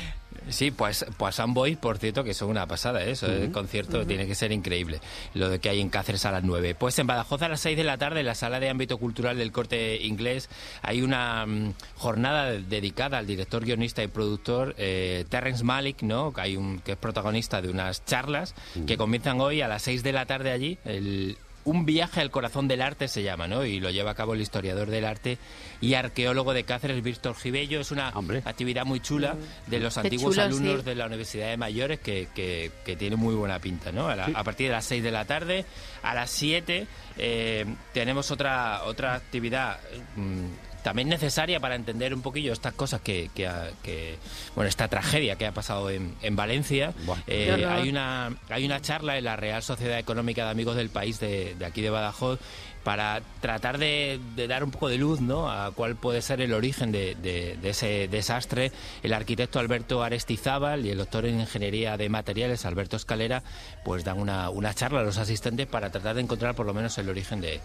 Sí, 0.49 0.71
pues, 0.71 1.05
pues 1.17 1.39
Boys, 1.47 1.77
por 1.77 1.97
cierto, 1.99 2.23
que 2.23 2.33
son 2.33 2.49
una 2.49 2.65
pasada, 2.67 3.03
¿eh? 3.05 3.11
eso, 3.11 3.27
el 3.27 3.51
concierto 3.51 4.05
tiene 4.07 4.25
que 4.25 4.33
ser 4.35 4.51
increíble, 4.51 4.99
lo 5.35 5.49
de 5.49 5.59
que 5.59 5.69
hay 5.69 5.79
en 5.79 5.89
Cáceres 5.89 6.25
a 6.25 6.31
las 6.31 6.43
9. 6.43 6.75
Pues 6.75 6.97
en 6.99 7.07
Badajoz 7.07 7.41
a 7.43 7.47
las 7.49 7.59
6 7.61 7.77
de 7.77 7.83
la 7.83 7.97
tarde, 7.97 8.21
en 8.21 8.25
la 8.25 8.35
sala 8.35 8.59
de 8.59 8.69
ámbito 8.69 8.97
cultural 8.97 9.37
del 9.37 9.51
corte 9.51 9.97
inglés, 10.01 10.49
hay 10.81 11.03
una 11.03 11.45
mm, 11.45 11.73
jornada 11.95 12.51
de- 12.51 12.63
dedicada 12.63 13.19
al 13.19 13.27
director, 13.27 13.63
guionista 13.63 14.03
y 14.03 14.07
productor 14.07 14.73
eh, 14.77 15.25
Terrence 15.29 15.63
Malick, 15.63 16.01
¿no? 16.01 16.33
que, 16.33 16.41
hay 16.41 16.57
un, 16.57 16.79
que 16.79 16.93
es 16.93 16.97
protagonista 16.97 17.61
de 17.61 17.69
unas 17.69 18.03
charlas 18.05 18.55
que 18.87 18.97
comienzan 18.97 19.39
hoy 19.41 19.61
a 19.61 19.67
las 19.67 19.83
6 19.83 20.01
de 20.03 20.11
la 20.11 20.25
tarde 20.25 20.51
allí. 20.51 20.77
El, 20.85 21.37
un 21.65 21.85
viaje 21.85 22.21
al 22.21 22.31
corazón 22.31 22.67
del 22.67 22.81
arte 22.81 23.07
se 23.07 23.23
llama, 23.23 23.47
¿no? 23.47 23.63
Y 23.65 23.79
lo 23.79 23.89
lleva 23.89 24.11
a 24.11 24.15
cabo 24.15 24.33
el 24.33 24.41
historiador 24.41 24.89
del 24.89 25.05
arte 25.05 25.37
y 25.79 25.93
arqueólogo 25.93 26.53
de 26.53 26.63
Cáceres, 26.63 27.03
Víctor 27.03 27.35
Gibello. 27.35 27.79
Es 27.81 27.91
una 27.91 28.09
actividad 28.45 28.85
muy 28.85 28.99
chula 28.99 29.35
de 29.67 29.79
los 29.79 29.93
Qué 29.95 29.99
antiguos 30.01 30.33
chulo, 30.35 30.45
alumnos 30.45 30.79
sí. 30.79 30.85
de 30.85 30.95
la 30.95 31.05
Universidad 31.05 31.49
de 31.49 31.57
Mayores 31.57 31.99
que, 31.99 32.29
que, 32.33 32.71
que 32.85 32.95
tiene 32.95 33.15
muy 33.15 33.35
buena 33.35 33.59
pinta, 33.59 33.91
¿no? 33.91 34.07
A, 34.07 34.15
la- 34.15 34.25
a 34.33 34.43
partir 34.43 34.67
de 34.67 34.73
las 34.73 34.85
6 34.85 35.03
de 35.03 35.11
la 35.11 35.25
tarde, 35.25 35.65
a 36.03 36.15
las 36.15 36.29
7 36.31 36.87
eh, 37.17 37.65
tenemos 37.93 38.31
otra, 38.31 38.83
otra 38.85 39.13
actividad 39.15 39.79
mm, 40.15 40.45
también 40.83 41.09
necesaria 41.09 41.59
para 41.59 41.75
entender 41.75 42.13
un 42.13 42.21
poquillo 42.21 42.53
estas 42.53 42.73
cosas 42.73 43.01
que, 43.01 43.29
que, 43.35 43.47
ha- 43.47 43.69
que- 43.83 44.17
bueno, 44.55 44.67
esta 44.69 44.87
tragedia 44.87 45.35
que 45.37 45.45
ha 45.45 45.51
pasado 45.51 45.89
en, 45.89 46.15
en 46.21 46.35
Valencia. 46.35 46.93
Eh, 47.27 47.65
hay 47.69 47.89
una 47.89 48.35
hay 48.49 48.65
una 48.65 48.81
charla 48.81 49.17
en 49.17 49.23
la 49.25 49.35
Real 49.35 49.61
Sociedad 49.63 49.99
Económica 49.99 50.45
de 50.45 50.51
Amigos 50.51 50.75
del 50.75 50.89
País 50.89 51.19
de, 51.19 51.55
de 51.55 51.65
aquí 51.65 51.81
de 51.81 51.89
Badajoz 51.89 52.39
para 52.83 53.21
tratar 53.41 53.77
de, 53.77 54.19
de 54.35 54.47
dar 54.47 54.63
un 54.63 54.71
poco 54.71 54.87
de 54.87 54.97
luz 54.97 55.21
¿no? 55.21 55.51
a 55.51 55.69
cuál 55.71 55.95
puede 55.97 56.19
ser 56.23 56.41
el 56.41 56.51
origen 56.51 56.91
de, 56.91 57.13
de- 57.13 57.55
de 57.61 57.69
ese 57.69 58.07
desastre. 58.07 58.71
El 59.03 59.13
arquitecto 59.13 59.59
Alberto 59.59 60.01
Arestizábal 60.01 60.83
y 60.85 60.89
el 60.89 60.97
doctor 60.97 61.25
en 61.27 61.39
Ingeniería 61.39 61.95
de 61.97 62.09
Materiales 62.09 62.65
Alberto 62.65 62.95
Escalera 62.97 63.43
pues 63.85 64.03
dan 64.03 64.19
una, 64.19 64.49
una 64.49 64.73
charla 64.73 65.01
a 65.01 65.03
los 65.03 65.19
asistentes 65.19 65.67
para 65.67 65.91
tratar 65.91 66.15
de 66.15 66.21
encontrar 66.21 66.55
por 66.55 66.65
lo 66.65 66.73
menos 66.73 66.97
el 66.97 67.07
origen 67.09 67.39
de, 67.39 67.59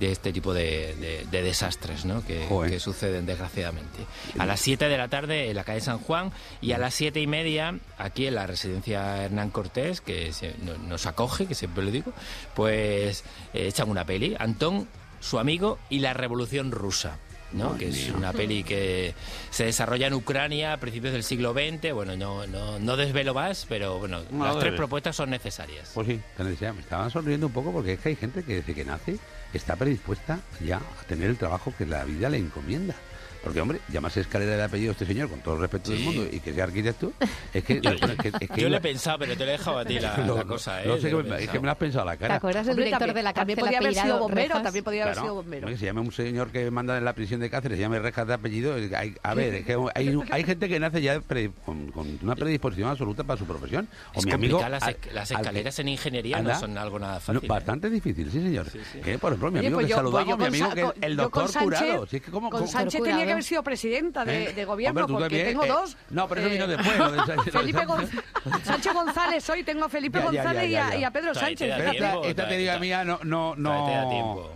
de 0.00 0.10
este 0.10 0.32
tipo 0.32 0.52
de, 0.54 0.96
de- 0.96 1.26
de 1.30 1.42
desastres 1.42 2.04
¿no? 2.06 2.24
que, 2.24 2.46
que 2.70 2.80
suceden 2.80 3.26
desgraciadamente. 3.26 3.98
A 4.38 4.46
las 4.46 4.58
7 4.60 4.88
de 4.88 4.96
la 4.98 5.08
tarde 5.08 5.50
en 5.50 5.56
la 5.56 5.62
calle 5.64 5.80
San 5.82 5.98
Juan 5.98 6.32
y 6.62 6.72
a 6.72 6.78
las 6.78 6.94
7 6.94 7.20
y 7.20 7.26
media 7.26 7.78
aquí 7.98 8.26
en 8.26 8.34
la 8.34 8.46
residencia 8.46 9.22
Hernán 9.24 9.50
Cortés, 9.50 10.00
que 10.00 10.32
se- 10.32 10.54
no- 10.64 10.76
nos 10.78 11.06
acoge, 11.06 11.46
que 11.46 11.54
siempre 11.54 11.84
lo 11.84 11.90
digo, 11.90 12.12
pues 12.54 13.24
eh, 13.54 13.66
echan 13.68 13.88
una 13.90 14.04
peli. 14.04 14.34
Antón, 14.38 14.88
su 15.20 15.38
amigo 15.38 15.78
y 15.90 15.98
la 16.00 16.14
revolución 16.14 16.72
rusa. 16.72 17.18
¿No? 17.52 17.76
que 17.76 17.88
es 17.88 18.10
una 18.10 18.32
peli 18.32 18.62
que 18.62 19.14
se 19.50 19.64
desarrolla 19.64 20.06
en 20.06 20.14
Ucrania 20.14 20.72
a 20.72 20.76
principios 20.78 21.12
del 21.12 21.22
siglo 21.22 21.52
XX. 21.52 21.92
Bueno, 21.92 22.16
no, 22.16 22.46
no, 22.46 22.78
no 22.78 22.96
desvelo 22.96 23.34
más, 23.34 23.66
pero 23.68 23.98
bueno, 23.98 24.20
No, 24.30 24.44
las 24.44 24.58
tres 24.58 24.74
propuestas 24.74 25.16
son 25.16 25.30
necesarias. 25.30 25.90
Pues 25.94 26.06
sí, 26.06 26.20
me 26.38 26.80
estaba 26.80 27.10
sonriendo 27.10 27.46
un 27.46 27.52
poco 27.52 27.72
porque 27.72 27.94
es 27.94 28.00
que 28.00 28.10
hay 28.10 28.16
gente 28.16 28.42
que 28.42 28.56
desde 28.56 28.74
que 28.74 28.84
nace 28.84 29.18
está 29.52 29.76
predispuesta 29.76 30.40
ya 30.64 30.76
a 30.76 31.04
tener 31.06 31.30
el 31.30 31.36
trabajo 31.36 31.72
que 31.76 31.86
la 31.86 32.04
vida 32.04 32.28
le 32.28 32.38
encomienda. 32.38 32.94
Porque, 33.42 33.60
hombre, 33.60 33.80
llamarse 33.88 34.20
escalera 34.20 34.56
de 34.56 34.62
apellido 34.64 34.90
a 34.90 34.92
este 34.92 35.06
señor 35.06 35.30
con 35.30 35.40
todo 35.40 35.54
el 35.54 35.60
respeto 35.62 35.90
del 35.92 36.00
mundo 36.00 36.26
y 36.30 36.40
que 36.40 36.52
sea 36.52 36.64
arquitecto, 36.64 37.12
es 37.54 37.64
que... 37.64 37.80
Yo, 37.80 37.90
es 37.90 38.00
que- 38.00 38.32
es 38.44 38.50
que 38.50 38.60
yo 38.60 38.68
lo 38.68 38.76
he 38.76 38.80
pensado, 38.80 39.18
pero 39.20 39.32
te 39.36 39.44
lo 39.44 39.50
he 39.50 39.52
dejado 39.52 39.78
a 39.78 39.84
ti 39.84 39.98
la, 39.98 40.16
Lo- 40.26 40.36
la 40.36 40.44
cosa. 40.44 40.82
¿eh? 40.82 40.86
No 40.86 40.96
sé, 40.96 41.02
Te 41.02 41.10
lo 41.12 41.22
que 41.22 41.28
he 41.28 41.30
me- 41.32 41.42
es 41.44 41.48
que 41.50 41.58
me 41.58 41.64
lo 41.66 41.72
has 41.72 41.78
pensado 41.78 42.02
a 42.02 42.06
la 42.06 42.12
¿Te 42.12 42.18
cara. 42.18 42.34
acuerdas 42.36 42.66
del 42.66 42.76
director 42.76 42.98
también- 42.98 43.14
de 43.16 43.22
la 43.22 43.32
también 43.32 43.56
cárcel 43.56 43.66
podía 43.76 43.78
haber 43.88 43.94
sido 44.02 44.18
bombero, 44.18 44.48
Rejas? 44.48 44.62
también 44.62 44.84
podía 44.84 45.02
haber 45.04 45.14
Claro, 45.14 45.26
sido 45.26 45.34
bombero. 45.36 45.60
hombre, 45.66 45.74
que 45.74 45.78
se 45.80 45.86
llame 45.86 46.00
un 46.00 46.12
señor 46.12 46.50
que 46.50 46.70
manda 46.70 46.98
en 46.98 47.04
la 47.04 47.12
prisión 47.14 47.40
de 47.40 47.48
Cáceres, 47.50 47.76
se 47.78 47.82
llame 47.82 47.98
Rejas 47.98 48.26
de 48.26 48.34
apellido. 48.34 48.74
hay- 48.74 49.14
a 49.22 49.34
ver, 49.34 49.54
es 49.54 49.64
que 49.64 49.76
hay, 49.94 50.18
hay 50.30 50.44
gente 50.44 50.68
que 50.68 50.78
nace 50.80 51.00
ya 51.00 51.20
pre- 51.20 51.50
con, 51.64 51.90
con 51.92 52.18
una 52.22 52.36
predisposición 52.36 52.90
absoluta 52.90 53.24
para 53.24 53.38
su 53.38 53.46
profesión. 53.46 53.88
O 54.14 54.18
Es 54.20 54.26
mi 54.26 54.32
amigo. 54.32 54.58
complicado, 54.58 54.70
las, 54.72 54.82
al- 54.82 55.14
las 55.14 55.30
al 55.32 55.36
escaleras 55.38 55.78
en 55.78 55.88
ingeniería 55.88 56.36
Anda. 56.38 56.52
no 56.54 56.60
son 56.60 56.76
algo 56.76 56.98
nada 56.98 57.14
No, 57.14 57.20
fácil. 57.20 57.40
¿eh? 57.42 57.48
bastante 57.48 57.88
difícil, 57.90 58.30
sí, 58.30 58.40
señor. 58.42 58.66
Que, 59.02 59.18
por 59.18 59.32
ejemplo, 59.32 59.50
mi 59.50 59.58
Oye, 59.60 59.66
amigo 59.68 59.76
pues 59.78 59.86
que 59.86 59.90
yo- 59.90 59.96
saludamos, 59.96 60.38
mi 60.38 60.44
amigo 60.46 60.70
que 60.74 61.06
el 61.06 61.16
doctor 61.16 61.50
Curado. 61.52 62.06
Si 62.06 62.16
es 62.16 62.22
que 62.22 62.30
como, 62.30 62.50
Con 62.50 62.68
Sánchez 62.68 63.02
tenía 63.02 63.29
que 63.30 63.32
haber 63.32 63.44
sido 63.44 63.62
presidenta 63.62 64.24
de, 64.24 64.44
¿Eh? 64.44 64.52
de 64.52 64.64
gobierno, 64.64 65.00
Hombre, 65.04 65.12
porque 65.12 65.36
también, 65.36 65.46
tengo 65.48 65.64
eh, 65.64 65.68
dos. 65.68 65.96
no, 66.10 66.28
pero 66.28 66.40
eso 66.40 66.50
Eh, 66.50 66.52
vino 66.52 66.66
después, 66.66 66.98
lo 66.98 67.12
de 67.12 67.18
Sánchez, 67.18 67.36
lo 67.36 67.44
de 67.44 67.72
Felipe 67.72 67.86
Sánchez. 67.86 68.10
Gonz- 68.14 68.62
Sánchez 68.64 68.92
González, 68.94 69.50
hoy 69.50 69.62
tengo 69.64 69.84
a 69.84 69.88
Felipe 69.88 70.18
Ya, 70.18 70.24
ya, 70.24 70.30
ya, 70.32 70.42
González 70.42 70.68
y 70.68 70.70
ya, 70.72 70.86
a- 70.86 70.90
ya. 70.90 70.96
y 70.98 71.04
a 71.04 71.10
Pedro 71.10 71.32
te 71.32 71.40
Sánchez. 71.40 71.76
tiempo, 71.90 72.24
esta, 72.24 72.48
teoría 72.48 72.74
te- 72.74 72.80
mía 72.80 73.04
no, 73.04 73.18
no, 73.22 73.54
no, 73.56 73.56
no, 73.56 73.86
me 73.86 73.92
da 73.94 74.08
tiempo. 74.08 74.50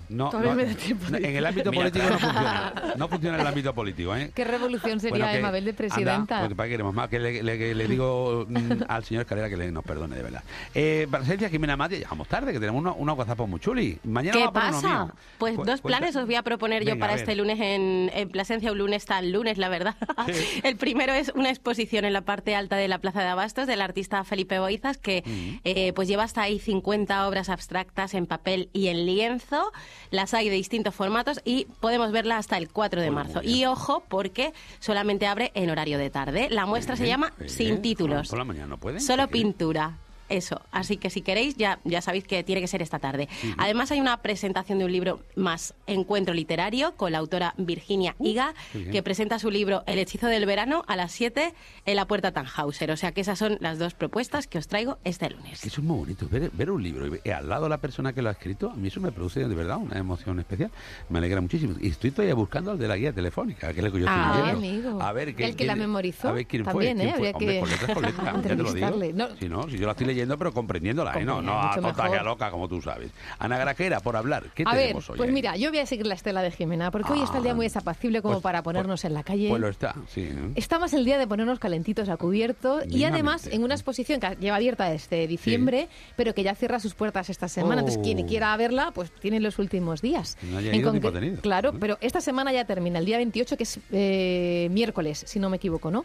En 1.12 1.36
el 1.36 1.46
ámbito 1.46 1.72
político 1.72 2.04
no 2.08 2.18
funciona. 2.18 2.72
No 2.96 3.08
funciona 3.08 3.34
en 3.36 3.40
el 3.40 3.46
ámbito 3.46 3.74
político, 3.74 4.14
¿eh? 4.14 4.30
¿Qué 4.34 4.44
revolución 4.44 5.00
sería 5.00 5.10
Bueno, 5.18 5.32
que- 5.32 5.38
Emabel 5.38 5.64
de 5.64 5.70
anda, 5.70 5.76
presidenta? 5.76 6.38
pues, 6.40 6.54
¿para 6.54 6.66
qué 6.68 6.70
queremos 6.74 6.94
más? 6.94 7.08
Que 7.08 7.18
le, 7.18 7.42
le- 7.42 7.58
que 7.58 7.74
le 7.74 7.88
digo 7.88 8.46
mm, 8.48 8.72
al 8.88 9.04
señor 9.04 9.22
Escalera 9.22 9.48
que 9.48 9.56
le, 9.56 9.70
nos 9.72 9.84
perdone, 9.84 10.16
de 10.16 10.22
verdad. 10.22 10.42
Eh, 10.74 11.06
presencia 11.10 11.48
Jimena 11.48 11.76
Mati, 11.76 11.96
llegamos 11.96 12.28
tarde, 12.28 12.52
que 12.52 12.60
tenemos 12.60 12.80
unos, 12.80 12.94
unos 12.98 13.16
gazapos 13.18 13.48
muy 13.48 13.60
chuli. 13.60 13.98
Mañana 14.04 14.38
¿Qué 14.38 14.44
vamos 14.46 14.56
a 14.56 14.60
poner 14.60 14.68
uno 14.74 14.82
pasa? 14.82 15.04
mío. 15.04 15.14
Pues 15.38 15.56
Cu- 15.56 15.64
dos 15.64 15.80
planes 15.80 16.16
os 16.16 16.26
voy 16.26 16.34
a 16.36 16.42
proponer 16.42 16.84
yo 16.84 16.92
Venga, 16.92 17.06
para 17.06 17.14
este 17.18 17.34
lunes 17.34 17.58
en, 17.60 18.10
en 18.14 18.28
Plasencia, 18.28 18.63
un 18.72 18.78
lunes 18.78 19.06
lunes, 19.22 19.58
la 19.58 19.68
verdad. 19.68 19.96
El 20.62 20.76
primero 20.76 21.12
es 21.12 21.30
una 21.34 21.50
exposición 21.50 22.04
en 22.04 22.12
la 22.12 22.22
parte 22.22 22.54
alta 22.54 22.76
de 22.76 22.88
la 22.88 22.98
Plaza 22.98 23.20
de 23.20 23.28
Abastos 23.28 23.66
del 23.66 23.80
artista 23.80 24.24
Felipe 24.24 24.58
Boizas, 24.58 24.98
que 24.98 25.22
eh, 25.64 25.92
pues 25.94 26.08
lleva 26.08 26.24
hasta 26.24 26.42
ahí 26.42 26.58
50 26.58 27.28
obras 27.28 27.48
abstractas 27.48 28.14
en 28.14 28.26
papel 28.26 28.70
y 28.72 28.88
en 28.88 29.06
lienzo. 29.06 29.72
Las 30.10 30.34
hay 30.34 30.48
de 30.48 30.56
distintos 30.56 30.94
formatos 30.94 31.40
y 31.44 31.66
podemos 31.80 32.12
verla 32.12 32.38
hasta 32.38 32.56
el 32.56 32.68
4 32.68 33.00
de 33.00 33.10
marzo. 33.10 33.40
Y 33.42 33.64
ojo, 33.66 34.04
porque 34.08 34.52
solamente 34.78 35.26
abre 35.26 35.52
en 35.54 35.70
horario 35.70 35.98
de 35.98 36.10
tarde. 36.10 36.48
La 36.50 36.66
muestra 36.66 36.96
se 36.96 37.06
llama 37.06 37.32
bien. 37.38 37.50
Sin 37.50 37.82
títulos. 37.82 38.28
Por 38.28 38.38
la 38.38 38.44
mañana 38.44 38.76
no. 38.76 39.00
Solo 39.00 39.28
pintura. 39.28 39.98
Eso, 40.34 40.60
así 40.72 40.96
que 40.96 41.10
si 41.10 41.20
queréis 41.22 41.56
ya, 41.56 41.78
ya 41.84 42.00
sabéis 42.02 42.24
que 42.24 42.42
tiene 42.42 42.60
que 42.60 42.66
ser 42.66 42.82
esta 42.82 42.98
tarde. 42.98 43.28
Además 43.56 43.92
hay 43.92 44.00
una 44.00 44.16
presentación 44.20 44.78
de 44.80 44.84
un 44.84 44.90
libro 44.92 45.20
más 45.36 45.74
encuentro 45.86 46.34
literario 46.34 46.94
con 46.96 47.12
la 47.12 47.18
autora 47.18 47.54
Virginia 47.56 48.16
Higa, 48.18 48.54
qué 48.72 48.78
bien. 48.78 48.90
que 48.90 49.02
presenta 49.02 49.38
su 49.38 49.50
libro 49.50 49.84
El 49.86 49.98
hechizo 50.00 50.26
del 50.26 50.44
verano 50.46 50.82
a 50.88 50.96
las 50.96 51.12
7 51.12 51.54
en 51.86 51.96
la 51.96 52.06
puerta 52.06 52.32
Tannhauser. 52.32 52.90
O 52.90 52.96
sea 52.96 53.12
que 53.12 53.20
esas 53.20 53.38
son 53.38 53.58
las 53.60 53.78
dos 53.78 53.94
propuestas 53.94 54.46
que 54.48 54.58
os 54.58 54.66
traigo 54.66 54.98
este 55.04 55.30
lunes. 55.30 55.64
Eso 55.64 55.80
es 55.80 55.86
muy 55.86 55.98
bonito, 55.98 56.26
ver, 56.28 56.50
ver 56.52 56.70
un 56.70 56.82
libro 56.82 57.06
y 57.06 57.20
y 57.24 57.30
al 57.30 57.48
lado 57.48 57.68
la 57.68 57.78
persona 57.78 58.12
que 58.12 58.22
lo 58.22 58.28
ha 58.28 58.32
escrito, 58.32 58.70
a 58.70 58.74
mí 58.74 58.88
eso 58.88 59.00
me 59.00 59.12
produce 59.12 59.46
de 59.46 59.54
verdad 59.54 59.76
una 59.78 59.98
emoción 59.98 60.38
especial. 60.40 60.70
Me 61.08 61.18
alegra 61.18 61.40
muchísimo. 61.40 61.74
Y 61.80 61.88
estoy 61.90 62.10
todavía 62.10 62.34
buscando 62.34 62.72
al 62.72 62.78
de 62.78 62.88
la 62.88 62.96
guía 62.96 63.12
telefónica, 63.12 63.72
que 63.72 63.78
es 63.80 63.84
lo 63.84 63.92
que 63.92 64.00
yo 64.00 64.06
estoy 64.06 64.20
Ah, 64.20 64.52
leyendo. 64.54 64.88
amigo. 64.90 65.02
A 65.02 65.12
ver, 65.12 65.28
El 65.38 65.54
que 65.56 65.64
la 65.64 65.76
memorizó 65.76 66.28
A 66.28 66.32
ver 66.32 66.46
quién 66.46 66.64
también, 66.64 66.98
fue. 66.98 67.06
¿eh? 67.06 67.12
quién 67.12 67.14
fue. 67.18 67.30
Hombre, 67.32 67.46
que 67.54 67.60
con 67.60 67.68
letras, 67.70 67.94
con 67.94 68.02
letras, 68.02 68.24
ya 68.24 68.32
te 68.32 68.48
lo 68.48 68.72
digo. 68.72 68.86
entrevistarle. 68.88 69.12
No. 69.12 69.28
Si 69.38 69.48
no, 69.48 69.68
si 69.70 69.78
yo 69.78 69.86
la 69.86 69.92
estoy 69.92 70.06
leyendo, 70.06 70.23
pero 70.38 70.52
comprendiéndola, 70.52 71.12
¿eh? 71.20 71.24
No, 71.24 71.40
no 71.42 71.52
a 71.58 71.68
mucho 71.68 71.80
tonta 71.80 72.02
y 72.02 72.06
a 72.06 72.10
mejor. 72.10 72.26
loca, 72.26 72.50
como 72.50 72.68
tú 72.68 72.80
sabes. 72.82 73.10
Ana 73.38 73.58
Grajera, 73.58 74.00
por 74.00 74.16
hablar, 74.16 74.44
¿qué 74.54 74.64
A 74.66 74.72
ver, 74.74 74.82
tenemos 74.88 75.10
hoy? 75.10 75.16
pues 75.16 75.28
ahí? 75.28 75.34
mira, 75.34 75.56
yo 75.56 75.70
voy 75.70 75.78
a 75.78 75.86
seguir 75.86 76.06
la 76.06 76.14
estela 76.14 76.42
de 76.42 76.50
Jimena, 76.50 76.90
porque 76.90 77.12
hoy 77.12 77.20
está 77.22 77.38
el 77.38 77.44
día 77.44 77.54
muy 77.54 77.66
desapacible 77.66 78.22
como 78.22 78.34
pues- 78.34 78.42
para 78.42 78.62
ponernos 78.62 79.04
en 79.04 79.14
la 79.14 79.22
calle. 79.22 79.48
Pues 79.48 79.60
lo 79.60 79.68
está, 79.68 79.94
sí. 80.08 80.22
¿eh? 80.22 80.52
Está 80.56 80.78
más 80.78 80.92
el 80.94 81.04
día 81.04 81.18
de 81.18 81.26
ponernos 81.26 81.58
calentitos 81.58 82.08
a 82.08 82.16
cubierto 82.16 82.80
y 82.88 83.04
además 83.04 83.46
en 83.46 83.62
una 83.64 83.74
exposición 83.74 84.20
que 84.20 84.36
lleva 84.40 84.56
abierta 84.56 84.88
desde 84.90 85.26
diciembre, 85.26 85.88
pero 86.16 86.34
que 86.34 86.42
ya 86.42 86.54
cierra 86.54 86.80
sus 86.80 86.94
puertas 86.94 87.30
esta 87.30 87.48
semana. 87.48 87.80
Entonces, 87.80 88.02
quien 88.02 88.24
Oh. 88.24 88.26
quiera 88.26 88.56
verla, 88.56 88.90
pues 88.94 89.10
tiene 89.10 89.40
los 89.40 89.58
últimos 89.58 90.00
días. 90.02 90.36
No 90.42 90.58
haya 90.58 90.70
En 90.70 90.76
ido 90.76 90.92
ni. 90.92 91.36
Claro, 91.38 91.72
pero 91.78 91.98
esta 92.00 92.20
semana 92.20 92.52
ya 92.52 92.64
termina, 92.64 92.98
el 92.98 93.04
día 93.04 93.16
28, 93.18 93.56
que 93.56 93.62
es 93.64 93.80
eh, 93.92 94.68
miércoles, 94.70 95.24
si 95.26 95.38
no 95.38 95.50
me 95.50 95.56
equivoco, 95.56 95.90
¿no? 95.90 96.04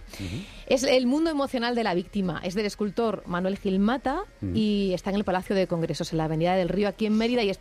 Es 0.68 0.84
el 0.84 1.08
mundo 1.08 1.30
emocional 1.30 1.76
de 1.76 1.84
la 1.84 1.94
víctima. 1.94 2.42
Es 2.44 2.54
del 2.56 2.66
escultor 2.66 3.24
Manuel 3.26 3.58
Gilmata 4.00 4.24
Mm. 4.42 4.56
y 4.56 4.94
está 4.94 5.10
en 5.10 5.18
el 5.18 5.24
Palacio 5.24 5.56
de 5.56 5.68
Congresos, 5.68 6.12
en 6.12 6.18
la 6.18 6.26
Avenida 6.26 6.56
del 6.56 6.70
Río, 6.70 6.88
aquí 6.88 7.06
en 7.06 7.18
Mérida. 7.18 7.44
Y 7.44 7.50
es 7.52 7.60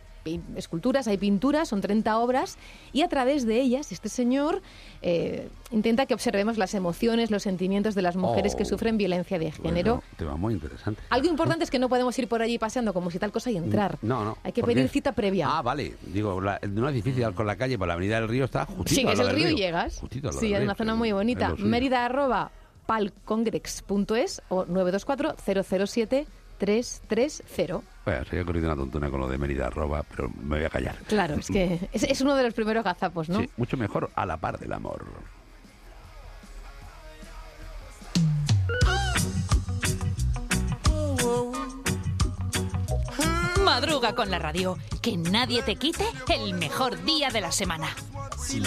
esculturas, 0.57 1.07
hay 1.07 1.17
pinturas, 1.17 1.69
son 1.69 1.79
30 1.81 2.19
obras. 2.19 2.57
Y 2.93 3.01
a 3.01 3.07
través 3.07 3.45
de 3.47 3.61
ellas, 3.61 3.91
este 3.91 4.09
señor 4.09 4.61
eh, 5.01 5.47
intenta 5.71 6.05
que 6.05 6.13
observemos 6.13 6.57
las 6.57 6.73
emociones, 6.73 7.31
los 7.31 7.41
sentimientos 7.43 7.95
de 7.95 8.01
las 8.01 8.15
mujeres 8.17 8.53
que 8.55 8.63
Oh. 8.63 8.65
sufren 8.65 8.97
violencia 8.97 9.39
de 9.39 9.51
género. 9.51 9.95
Bueno, 9.95 10.09
tema 10.17 10.35
muy 10.35 10.53
interesante. 10.53 11.01
Algo 11.09 11.27
importante 11.29 11.63
es 11.63 11.71
que 11.71 11.79
no 11.79 11.87
podemos 11.89 12.17
ir 12.19 12.27
por 12.27 12.41
allí 12.41 12.59
paseando 12.59 12.93
como 12.93 13.09
si 13.11 13.17
tal 13.17 13.31
cosa 13.31 13.49
y 13.49 13.57
entrar. 13.57 13.97
No, 14.01 14.23
no. 14.25 14.37
Hay 14.43 14.51
que 14.51 14.61
¿por 14.61 14.69
pedir 14.69 14.83
qué? 14.87 14.89
cita 14.89 15.13
previa. 15.13 15.47
Ah, 15.49 15.61
vale. 15.61 15.95
Digo, 16.05 16.39
la- 16.41 16.59
no 16.69 16.87
es 16.89 16.93
difícil 16.95 17.33
con 17.33 17.47
la 17.47 17.55
calle, 17.55 17.77
por 17.77 17.87
la 17.87 17.93
avenida 17.93 18.19
del 18.19 18.27
río 18.29 18.45
está 18.45 18.65
justito 18.65 19.01
Sí, 19.01 19.07
al 19.07 19.13
es 19.13 19.19
el 19.19 19.25
del 19.27 19.35
río 19.35 19.49
y 19.49 19.55
llegas. 19.55 19.97
Justito 19.99 20.27
al 20.27 20.33
lado 20.35 20.39
Sí, 20.41 20.51
es 20.53 20.59
río, 20.59 20.65
una 20.65 20.75
zona 20.75 20.93
sí, 20.93 20.97
muy 20.99 21.11
bonita. 21.13 21.49
lo. 21.49 21.57
Mérida 21.65 22.05
arroba 22.05 22.51
palcongrex.es 22.89 24.41
o 24.49 24.65
924 24.65 25.35
007 25.37 26.25
330. 26.57 27.81
Bueno, 28.03 28.25
sería 28.25 28.43
corrido 28.43 28.65
una 28.65 28.75
tontuna 28.75 29.11
con 29.11 29.19
lo 29.19 29.27
de 29.29 29.37
Mérida 29.37 29.67
arroba, 29.67 30.03
pero 30.03 30.29
me 30.41 30.57
voy 30.57 30.65
a 30.65 30.69
callar. 30.71 30.95
Claro, 31.07 31.35
es 31.35 31.47
que 31.47 31.87
es, 31.93 32.01
es 32.01 32.21
uno 32.21 32.35
de 32.35 32.43
los 32.43 32.55
primeros 32.55 32.83
gazapos, 32.83 33.29
¿no? 33.29 33.41
Sí, 33.41 33.49
mucho 33.57 33.77
mejor 33.77 34.09
a 34.15 34.25
la 34.25 34.37
par 34.37 34.57
del 34.57 34.73
amor. 34.73 35.05
Madruga 43.63 44.15
con 44.15 44.31
la 44.31 44.39
radio. 44.39 44.77
Que 45.03 45.15
nadie 45.15 45.61
te 45.61 45.75
quite 45.75 46.05
el 46.33 46.55
mejor 46.55 47.01
día 47.05 47.29
de 47.29 47.39
la 47.39 47.51
semana. 47.51 47.87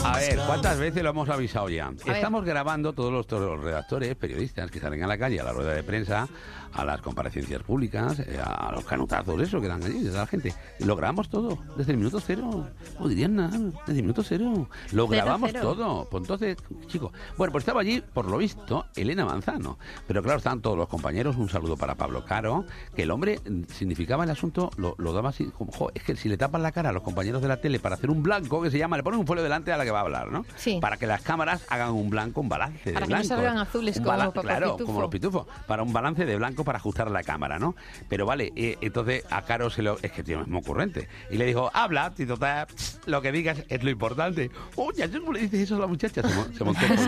A 0.05 0.19
ver, 0.19 0.39
¿cuántas 0.47 0.79
veces 0.79 1.03
lo 1.03 1.11
hemos 1.11 1.29
avisado 1.29 1.69
ya? 1.69 1.93
Estamos 2.05 2.45
grabando 2.45 2.93
todos 2.93 3.13
los, 3.13 3.27
todos 3.27 3.57
los 3.57 3.65
redactores, 3.65 4.15
periodistas 4.17 4.71
que 4.71 4.79
salen 4.79 5.03
a 5.03 5.07
la 5.07 5.17
calle, 5.17 5.41
a 5.41 5.45
la 5.45 5.53
rueda 5.53 5.73
de 5.73 5.83
prensa, 5.83 6.29
a 6.73 6.85
las 6.85 7.01
comparecencias 7.01 7.63
públicas, 7.63 8.19
eh, 8.21 8.39
a 8.43 8.71
los 8.73 8.85
canutazos, 8.85 9.41
eso 9.41 9.61
que 9.61 9.69
dan 9.69 9.83
allí, 9.83 10.03
de 10.03 10.11
la 10.11 10.27
gente. 10.27 10.55
Lo 10.81 10.95
grabamos 10.97 11.29
todo, 11.29 11.59
desde 11.77 11.93
el 11.93 11.99
minuto 11.99 12.21
cero. 12.21 12.69
No 12.99 13.09
dirían 13.09 13.37
nada, 13.37 13.59
desde 13.87 14.01
el 14.01 14.03
minuto 14.03 14.23
cero. 14.23 14.69
Lo 14.93 15.09
grabamos 15.09 15.51
cero. 15.53 15.75
todo. 15.75 16.09
Pues 16.11 16.23
entonces, 16.23 16.57
chicos, 16.87 17.13
bueno, 17.37 17.53
pues 17.53 17.63
estaba 17.63 17.81
allí, 17.81 18.01
por 18.01 18.27
lo 18.27 18.39
visto, 18.39 18.87
Elena 18.95 19.25
Manzano. 19.25 19.79
Pero 20.07 20.23
claro, 20.23 20.39
estaban 20.39 20.61
todos 20.61 20.77
los 20.77 20.89
compañeros. 20.89 21.37
Un 21.37 21.49
saludo 21.49 21.77
para 21.77 21.95
Pablo 21.95 22.25
Caro, 22.25 22.65
que 22.95 23.03
el 23.03 23.11
hombre 23.11 23.41
mm, 23.49 23.65
significaba 23.73 24.25
el 24.25 24.31
asunto, 24.31 24.71
lo, 24.77 24.95
lo 24.99 25.13
daba 25.13 25.31
así, 25.31 25.47
como, 25.47 25.73
jo, 25.73 25.91
es 25.95 26.03
que 26.03 26.15
si 26.17 26.29
le 26.29 26.37
tapan 26.37 26.63
la 26.63 26.73
cara 26.73 26.91
a 26.91 26.93
los 26.93 27.03
compañeros 27.03 27.43
de 27.43 27.49
la 27.49 27.61
tele 27.61 27.79
para 27.81 27.97
hacer 27.97 28.11
un 28.11 28.23
blanco, 28.23 28.63
que 28.63 28.71
se 28.71 28.79
llama, 28.79 28.97
le 28.97 29.03
ponen 29.03 29.21
un 29.21 29.27
folio 29.27 29.43
delante 29.43 29.62
a 29.71 29.77
la 29.77 29.85
que 29.85 29.91
va 29.91 29.99
a 29.99 30.03
hablar, 30.03 30.33
¿no? 30.33 30.47
Sí. 30.57 30.79
Para 30.81 30.97
que 30.97 31.07
las 31.07 31.21
cámaras 31.21 31.65
hagan 31.69 31.91
un 31.91 32.09
blanco, 32.09 32.41
un 32.41 32.49
balance 32.49 32.81
de 32.91 32.95
Para 32.95 33.07
que 33.07 33.13
no 33.13 33.19
blanco. 33.19 33.29
salgan 33.29 33.59
azules 33.59 34.01
como 34.01 34.17
Paco 34.17 34.41
Claro, 34.41 34.73
Pitufo. 34.73 34.87
como 34.87 35.01
los 35.03 35.11
pitufos. 35.11 35.47
Para 35.67 35.83
un 35.83 35.93
balance 35.93 36.25
de 36.25 36.37
blanco 36.37 36.65
para 36.65 36.79
ajustar 36.79 37.11
la 37.11 37.23
cámara, 37.23 37.59
¿no? 37.59 37.77
Pero 38.09 38.25
vale, 38.27 38.53
eh, 38.57 38.79
entonces 38.81 39.25
a 39.31 39.43
Caro 39.43 39.69
se 39.71 39.83
lo... 39.83 39.99
Es 40.03 40.11
que 40.13 40.25
tío, 40.25 40.41
es 40.41 40.49
muy 40.49 40.61
ocurrente. 40.61 41.09
Y 41.31 41.37
le 41.37 41.45
dijo, 41.45 41.71
habla, 41.75 42.11
Tito, 42.15 42.37
ta, 42.39 42.67
lo 43.07 43.21
que 43.23 43.31
digas 43.31 43.59
es 43.69 43.85
lo 43.85 43.91
importante. 43.91 44.51
Oye, 44.77 45.11
¿cómo 45.11 45.33
le 45.35 45.41
dices 45.41 45.61
eso 45.61 45.77
a 45.77 45.81
la 45.81 45.87
muchacha? 45.87 46.23
Se, 46.23 46.35
mon- 46.35 46.55
se 46.55 46.65
montó. 46.65 46.81
Eso 46.93 47.05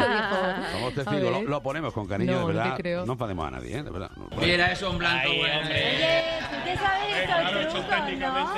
Somos 0.72 0.94
testigos, 0.94 1.30
lo, 1.32 1.42
lo 1.42 1.62
ponemos 1.62 1.92
con 1.94 2.06
cariño, 2.06 2.32
No, 2.32 2.38
de 2.48 2.54
no 2.54 2.60
verdad. 2.60 2.76
creo. 2.76 3.06
No 3.06 3.12
enfademos 3.14 3.46
a 3.48 3.50
nadie, 3.52 3.78
¿eh? 3.78 3.82
De 3.82 3.90
verdad. 3.90 4.10
No, 4.16 4.28
Mira, 4.38 4.72
eso 4.72 4.90
un 4.90 4.98
blanco 4.98 5.28
bueno. 5.38 5.68
¿Usted 6.64 6.80
sabe 6.80 7.24
estos 7.24 7.72
trucos, 7.72 8.12
no? 8.18 8.54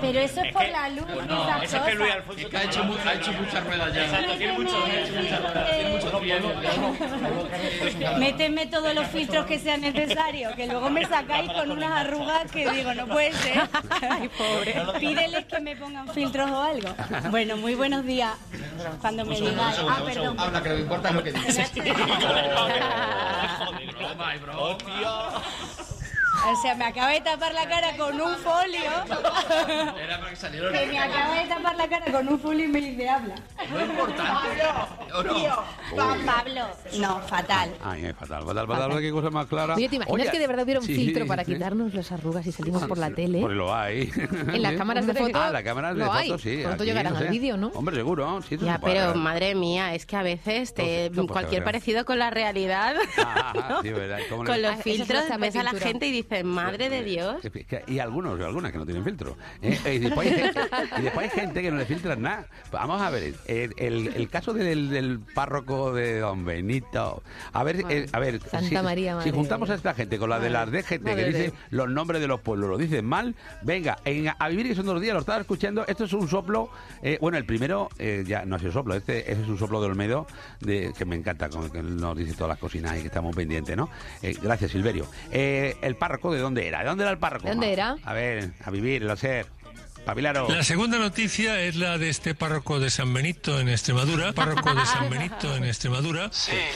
Pero 0.00 0.20
eso 0.20 0.40
es 0.42 0.52
por 0.52 0.68
la 0.68 0.88
luz 0.90 1.06
No, 1.26 1.48
esas 1.48 1.62
eso 1.62 1.76
es 1.78 1.82
que 1.82 1.94
Luis. 1.94 2.12
Alfonso 2.12 2.48
ha 2.56 2.62
hecho, 2.62 2.82
ha 3.08 3.12
hecho 3.14 3.32
muchas 3.32 3.64
ruedas 3.64 3.94
ya. 3.94 4.04
Exacto, 4.04 4.32
tiene 4.36 4.52
mucho- 4.52 4.84
tiene 4.84 5.90
mucho 5.90 6.08
Méteme 8.18 8.66
todos 8.66 8.94
los 8.94 9.06
filtros 9.08 9.46
que 9.46 9.58
sean 9.58 9.80
necesarios, 9.80 10.54
que 10.54 10.66
luego 10.66 10.90
me 10.90 11.06
sacáis 11.06 11.50
con 11.52 11.70
unas 11.70 11.92
arrugas 12.06 12.50
que 12.52 12.68
digo, 12.70 12.92
no 12.94 13.06
puede 13.06 13.32
ser. 13.32 13.58
Ay, 14.10 14.28
pobre. 14.28 14.74
Pídeles 15.00 15.44
que 15.46 15.60
me 15.60 15.76
pongan 15.76 16.08
filtros 16.12 16.50
o 16.50 16.62
algo. 16.62 16.94
Bueno, 17.30 17.56
muy 17.56 17.74
buenos 17.74 18.04
días. 18.04 18.34
Cuando 19.00 19.24
me 19.24 19.36
digáis. 19.36 19.78
Ah, 19.88 20.02
perdón. 20.04 20.38
Habla, 20.38 20.62
que 20.62 20.68
lo 20.68 20.74
que 20.76 20.82
importa 20.82 21.08
es 21.08 21.14
lo 21.14 21.22
que 21.22 21.32
dices. 21.32 21.72
O 26.46 26.62
sea, 26.62 26.74
me 26.76 26.84
acaba 26.84 27.10
de 27.10 27.20
tapar 27.20 27.52
la 27.52 27.68
cara 27.68 27.96
con 27.96 28.14
un 28.20 28.36
folio. 28.36 28.90
Era 30.02 30.18
para 30.18 30.30
que 30.30 30.36
saliera 30.36 30.72
Que 30.72 30.86
me 30.86 30.98
acaba 30.98 31.34
de 31.42 31.48
tapar 31.48 31.76
la 31.76 31.88
cara 31.88 32.12
con 32.12 32.28
un 32.28 32.38
folio 32.40 32.64
y 32.64 32.68
me 32.68 32.80
dice 32.80 33.08
habla. 33.08 33.34
Muy 33.70 33.82
importante. 33.82 34.48
¿O 35.14 35.22
no? 35.22 35.34
Pa- 35.96 36.16
Pablo. 36.26 36.60
No, 36.98 37.20
fatal. 37.22 37.70
Ay, 37.84 38.06
es 38.06 38.16
fatal, 38.16 38.44
fatal, 38.44 38.66
fatal. 38.66 39.00
Qué 39.00 39.10
cosa 39.10 39.30
más 39.30 39.46
clara. 39.46 39.74
Oye, 39.74 39.88
¿te 39.88 39.96
imaginas 39.96 40.14
Oye, 40.20 40.30
que 40.30 40.38
de 40.38 40.46
verdad 40.46 40.64
hubiera 40.64 40.80
un 40.80 40.86
sí, 40.86 40.94
filtro 40.94 41.26
para 41.26 41.44
sí. 41.44 41.52
quitarnos 41.54 41.92
las 41.94 42.12
arrugas 42.12 42.46
y 42.46 42.52
salimos 42.52 42.84
por 42.86 42.98
la 42.98 43.10
tele? 43.10 43.40
Pues 43.40 43.54
lo 43.56 43.74
hay. 43.74 44.10
En 44.52 44.62
las 44.62 44.74
cámaras 44.74 45.06
de 45.06 45.14
foto 45.14 45.38
Ah, 45.40 45.50
las 45.50 45.62
cámaras 45.62 45.96
de 45.96 46.04
lo 46.04 46.12
hay. 46.12 46.28
foto, 46.28 46.38
sí. 46.38 46.60
Pronto 46.62 46.84
llegarán 46.84 47.12
no 47.14 47.18
al 47.18 47.24
sé. 47.26 47.30
vídeo, 47.30 47.56
¿no? 47.56 47.68
Hombre, 47.74 47.96
seguro. 47.96 48.40
Sí, 48.48 48.56
Ya, 48.58 48.78
pero 48.78 49.14
madre 49.14 49.54
mía, 49.54 49.94
es 49.94 50.06
que 50.06 50.16
a 50.16 50.22
veces 50.22 50.72
te, 50.74 51.10
pues, 51.14 51.26
cualquier 51.26 51.64
parecido 51.64 52.04
con 52.04 52.18
la 52.18 52.30
realidad, 52.30 52.94
Ah, 53.18 53.80
sí, 53.82 53.90
verdad. 53.90 54.18
¿Cómo 54.28 54.44
le- 54.44 54.50
con 54.50 54.62
los 54.62 54.72
Ah, 54.72 54.76
filtros, 54.82 55.24
ves 55.38 55.56
a 55.56 55.62
la 55.62 55.72
gente 55.72 56.06
y 56.06 56.12
dices, 56.12 56.27
madre 56.44 56.88
de 56.88 57.02
Dios. 57.04 57.44
Es 57.44 57.50
que- 57.50 57.84
Y 57.86 57.98
algunos, 57.98 58.40
algunas 58.40 58.72
que 58.72 58.78
no 58.78 58.84
tienen 58.84 59.04
filtro. 59.04 59.36
¿eh? 59.62 59.78
Y, 59.94 59.98
después 59.98 60.28
hay 60.30 60.34
gente, 60.38 60.60
y 60.98 61.02
después 61.02 61.32
hay 61.32 61.40
gente 61.40 61.62
que 61.62 61.70
no 61.70 61.76
le 61.78 61.86
filtran 61.86 62.22
nada. 62.22 62.46
Vamos 62.72 63.00
a 63.00 63.10
ver, 63.10 63.34
el, 63.46 63.72
el- 63.76 64.08
el 64.14 64.28
caso 64.28 64.52
del, 64.52 64.90
del 64.90 65.20
párroco 65.34 65.92
de 65.92 66.18
Don 66.20 66.44
Benito. 66.44 67.22
A 67.52 67.62
ver, 67.64 67.84
eh, 67.88 68.06
a 68.12 68.18
ver 68.18 68.40
Santa 68.40 68.60
si, 68.68 68.74
María, 68.76 69.12
si 69.12 69.16
madre 69.18 69.30
juntamos 69.32 69.70
a 69.70 69.74
esta 69.74 69.94
gente 69.94 70.18
con 70.18 70.30
la 70.30 70.38
de 70.40 70.50
las 70.50 70.70
DGT 70.70 71.04
que 71.04 71.24
dicen 71.24 71.52
los 71.70 71.88
nombres 71.88 72.20
de 72.20 72.26
los 72.26 72.40
pueblos, 72.40 72.68
lo 72.68 72.76
dicen 72.78 73.04
mal, 73.04 73.34
venga, 73.62 73.98
en 74.04 74.28
A 74.38 74.48
Vivir 74.48 74.68
que 74.68 74.74
son 74.74 74.86
dos 74.86 75.00
días, 75.00 75.14
lo 75.14 75.20
estaba 75.20 75.40
escuchando, 75.40 75.86
esto 75.86 76.04
es 76.04 76.12
un 76.12 76.28
soplo, 76.28 76.70
eh, 77.02 77.18
bueno, 77.20 77.38
el 77.38 77.44
primero 77.46 77.88
eh, 77.98 78.24
ya 78.26 78.44
no 78.44 78.56
ha 78.56 78.58
sido 78.58 78.72
soplo, 78.72 78.94
este, 78.94 79.30
ese 79.30 79.42
es 79.42 79.48
un 79.48 79.58
soplo 79.58 79.80
de 79.80 79.86
Olmedo, 79.86 80.26
de, 80.60 80.92
que 80.96 81.04
me 81.04 81.16
encanta, 81.16 81.48
con, 81.48 81.70
que 81.70 81.82
nos 81.82 82.16
dice 82.16 82.32
todas 82.34 82.48
las 82.48 82.58
cocinas 82.58 82.96
y 82.96 83.00
que 83.02 83.06
estamos 83.06 83.34
pendientes, 83.34 83.76
¿no? 83.76 83.88
Gracias, 84.42 84.70
Silverio. 84.72 85.06
El 85.30 85.94
párroco, 85.96 86.17
¿de 86.32 86.38
dónde 86.38 86.66
era? 86.68 86.80
¿De 86.80 86.86
dónde 86.86 87.04
era 87.04 87.10
el 87.12 87.18
párroco? 87.18 87.44
¿De 87.44 87.50
dónde 87.52 87.72
era? 87.72 87.96
A 88.04 88.12
ver, 88.12 88.50
a 88.64 88.70
vivir, 88.70 89.02
el 89.02 89.10
hacer. 89.10 89.46
Pabilaro. 90.04 90.48
La 90.48 90.62
segunda 90.62 90.98
noticia 90.98 91.60
es 91.60 91.76
la 91.76 91.98
de 91.98 92.08
este 92.08 92.34
párroco 92.34 92.80
de 92.80 92.88
San 92.88 93.12
Benito 93.12 93.60
en 93.60 93.68
Extremadura, 93.68 94.32
párroco 94.34 94.74
de 94.74 94.86
San 94.86 95.10
Benito 95.10 95.54
en 95.54 95.64
Extremadura, 95.64 96.30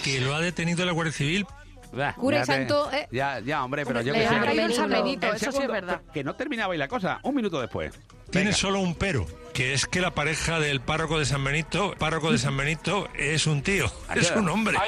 que 0.05 0.21
lo 0.21 0.35
ha 0.35 0.41
detenido 0.41 0.85
la 0.85 0.93
Guardia 0.93 1.13
Civil. 1.15 1.47
Bah, 1.95 2.15
Cura 2.15 2.41
y 2.43 2.47
santo, 2.47 2.91
eh. 2.91 3.07
Ya, 3.13 3.41
ya, 3.41 3.63
hombre, 3.65 3.85
pero 3.85 4.01
yo 4.01 4.13
Le 4.15 4.21
que 4.21 4.29
sé. 4.29 4.35
un 4.65 4.73
San 4.73 4.89
Benito, 4.91 5.27
eso 5.27 5.39
sí 5.39 5.45
es 5.47 5.53
segundo- 5.55 5.73
verdad. 5.73 6.01
Que 6.13 6.25
no 6.25 6.35
terminaba 6.35 6.73
ahí 6.73 6.79
la 6.79 6.89
cosa. 6.89 7.21
Un 7.23 7.35
minuto 7.35 7.61
después. 7.61 7.93
Tiene 8.31 8.55
solo 8.55 8.81
un 8.81 8.95
pero, 8.95 9.27
que 9.53 9.75
es 9.75 9.87
que 9.87 10.01
la 10.01 10.11
pareja 10.13 10.59
del 10.59 10.81
párroco 10.81 11.19
de 11.19 11.27
San 11.27 11.45
Benito, 11.45 11.95
párroco 11.99 12.33
de 12.33 12.39
San 12.39 12.57
Benito, 12.57 13.09
es 13.15 13.47
un 13.47 13.63
tío, 13.63 13.93
es 14.15 14.31
un 14.31 14.49
hombre. 14.49 14.79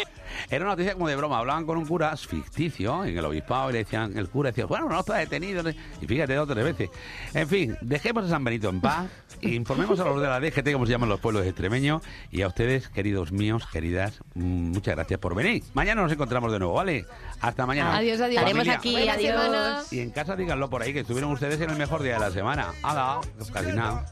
Era 0.50 0.64
una 0.64 0.72
noticia 0.72 0.94
como 0.94 1.08
de 1.08 1.16
broma. 1.16 1.38
Hablaban 1.38 1.66
con 1.66 1.78
un 1.78 1.86
cura 1.86 2.16
ficticio 2.16 3.04
en 3.04 3.16
el 3.16 3.24
obispado 3.24 3.70
y 3.70 3.74
le 3.74 3.78
decían, 3.80 4.16
el 4.16 4.28
cura 4.28 4.50
decía, 4.50 4.66
bueno, 4.66 4.88
no 4.88 5.00
está 5.00 5.16
detenido. 5.16 5.62
Y 6.00 6.06
fíjate, 6.06 6.34
dos 6.34 6.48
o 6.48 6.52
tres 6.52 6.64
veces. 6.64 6.90
En 7.32 7.48
fin, 7.48 7.76
dejemos 7.80 8.24
a 8.24 8.28
San 8.28 8.44
Benito 8.44 8.68
en 8.68 8.80
paz. 8.80 9.06
e 9.40 9.50
informemos 9.54 9.98
a 10.00 10.04
los 10.04 10.20
de 10.20 10.28
la 10.28 10.40
DGT, 10.40 10.72
como 10.72 10.86
se 10.86 10.92
llaman 10.92 11.08
los 11.08 11.20
pueblos 11.20 11.44
extremeños. 11.46 12.02
Y 12.30 12.42
a 12.42 12.48
ustedes, 12.48 12.88
queridos 12.88 13.32
míos, 13.32 13.64
queridas, 13.72 14.20
muchas 14.34 14.94
gracias 14.94 15.20
por 15.20 15.34
venir. 15.34 15.62
Mañana 15.74 16.02
nos 16.02 16.12
encontramos 16.12 16.52
de 16.52 16.58
nuevo, 16.58 16.74
¿vale? 16.74 17.04
Hasta 17.40 17.66
mañana. 17.66 17.96
Adiós, 17.96 18.20
adiós. 18.20 18.42
Estaremos 18.42 18.68
aquí, 18.68 18.92
Buena 18.92 19.12
adiós. 19.12 19.32
semana. 19.42 19.82
Y 19.90 20.00
en 20.00 20.10
casa 20.10 20.36
díganlo 20.36 20.70
por 20.70 20.82
ahí, 20.82 20.92
que 20.92 21.00
estuvieron 21.00 21.32
ustedes 21.32 21.60
en 21.60 21.70
el 21.70 21.76
mejor 21.76 22.02
día 22.02 22.14
de 22.14 22.20
la 22.20 22.30
semana. 22.30 22.72
¡Hala! 22.82 23.20
Casi 23.52 23.72
nada. 23.72 24.06